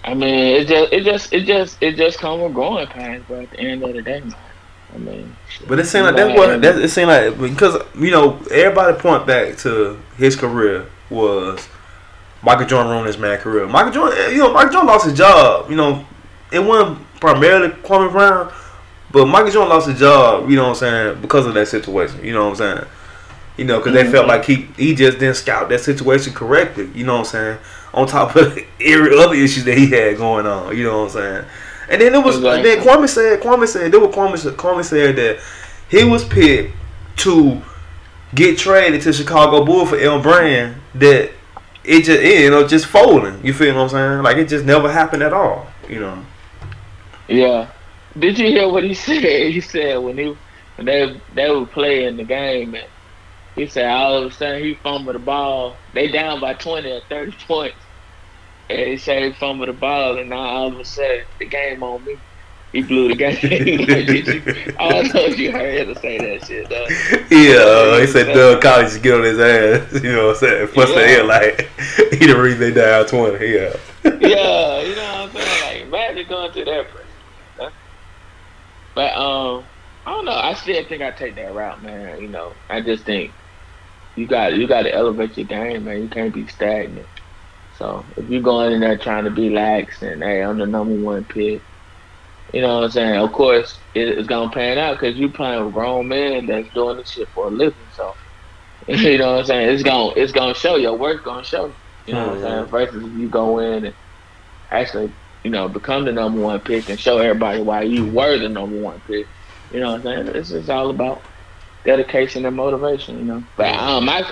I 0.05 0.15
mean, 0.15 0.61
it 0.61 0.69
just 0.69 0.93
it 0.93 1.05
just 1.05 1.33
it 1.33 1.45
just 1.45 1.83
it 1.83 1.97
just 1.97 2.19
come 2.19 2.41
with 2.41 2.55
growing 2.55 2.87
pains. 2.87 3.25
But 3.29 3.45
at 3.45 3.51
the 3.51 3.61
end 3.61 3.83
of 3.83 3.95
the 3.95 4.03
day, 4.03 4.21
man, 4.21 4.35
I 4.95 4.99
mean, 4.99 5.37
But 5.67 5.79
it 5.81 5.87
seemed 5.87 6.07
like 6.07 6.17
that's 6.17 6.37
what 6.39 6.63
that, 6.63 6.79
it 6.79 6.89
seemed 6.89 7.09
like 7.09 7.39
because 7.39 7.83
you 7.99 8.11
know 8.11 8.39
everybody 8.51 8.99
point 8.99 9.27
back 9.27 9.57
to 9.59 9.99
his 10.17 10.37
career 10.37 10.87
was 11.11 11.69
Michael 12.43 12.67
Jordan 12.67 12.93
ruined 12.93 13.07
his 13.07 13.19
man 13.19 13.39
career. 13.39 13.67
Michael 13.67 13.93
Jordan, 13.93 14.33
you 14.33 14.39
know, 14.39 14.53
Michael 14.53 14.73
Jordan 14.73 14.89
lost 14.89 15.07
his 15.07 15.17
job. 15.17 15.71
You 15.71 15.77
know, 15.77 16.07
it 16.53 16.61
wasn't 16.61 16.99
primarily 17.19 17.71
Kwame 17.71 18.13
Brown, 18.13 18.53
but 19.15 19.27
Michael 19.27 19.53
Jordan 19.53 19.71
lost 19.71 19.89
his 19.89 19.99
job. 20.01 20.51
You 20.51 20.57
know 20.57 20.65
what 20.65 20.69
I'm 20.71 20.75
saying 20.75 21.21
because 21.23 21.47
of 21.47 21.55
that 21.55 21.69
situation. 21.69 22.23
You 22.25 22.33
know 22.33 22.49
what 22.51 22.61
I'm 22.61 22.77
saying. 22.77 22.87
You 23.57 23.65
know, 23.65 23.79
because 23.79 23.95
they 23.95 24.11
felt 24.11 24.27
like 24.27 24.45
he 24.45 24.67
he 24.77 24.93
just 24.95 25.21
didn't 25.21 25.37
scout 25.37 25.69
that 25.69 25.81
situation 25.81 26.35
correctly. 26.35 26.91
You 26.97 27.05
know 27.07 27.13
what 27.13 27.21
I'm 27.21 27.25
saying. 27.27 27.59
On 27.95 28.09
top 28.09 28.35
of 28.35 28.59
every 28.81 29.17
other 29.17 29.37
issues 29.37 29.65
that 29.65 29.79
he 29.79 29.87
had 29.89 30.17
going 30.17 30.47
on. 30.47 30.77
You 30.77 30.83
know 30.83 30.99
what 30.99 31.05
I'm 31.05 31.11
saying. 31.11 31.45
And 31.89 32.01
then 32.03 32.13
it 32.15 32.25
was 32.25 32.39
Exactly. 32.39 32.63
then 32.63 32.85
Kwame 32.85 33.09
said 33.09 33.41
Kwame 33.41 33.69
said 33.69 33.93
there 33.93 34.01
was 34.01 34.13
Kwame 34.15 34.57
Kwame 34.57 34.85
said 34.85 35.15
that 35.15 35.39
he 35.89 36.03
was 36.03 36.25
picked 36.25 36.75
to 37.19 37.63
get 38.35 38.59
traded 38.59 39.01
to 39.03 39.13
Chicago 39.13 39.65
Bull 39.65 39.87
for 39.87 39.97
Elton 39.97 40.23
Brand 40.23 40.77
that 40.97 41.31
it 41.85 42.03
just 42.03 42.21
it, 42.21 42.41
you 42.41 42.51
know 42.51 42.67
just 42.67 42.87
folding. 42.87 43.45
You 43.47 43.53
feel 43.53 43.77
what 43.77 43.83
I'm 43.83 43.89
saying? 43.91 44.23
Like 44.25 44.39
it 44.39 44.49
just 44.49 44.65
never 44.65 44.91
happened 44.91 45.23
at 45.23 45.33
all. 45.33 45.69
You 45.89 46.01
know. 46.01 46.25
Yeah. 47.29 47.69
Did 48.19 48.39
you 48.39 48.47
hear 48.49 48.69
what 48.69 48.85
he 48.85 48.95
said? 49.07 49.23
He 49.53 49.61
said 49.61 49.97
when 49.99 50.19
he 50.19 50.37
when 50.77 50.87
they 50.87 51.21
they 51.35 51.51
were 51.51 51.67
playing 51.67 52.17
the 52.17 52.25
game 52.25 52.75
and 52.75 52.87
he 53.55 53.67
said 53.69 53.87
all 53.91 54.17
of 54.25 54.33
a 54.33 54.35
sudden 54.35 54.63
he 54.63 54.75
fumbled 54.75 55.15
the 55.15 55.21
ball. 55.21 55.77
They 55.93 56.09
down 56.09 56.41
by 56.41 56.55
twenty 56.55 56.91
or 56.93 57.01
thirty 57.09 57.33
points. 57.47 57.77
And 58.71 58.79
he 58.81 58.97
said 58.97 59.23
he 59.23 59.33
fumbled 59.33 59.69
the 59.69 59.73
ball 59.75 60.19
and 60.19 60.31
now 60.31 60.39
all 60.39 60.73
of 60.73 60.79
a 60.79 60.85
sudden 60.85 61.25
the 61.39 61.47
game 61.47 61.83
on 61.83 62.05
me. 62.05 62.17
He 62.73 62.83
blew 62.83 63.07
the 63.07 63.15
game. 63.15 63.39
you, 63.41 64.75
I 64.81 65.07
told 65.07 65.39
you 65.39 65.53
heard 65.53 65.87
him 65.89 65.95
say 65.95 66.19
that 66.19 66.45
shit 66.45 66.69
though. 66.69 66.87
Yeah, 67.31 67.59
uh, 67.59 68.01
he 68.01 68.07
said 68.09 68.35
Doug 68.35 68.61
Collins 68.63 68.91
just 68.95 69.03
get 69.05 69.15
on 69.15 69.23
his 69.23 69.39
ass. 69.39 70.03
You 70.03 70.11
know 70.13 70.27
what 70.29 70.43
I'm 70.43 70.49
saying? 70.49 70.69
Plus 70.69 70.89
Yeah. 70.91 70.97
the 70.97 71.07
head 71.07 71.27
like 71.27 71.71
he 72.15 72.27
the 72.27 72.37
reason 72.41 72.59
they 72.61 72.73
down 72.73 73.07
twenty. 73.07 73.47
Yeah. 73.47 73.77
yeah, 74.05 74.81
you 74.83 74.97
know 74.97 75.29
what 75.31 75.31
I'm 75.31 75.31
saying? 75.31 75.63
Like, 75.63 75.83
imagine 75.87 76.29
going 76.29 76.51
through 76.53 76.65
that? 76.65 76.87
But 78.95 79.15
um, 79.17 79.69
I 80.07 80.13
don't 80.13 80.25
know. 80.27 80.33
I 80.35 80.55
still 80.55 80.85
think 80.89 81.03
I 81.03 81.13
take 81.13 81.37
that 81.37 81.53
route, 81.53 81.83
man. 81.83 82.21
You 82.21 82.29
know, 82.31 82.63
I 82.71 82.81
just 82.83 83.07
think 83.07 83.37
you 84.17 84.29
got 84.29 84.55
you 84.55 84.69
got 84.69 84.83
to 84.83 84.95
elevate 84.95 85.37
your 85.37 85.47
game, 85.47 85.85
man. 85.85 86.03
You 86.03 86.09
can't 86.11 86.35
be 86.35 86.47
stagnant. 86.47 87.09
So 87.73 88.13
if 88.17 88.29
you're 88.29 88.43
going 88.43 88.73
in 88.73 88.81
there 88.81 88.99
trying 88.99 89.25
to 89.25 89.31
be 89.31 89.51
lax 89.51 90.03
and 90.03 90.23
hey, 90.23 90.43
I'm 90.43 90.59
the 90.59 90.67
number 90.67 90.95
one 90.95 91.25
pick, 91.25 91.67
you 92.53 92.63
know 92.63 92.77
what 92.77 92.85
I'm 92.85 92.91
saying? 92.93 93.17
Of 93.17 93.33
course, 93.33 93.85
it, 93.95 94.19
it's 94.19 94.29
gonna 94.29 94.51
pan 94.51 94.79
out 94.79 94.99
because 95.01 95.17
you're 95.17 95.31
playing 95.31 95.65
with 95.65 95.75
grown 95.75 96.09
men 96.09 96.47
that's 96.47 96.69
doing 96.75 96.99
this 96.99 97.11
shit 97.11 97.31
for 97.35 97.49
a 97.49 97.51
living. 97.51 97.89
So 97.91 98.19
you 98.89 99.19
know 99.19 99.33
what 99.33 99.41
I'm 99.41 99.47
saying? 99.47 99.71
It's 99.71 99.83
gonna 99.83 100.13
it's 100.17 100.33
gonna 100.33 100.55
show 100.55 100.77
your 100.77 100.99
work 100.99 101.25
gonna 101.25 101.45
show. 101.45 101.79
You 102.07 102.15
know 102.15 102.27
what 102.29 102.35
I'm 102.35 102.41
saying? 102.41 102.71
Versus 102.71 103.05
if 103.07 103.15
you 103.15 103.29
go 103.31 103.59
in 103.59 103.87
and 103.87 103.97
actually, 104.71 105.15
you 105.45 105.51
know, 105.51 105.69
become 105.69 106.07
the 106.07 106.13
number 106.13 106.41
one 106.41 106.59
pick 106.61 106.89
and 106.89 106.99
show 106.99 107.19
everybody 107.19 107.63
why 107.63 107.83
you 107.83 108.07
were 108.07 108.39
the 108.39 108.49
number 108.49 108.81
one 108.81 109.01
pick. 109.07 109.27
You 109.73 109.81
know 109.81 109.93
what 109.93 110.07
I'm 110.07 110.25
saying? 110.25 110.37
It's 110.37 110.49
just 110.51 110.71
all 110.71 110.91
about 110.91 111.23
dedication 111.85 112.47
and 112.47 112.57
motivation, 112.57 113.19
you 113.19 113.25
know. 113.25 113.45
But 113.57 113.75
um 113.77 114.09
I 114.09 114.29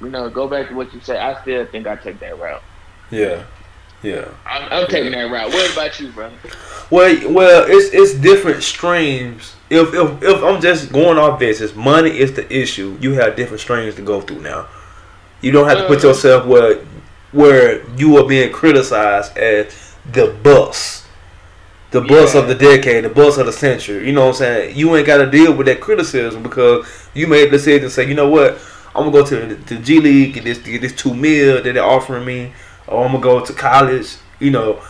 you 0.00 0.10
know, 0.10 0.28
go 0.28 0.48
back 0.48 0.68
to 0.68 0.74
what 0.74 0.92
you 0.92 1.00
said, 1.00 1.16
I 1.16 1.40
still 1.40 1.64
think 1.66 1.86
I 1.86 1.96
take 1.96 2.18
that 2.20 2.38
route. 2.38 2.62
Yeah. 3.10 3.44
Yeah. 4.02 4.28
I'm, 4.44 4.70
I'm 4.72 4.86
taking 4.88 5.12
that 5.12 5.30
route. 5.30 5.48
What 5.48 5.72
about 5.72 5.98
you, 5.98 6.12
brother? 6.12 6.36
Well, 6.90 7.32
well, 7.32 7.64
it's 7.66 7.94
it's 7.94 8.14
different 8.14 8.62
streams. 8.62 9.56
If 9.70 9.94
if 9.94 10.22
if 10.22 10.42
I'm 10.42 10.60
just 10.60 10.92
going 10.92 11.18
off 11.18 11.40
this, 11.40 11.60
if 11.60 11.74
money 11.74 12.10
is 12.10 12.34
the 12.34 12.52
issue, 12.54 12.96
you 13.00 13.14
have 13.14 13.36
different 13.36 13.60
streams 13.60 13.94
to 13.96 14.02
go 14.02 14.20
through 14.20 14.42
now. 14.42 14.68
You 15.40 15.50
don't 15.50 15.68
have 15.68 15.78
to 15.78 15.86
put 15.86 16.02
yourself 16.02 16.46
where 16.46 16.84
where 17.32 17.88
you 17.96 18.16
are 18.18 18.28
being 18.28 18.52
criticized 18.52 19.36
as 19.36 19.85
the 20.12 20.28
bus, 20.42 21.06
the 21.90 22.00
bus 22.00 22.34
Yeah. 22.34 22.42
of 22.42 22.48
the 22.48 22.54
decade, 22.54 23.04
the 23.04 23.08
bus 23.08 23.38
of 23.38 23.46
the 23.46 23.52
century. 23.52 24.06
You 24.06 24.12
know 24.12 24.22
what 24.22 24.28
I'm 24.28 24.34
saying? 24.34 24.76
You 24.76 24.94
ain't 24.96 25.06
got 25.06 25.18
to 25.18 25.26
deal 25.30 25.52
with 25.52 25.66
that 25.66 25.80
criticism 25.80 26.42
because 26.42 26.86
you 27.14 27.26
made 27.26 27.46
the 27.46 27.50
decision 27.58 27.82
to 27.82 27.90
say, 27.90 28.06
you 28.06 28.14
know 28.14 28.28
what, 28.28 28.58
I'm 28.94 29.10
gonna 29.10 29.12
go 29.12 29.26
to 29.26 29.54
the, 29.54 29.74
the 29.74 29.76
G 29.76 30.00
League 30.00 30.34
get 30.34 30.44
this 30.44 30.58
get 30.58 30.80
this 30.80 30.94
two 30.94 31.12
mil 31.14 31.62
that 31.62 31.74
they're 31.74 31.84
offering 31.84 32.24
me, 32.24 32.52
or 32.86 33.04
I'm 33.04 33.12
gonna 33.12 33.22
go 33.22 33.44
to 33.44 33.52
college. 33.52 34.16
You 34.40 34.50
know, 34.50 34.80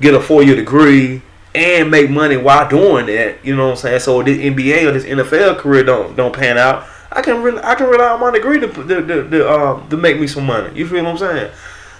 get 0.00 0.12
a 0.14 0.20
four 0.20 0.42
year 0.42 0.56
degree 0.56 1.22
and 1.54 1.90
make 1.90 2.10
money 2.10 2.36
while 2.36 2.68
doing 2.68 3.06
that. 3.06 3.44
You 3.44 3.56
know 3.56 3.66
what 3.66 3.70
I'm 3.72 3.76
saying? 3.76 4.00
So 4.00 4.22
this 4.22 4.36
NBA 4.38 4.86
or 4.86 4.92
this 4.92 5.04
NFL 5.04 5.58
career 5.58 5.84
don't 5.84 6.16
don't 6.16 6.34
pan 6.34 6.58
out. 6.58 6.86
I 7.10 7.22
can 7.22 7.42
really 7.42 7.62
I 7.62 7.74
can 7.76 7.88
rely 7.88 8.10
on 8.10 8.20
my 8.20 8.30
degree 8.30 8.60
to 8.60 8.68
to, 8.68 8.84
to, 9.06 9.30
to, 9.30 9.50
um, 9.50 9.88
to 9.88 9.96
make 9.96 10.20
me 10.20 10.26
some 10.26 10.44
money. 10.44 10.76
You 10.78 10.86
feel 10.86 11.02
what 11.04 11.10
I'm 11.12 11.18
saying? 11.18 11.50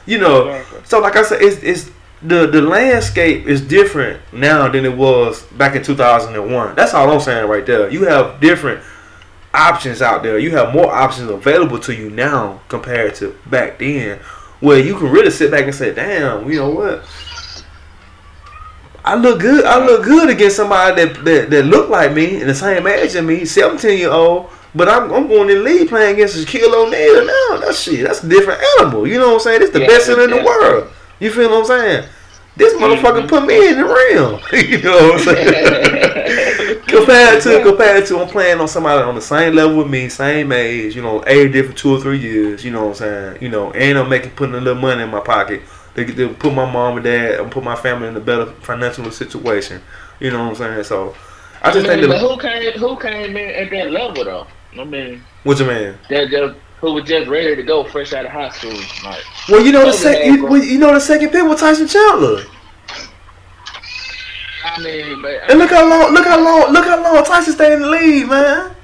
You 0.05 0.19
know. 0.19 0.63
So 0.85 1.01
like 1.01 1.17
I 1.17 1.23
said, 1.23 1.41
it's 1.41 1.63
it's 1.63 1.91
the 2.23 2.47
the 2.47 2.61
landscape 2.61 3.47
is 3.47 3.61
different 3.61 4.21
now 4.33 4.69
than 4.69 4.85
it 4.85 4.97
was 4.97 5.43
back 5.53 5.75
in 5.75 5.83
2001. 5.83 6.75
That's 6.75 6.93
all 6.95 7.11
I'm 7.11 7.21
saying 7.21 7.49
right 7.49 7.65
there. 7.65 7.91
You 7.91 8.05
have 8.05 8.41
different 8.41 8.83
options 9.55 10.03
out 10.03 10.23
there. 10.23 10.39
You 10.39 10.51
have 10.53 10.75
more 10.75 10.93
options 10.93 11.31
available 11.31 11.79
to 11.81 11.95
you 11.95 12.11
now 12.11 12.61
compared 12.69 13.15
to 13.17 13.35
back 13.47 13.79
then, 13.79 14.19
where 14.61 14.79
you 14.79 14.97
can 14.99 15.11
really 15.11 15.31
sit 15.31 15.51
back 15.51 15.65
and 15.65 15.75
say, 15.75 15.95
"Damn, 15.95 16.51
you 16.51 16.59
know 16.59 16.71
what? 16.71 17.05
I 19.03 19.15
look 19.15 19.41
good. 19.41 19.65
I 19.65 19.85
look 19.85 20.05
good 20.05 20.29
against 20.29 20.57
somebody 20.57 21.05
that 21.05 21.25
that, 21.25 21.51
that 21.51 21.63
look 21.65 21.89
like 21.89 22.13
me 22.13 22.41
and 22.41 22.51
the 22.51 22.55
same 22.55 22.87
age 22.87 23.15
as 23.15 23.25
me, 23.25 23.45
17 23.45 23.99
year 23.99 24.11
old." 24.11 24.51
But 24.73 24.89
I'm, 24.89 25.13
I'm 25.13 25.27
going 25.27 25.51
in 25.51 25.65
league 25.65 25.89
playing 25.89 26.15
against 26.15 26.37
Shaquille 26.37 26.73
O'Neal 26.73 27.27
now. 27.27 27.67
That 27.67 27.75
shit. 27.75 28.05
That's 28.07 28.23
a 28.23 28.29
different 28.29 28.63
animal. 28.79 29.05
You 29.05 29.19
know 29.19 29.29
what 29.29 29.35
I'm 29.35 29.41
saying? 29.41 29.63
It's 29.63 29.73
the 29.73 29.81
Yeah, 29.81 29.87
best 29.89 30.09
in 30.09 30.31
the 30.31 30.45
world. 30.45 30.93
You 31.21 31.31
feel 31.31 31.51
what 31.51 31.61
I'm 31.61 31.65
saying? 31.67 32.09
This 32.57 32.75
motherfucker 32.75 33.29
put 33.29 33.47
me 33.47 33.69
in 33.69 33.77
the 33.77 33.85
rim. 33.85 34.41
you 34.71 34.83
know 34.83 35.11
what 35.11 35.29
I'm 35.29 35.35
saying? 35.35 36.81
compared 36.87 37.43
to 37.43 37.63
compared 37.63 38.07
to 38.07 38.19
I'm 38.19 38.29
playing 38.29 38.61
on 38.61 38.69
somebody 38.69 39.03
on 39.03 39.15
the 39.15 39.21
same 39.21 39.55
level 39.55 39.79
with 39.79 39.89
me, 39.89 40.09
same 40.09 40.51
age, 40.53 40.97
you 40.97 41.03
know, 41.03 41.23
age 41.27 41.53
different 41.53 41.79
two 41.79 41.95
or 41.95 42.01
three 42.01 42.19
years, 42.19 42.65
you 42.65 42.71
know 42.71 42.87
what 42.87 42.89
I'm 42.89 42.95
saying? 43.35 43.43
You 43.43 43.49
know, 43.51 43.71
and 43.73 43.99
I'm 43.99 44.09
making 44.09 44.33
putting 44.33 44.55
a 44.55 44.61
little 44.61 44.81
money 44.81 45.03
in 45.03 45.11
my 45.11 45.21
pocket. 45.21 45.63
They 45.95 46.05
get 46.05 46.17
to 46.17 46.31
put 46.35 46.53
my 46.55 46.71
mom 46.71 46.97
and 46.97 47.05
dad 47.05 47.41
and 47.41 47.51
put 47.51 47.65
my 47.65 47.77
family 47.77 48.09
in 48.09 48.17
a 48.17 48.21
better 48.21 48.47
financial 48.47 49.11
situation. 49.11 49.83
You 50.21 50.31
know 50.31 50.45
what 50.45 50.51
I'm 50.51 50.55
saying? 50.57 50.85
So 50.85 51.15
I 51.63 51.69
I 51.69 51.73
just 51.73 51.87
mean, 51.87 51.99
think 51.99 52.11
that 52.13 52.21
who 52.21 52.39
came 52.39 52.73
who 52.73 52.99
came 52.99 53.37
in 53.37 53.51
at 53.51 53.71
that 53.71 53.91
level 53.91 54.25
though? 54.25 54.47
I 54.79 54.85
mean, 54.85 55.23
what 55.45 55.59
you 55.59 55.67
mean? 55.67 55.99
that 56.09 56.31
just 56.31 56.57
who 56.81 56.95
was 56.95 57.05
just 57.05 57.29
ready 57.29 57.55
to 57.55 57.63
go 57.63 57.85
fresh 57.85 58.13
out 58.13 58.25
of 58.25 58.31
high 58.33 58.49
school. 58.51 58.73
Like, 59.05 59.23
Well, 59.49 59.65
you 59.65 59.73
know 59.73 59.85
the 59.85 59.93
second, 59.93 60.35
you, 60.35 60.47
well, 60.47 60.63
you 60.63 60.79
know 60.79 60.95
the 60.95 61.01
second 61.01 61.31
pick 61.31 61.45
was 61.45 61.61
Tyson 61.61 61.87
Chandler, 61.87 62.45
I 64.65 64.83
mean, 64.83 65.21
but 65.21 65.51
and 65.51 65.59
look 65.59 65.71
how 65.71 65.89
long, 65.89 66.13
look 66.13 66.27
how 66.27 66.43
long, 66.43 66.73
look 66.73 66.85
how 66.85 67.03
long 67.03 67.25
Tyson 67.25 67.53
stayed 67.53 67.73
in 67.73 67.81
the 67.81 67.89
league, 67.89 68.29
man. 68.29 68.75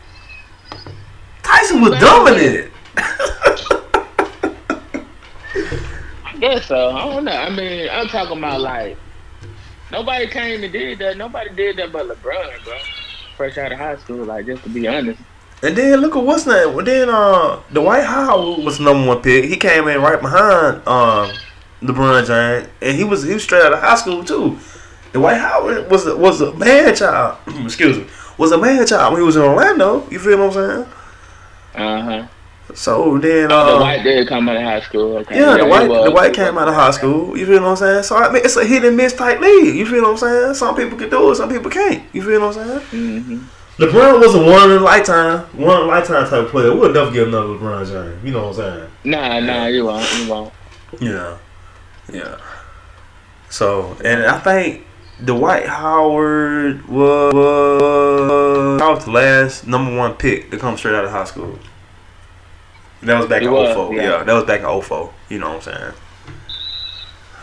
Tyson 1.43 1.81
was 1.81 1.99
dominant. 2.01 2.73
I 6.25 6.37
guess 6.39 6.67
so. 6.67 6.91
I 6.91 7.05
don't 7.05 7.25
know. 7.25 7.33
I 7.33 7.51
mean, 7.51 7.89
I'm 7.91 8.09
talking 8.09 8.39
about 8.39 8.61
like 8.61 8.97
nobody 9.93 10.27
came 10.27 10.65
and 10.65 10.73
did 10.73 10.99
that. 10.99 11.17
Nobody 11.17 11.51
did 11.55 11.77
that 11.77 11.93
but 11.93 12.09
LeBron, 12.09 12.65
bro. 12.65 12.79
Fresh 13.37 13.59
out 13.59 13.73
of 13.73 13.79
high 13.79 13.97
school, 13.97 14.25
like 14.25 14.47
just 14.47 14.63
to 14.65 14.69
be 14.69 14.89
honest. 14.89 15.21
And 15.67 15.75
then 15.75 16.01
look 16.01 16.15
at 16.15 16.23
what's 16.23 16.47
name. 16.47 16.75
Well, 16.75 16.85
then 16.85 17.11
uh, 17.11 17.61
Dwight 17.73 18.05
Howard 18.05 18.65
was 18.65 18.79
the 18.79 18.85
number 18.85 19.09
one 19.09 19.21
pick. 19.21 19.47
He 19.47 19.57
came 19.57 19.89
in 19.89 20.01
right 20.01 20.21
behind 20.21 20.77
um 20.87 21.33
LeBron 21.83 22.25
James, 22.25 22.69
and 22.81 22.97
he 22.97 23.03
was 23.03 23.25
he 23.25 23.35
was 23.35 23.43
straight 23.43 23.65
out 23.65 23.73
of 23.73 23.81
high 23.81 23.97
school 23.97 24.23
too. 24.23 24.57
Dwight 25.13 25.39
Howard 25.39 25.91
was 25.91 26.07
a, 26.07 26.17
was 26.17 26.41
a 26.41 26.55
man 26.55 26.95
child. 26.95 27.39
excuse 27.65 27.99
me, 27.99 28.07
was 28.39 28.53
a 28.53 28.59
man 28.59 28.87
child 28.87 29.13
when 29.13 29.23
he 29.23 29.27
was 29.27 29.35
in 29.35 29.43
Orlando. 29.43 30.09
You 30.09 30.21
feel 30.21 30.39
what 30.39 30.47
I'm 30.47 30.53
saying? 30.53 30.93
Uh 31.75 32.03
huh. 32.03 32.27
So 32.75 33.19
then, 33.19 33.49
the 33.49 33.55
uh, 33.57 33.79
Dwight 33.79 34.05
did 34.05 34.29
come 34.29 34.49
out 34.49 34.57
of 34.57 34.63
high 34.63 34.81
school. 34.83 35.17
Okay. 35.19 35.37
yeah, 35.37 35.57
Dwight 35.57 35.89
was. 35.89 36.11
Dwight 36.11 36.33
came 36.33 36.59
out 36.59 36.69
of 36.69 36.75
high 36.75 36.93
school. 36.93 37.37
You 37.37 37.45
feel 37.45 37.61
what 37.63 37.71
I'm 37.71 37.77
saying? 37.77 38.03
So 38.05 38.15
I 38.15 38.33
mean, 38.33 38.43
it's 38.45 38.57
a 38.57 38.65
hit 38.65 38.85
and 38.85 38.97
miss 38.97 39.15
type 39.15 39.41
league. 39.41 39.75
You 39.75 39.85
feel 39.85 40.03
what 40.03 40.11
I'm 40.11 40.17
saying? 40.17 40.55
Some 40.55 40.77
people 40.77 40.97
can 40.97 41.11
do 41.11 41.33
it, 41.33 41.35
some 41.35 41.49
people 41.49 41.73
can't. 41.73 42.05
You 42.13 42.23
feel 42.23 42.41
what 42.41 42.57
I'm 42.57 42.81
saying? 42.81 42.81
hmm 42.91 43.39
LeBron 43.79 44.21
was 44.21 44.35
a 44.35 44.39
one 44.43 44.71
in 44.71 44.79
a 44.79 44.81
lifetime, 44.81 45.41
one 45.59 45.83
in 45.83 45.85
a 45.85 45.91
lifetime 45.91 46.25
type 46.25 46.33
of 46.45 46.49
player. 46.49 46.75
We'll 46.75 46.93
never 46.93 47.11
get 47.11 47.29
another 47.29 47.49
LeBron 47.49 47.87
James. 47.87 48.25
You 48.25 48.33
know 48.33 48.49
what 48.49 48.59
I'm 48.59 48.79
saying? 48.79 48.91
Nah, 49.05 49.41
nah, 49.41 49.67
you 49.67 49.85
won't. 49.85 50.19
You 50.19 50.31
won't. 50.31 50.53
Yeah, 50.99 51.37
yeah. 52.11 52.39
So, 53.51 53.97
and 54.03 54.25
I 54.25 54.39
think 54.39 54.87
Dwight 55.23 55.67
Howard 55.67 56.89
was, 56.89 57.35
was, 57.35 58.81
was 58.81 59.05
the 59.05 59.11
last 59.11 59.67
number 59.67 59.95
one 59.95 60.15
pick 60.15 60.51
to 60.53 60.59
come 60.59 60.77
straight 60.79 60.95
out 60.95 61.05
of 61.05 61.11
high 61.11 61.25
school. 61.25 61.59
That 63.03 63.19
was 63.19 63.27
back 63.29 63.43
He 63.43 63.47
in 63.47 63.53
was, 63.53 63.75
04. 63.75 63.95
yeah. 63.95 64.03
Yeah. 64.03 64.25
that 64.25 64.33
was 64.33 64.45
back 64.45 64.61
in 64.63 64.83
04. 64.83 65.13
You 65.29 65.39
know 65.39 65.49
what 65.55 65.69
I'm 65.69 65.75
saying? 65.75 65.93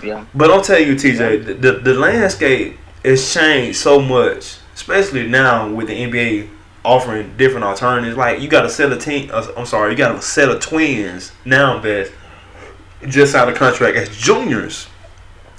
Yeah. 0.04 0.26
But 0.34 0.50
I'll 0.52 0.62
tell 0.64 0.80
you, 0.80 0.96
TJ, 0.96 1.46
the, 1.46 1.54
the, 1.54 1.72
the 1.80 1.94
landscape 1.94 2.78
has 3.06 3.34
changed 3.34 3.78
so 3.78 4.00
much, 4.02 4.58
especially 4.88 5.28
now 5.28 5.70
with 5.70 5.88
the 5.88 5.94
NBA 5.94 6.50
offering 6.84 7.36
different 7.38 7.64
alternatives. 7.64 8.18
Like 8.18 8.42
you 8.42 8.50
got 8.50 8.66
a 8.66 8.70
set 8.70 8.92
of 8.92 9.00
team. 9.00 9.30
Uh, 9.34 9.48
I'm 9.58 9.66
sorry, 9.66 9.92
you 9.92 9.98
got 9.98 10.16
a 10.16 10.22
set 10.22 10.50
of 10.50 10.60
twins 10.60 11.32
now 11.46 11.80
that 11.80 12.12
just 13.08 13.34
out 13.36 13.48
of 13.50 13.56
contract 13.56 13.96
as 13.98 14.16
juniors, 14.18 14.88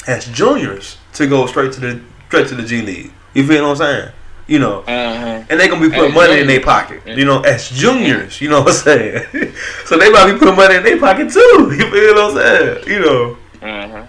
as 0.07 0.27
juniors 0.27 0.99
to 1.15 1.27
go 1.27 1.47
straight 1.47 1.73
to 1.73 1.81
the 1.81 2.01
straight 2.29 2.49
to 2.49 2.55
the 2.55 2.63
G 2.63 2.83
League. 2.83 3.13
You 3.35 3.47
feel 3.47 3.65
what 3.65 3.71
I'm 3.71 3.77
saying? 3.77 4.13
You 4.47 4.59
know, 4.59 4.81
Uh 4.81 4.85
huh. 5.19 5.45
and 5.49 5.59
they 5.59 5.69
gonna 5.69 5.81
be 5.81 5.89
putting 5.89 6.11
As 6.11 6.15
money 6.15 6.41
in 6.41 6.47
their 6.47 6.61
juniors. 6.61 6.65
pocket. 6.65 7.03
You 7.07 7.25
know, 7.25 7.41
as 7.41 7.71
juniors. 7.71 8.43
You 8.43 8.51
know 8.51 8.61
what 8.61 8.69
I'm 8.69 8.75
saying? 8.75 9.25
so 9.87 9.97
they 9.99 10.11
might 10.11 10.31
be 10.31 10.39
putting 10.39 10.57
money 10.57 10.75
in 10.77 10.83
their 10.83 11.01
pocket 11.01 11.31
too. 11.33 11.71
You 11.79 11.91
feel 11.91 12.15
what 12.15 12.37
I'm 12.37 12.37
saying? 12.37 12.89
You 12.89 13.01
know. 13.01 13.37
Uh 13.63 13.89
huh. 13.89 14.07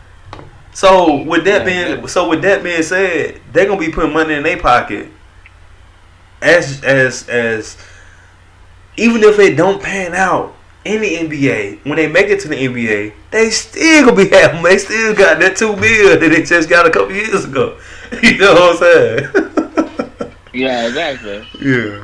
So 0.75 1.23
with 1.23 1.45
that 1.45 1.65
being 1.65 2.07
so 2.07 2.29
with 2.29 2.43
that 2.43 2.63
being 2.63 2.83
said, 2.83 3.41
they're 3.53 3.67
gonna 3.67 3.79
be 3.79 3.91
putting 3.91 4.13
money 4.13 4.35
in 4.35 4.43
their 4.43 4.59
pocket. 4.59 5.09
As 6.41 6.83
as 6.83 7.27
as 7.29 7.77
even 8.97 9.23
if 9.23 9.39
it 9.39 9.55
don't 9.57 9.81
pan 9.81 10.15
out 10.15 10.55
in 10.85 11.01
the 11.01 11.17
NBA, 11.17 11.79
when 11.83 11.97
they 11.97 12.07
make 12.07 12.27
it 12.27 12.41
to 12.41 12.49
the 12.49 12.57
NBA, 12.63 13.13
they 13.31 13.49
still 13.51 14.05
gonna 14.07 14.17
be 14.17 14.29
having 14.35 14.63
they 14.63 14.77
still 14.77 15.15
got 15.15 15.39
that 15.39 15.57
two 15.57 15.75
mil 15.75 16.19
that 16.19 16.19
they 16.19 16.43
just 16.43 16.69
got 16.69 16.87
a 16.87 16.91
couple 16.91 17.13
years 17.15 17.45
ago. 17.45 17.79
You 18.23 18.37
know 18.37 18.53
what 18.53 18.71
I'm 18.73 18.77
saying? 18.77 20.31
Yeah, 20.53 20.87
exactly. 20.87 21.47
yeah. 21.61 22.03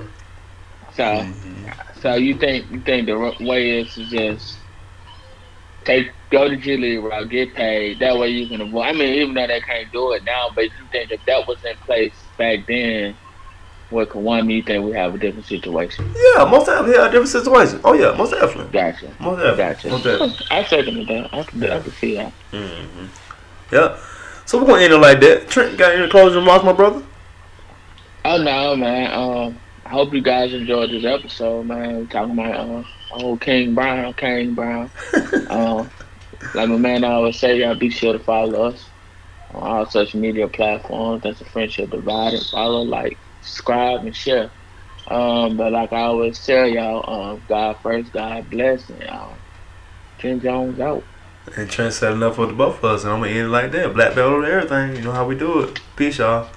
So, 0.92 1.26
Mm-hmm. 1.26 1.70
so 2.02 2.16
you 2.16 2.36
think 2.38 2.72
you 2.72 2.82
think 2.82 3.08
the 3.08 3.18
way 3.42 3.80
is 3.82 3.96
to 3.96 4.06
just 4.08 4.61
take 5.86 6.12
go 6.30 6.48
to 6.48 6.56
G 6.56 6.78
League 6.78 7.04
route, 7.04 7.30
get 7.30 7.54
paid. 7.54 8.00
That 8.00 8.18
way 8.18 8.30
you 8.30 8.48
can 8.48 8.62
avoid. 8.62 8.84
I 8.84 8.92
mean, 8.94 9.16
even 9.16 9.34
though 9.34 9.48
they 9.48 9.62
can't 9.62 9.92
do 9.92 10.12
it 10.14 10.24
now, 10.24 10.50
but 10.54 10.66
you 10.66 10.72
think 10.92 11.12
if 11.12 11.24
that 11.26 11.48
was 11.48 11.64
in 11.66 11.76
place 11.78 12.14
back 12.38 12.66
then 12.68 13.16
with 13.92 14.10
Kwame, 14.10 14.54
you 14.54 14.64
think 14.64 14.86
we 14.86 14.94
have 14.94 15.16
a 15.16 15.18
different 15.18 15.46
situation? 15.46 16.06
Yeah, 16.16 16.46
most 16.46 16.66
definitely 16.66 16.96
yeah, 16.96 17.06
different 17.06 17.30
situation. 17.30 17.82
Oh 17.84 17.94
yeah, 17.94 18.16
most 18.18 18.32
definitely. 18.32 18.72
Gotcha. 18.72 19.14
Most 19.20 19.40
definitely. 19.40 19.58
Gotcha. 19.58 19.90
Most 19.90 20.04
definitely. 20.04 20.46
I 20.50 20.64
second 20.64 21.08
that. 21.08 21.34
I 21.34 21.44
can, 21.44 21.64
I 21.64 21.80
can 21.82 21.92
see 21.92 22.16
that. 22.16 22.34
Yeah. 23.72 23.98
So 24.46 24.60
we're 24.60 24.68
gonna 24.68 24.82
end 24.84 24.94
it 24.94 24.98
like 24.98 25.20
that. 25.22 25.48
Trent, 25.50 25.78
got 25.78 25.96
any 25.96 26.10
closing 26.10 26.40
remarks, 26.40 26.66
my 26.66 26.74
brother? 26.74 27.04
Oh 28.26 28.38
no, 28.38 28.76
man. 28.76 29.12
Um, 29.14 29.58
I 29.86 29.90
hope 29.90 30.14
you 30.14 30.22
guys 30.22 30.54
enjoyed 30.54 30.92
this 30.92 31.06
episode, 31.06 31.66
man. 31.66 31.98
We're 31.98 32.06
talking 32.06 32.34
about 32.34 32.56
uh, 32.56 32.84
old 33.14 33.42
Kang 33.42 33.76
Brown, 33.76 34.14
Kang 34.14 34.54
Brown. 34.54 34.90
um, 35.50 35.90
like 36.54 36.70
my 36.70 36.78
man 36.78 37.04
always 37.04 37.40
say, 37.40 37.60
y'all 37.60 37.76
be 37.76 37.90
sure 37.90 38.14
to 38.14 38.20
follow 38.20 38.64
us 38.68 38.86
on 39.54 39.64
all 39.64 39.86
social 39.86 40.20
media 40.20 40.48
platforms. 40.48 41.24
That's 41.24 41.42
a 41.42 41.46
friendship 41.46 41.90
divided. 41.90 42.46
Follow, 42.48 42.82
like, 42.82 43.18
subscribe, 43.42 44.06
and 44.06 44.16
share. 44.16 44.52
Um, 45.08 45.58
but 45.58 45.72
like 45.72 45.92
I 45.94 46.02
always 46.02 46.44
tell 46.46 46.68
y'all, 46.68 47.32
um, 47.34 47.42
God 47.48 47.78
first, 47.82 48.14
God 48.14 48.50
bless, 48.50 48.90
and 48.90 49.10
um, 49.10 49.34
Ken 50.20 50.40
Jones 50.40 50.80
out. 50.80 51.04
And 51.58 51.70
Trent 51.70 51.94
set 51.94 52.14
enough 52.14 52.36
for 52.36 52.46
the 52.46 52.54
both 52.54 52.78
of 52.78 52.86
us, 52.86 53.04
and 53.04 53.14
I'm 53.14 53.20
gonna 53.20 53.32
end 53.32 53.48
it 53.48 53.50
like 53.50 53.72
that. 53.72 53.94
Black 53.94 54.16
belt 54.16 54.34
on 54.34 54.46
everything. 54.46 54.96
You 54.96 55.02
know 55.02 55.12
how 55.12 55.26
we 55.26 55.36
do 55.36 55.62
it. 55.62 55.82
Peace, 55.96 56.20
y'all. 56.20 56.50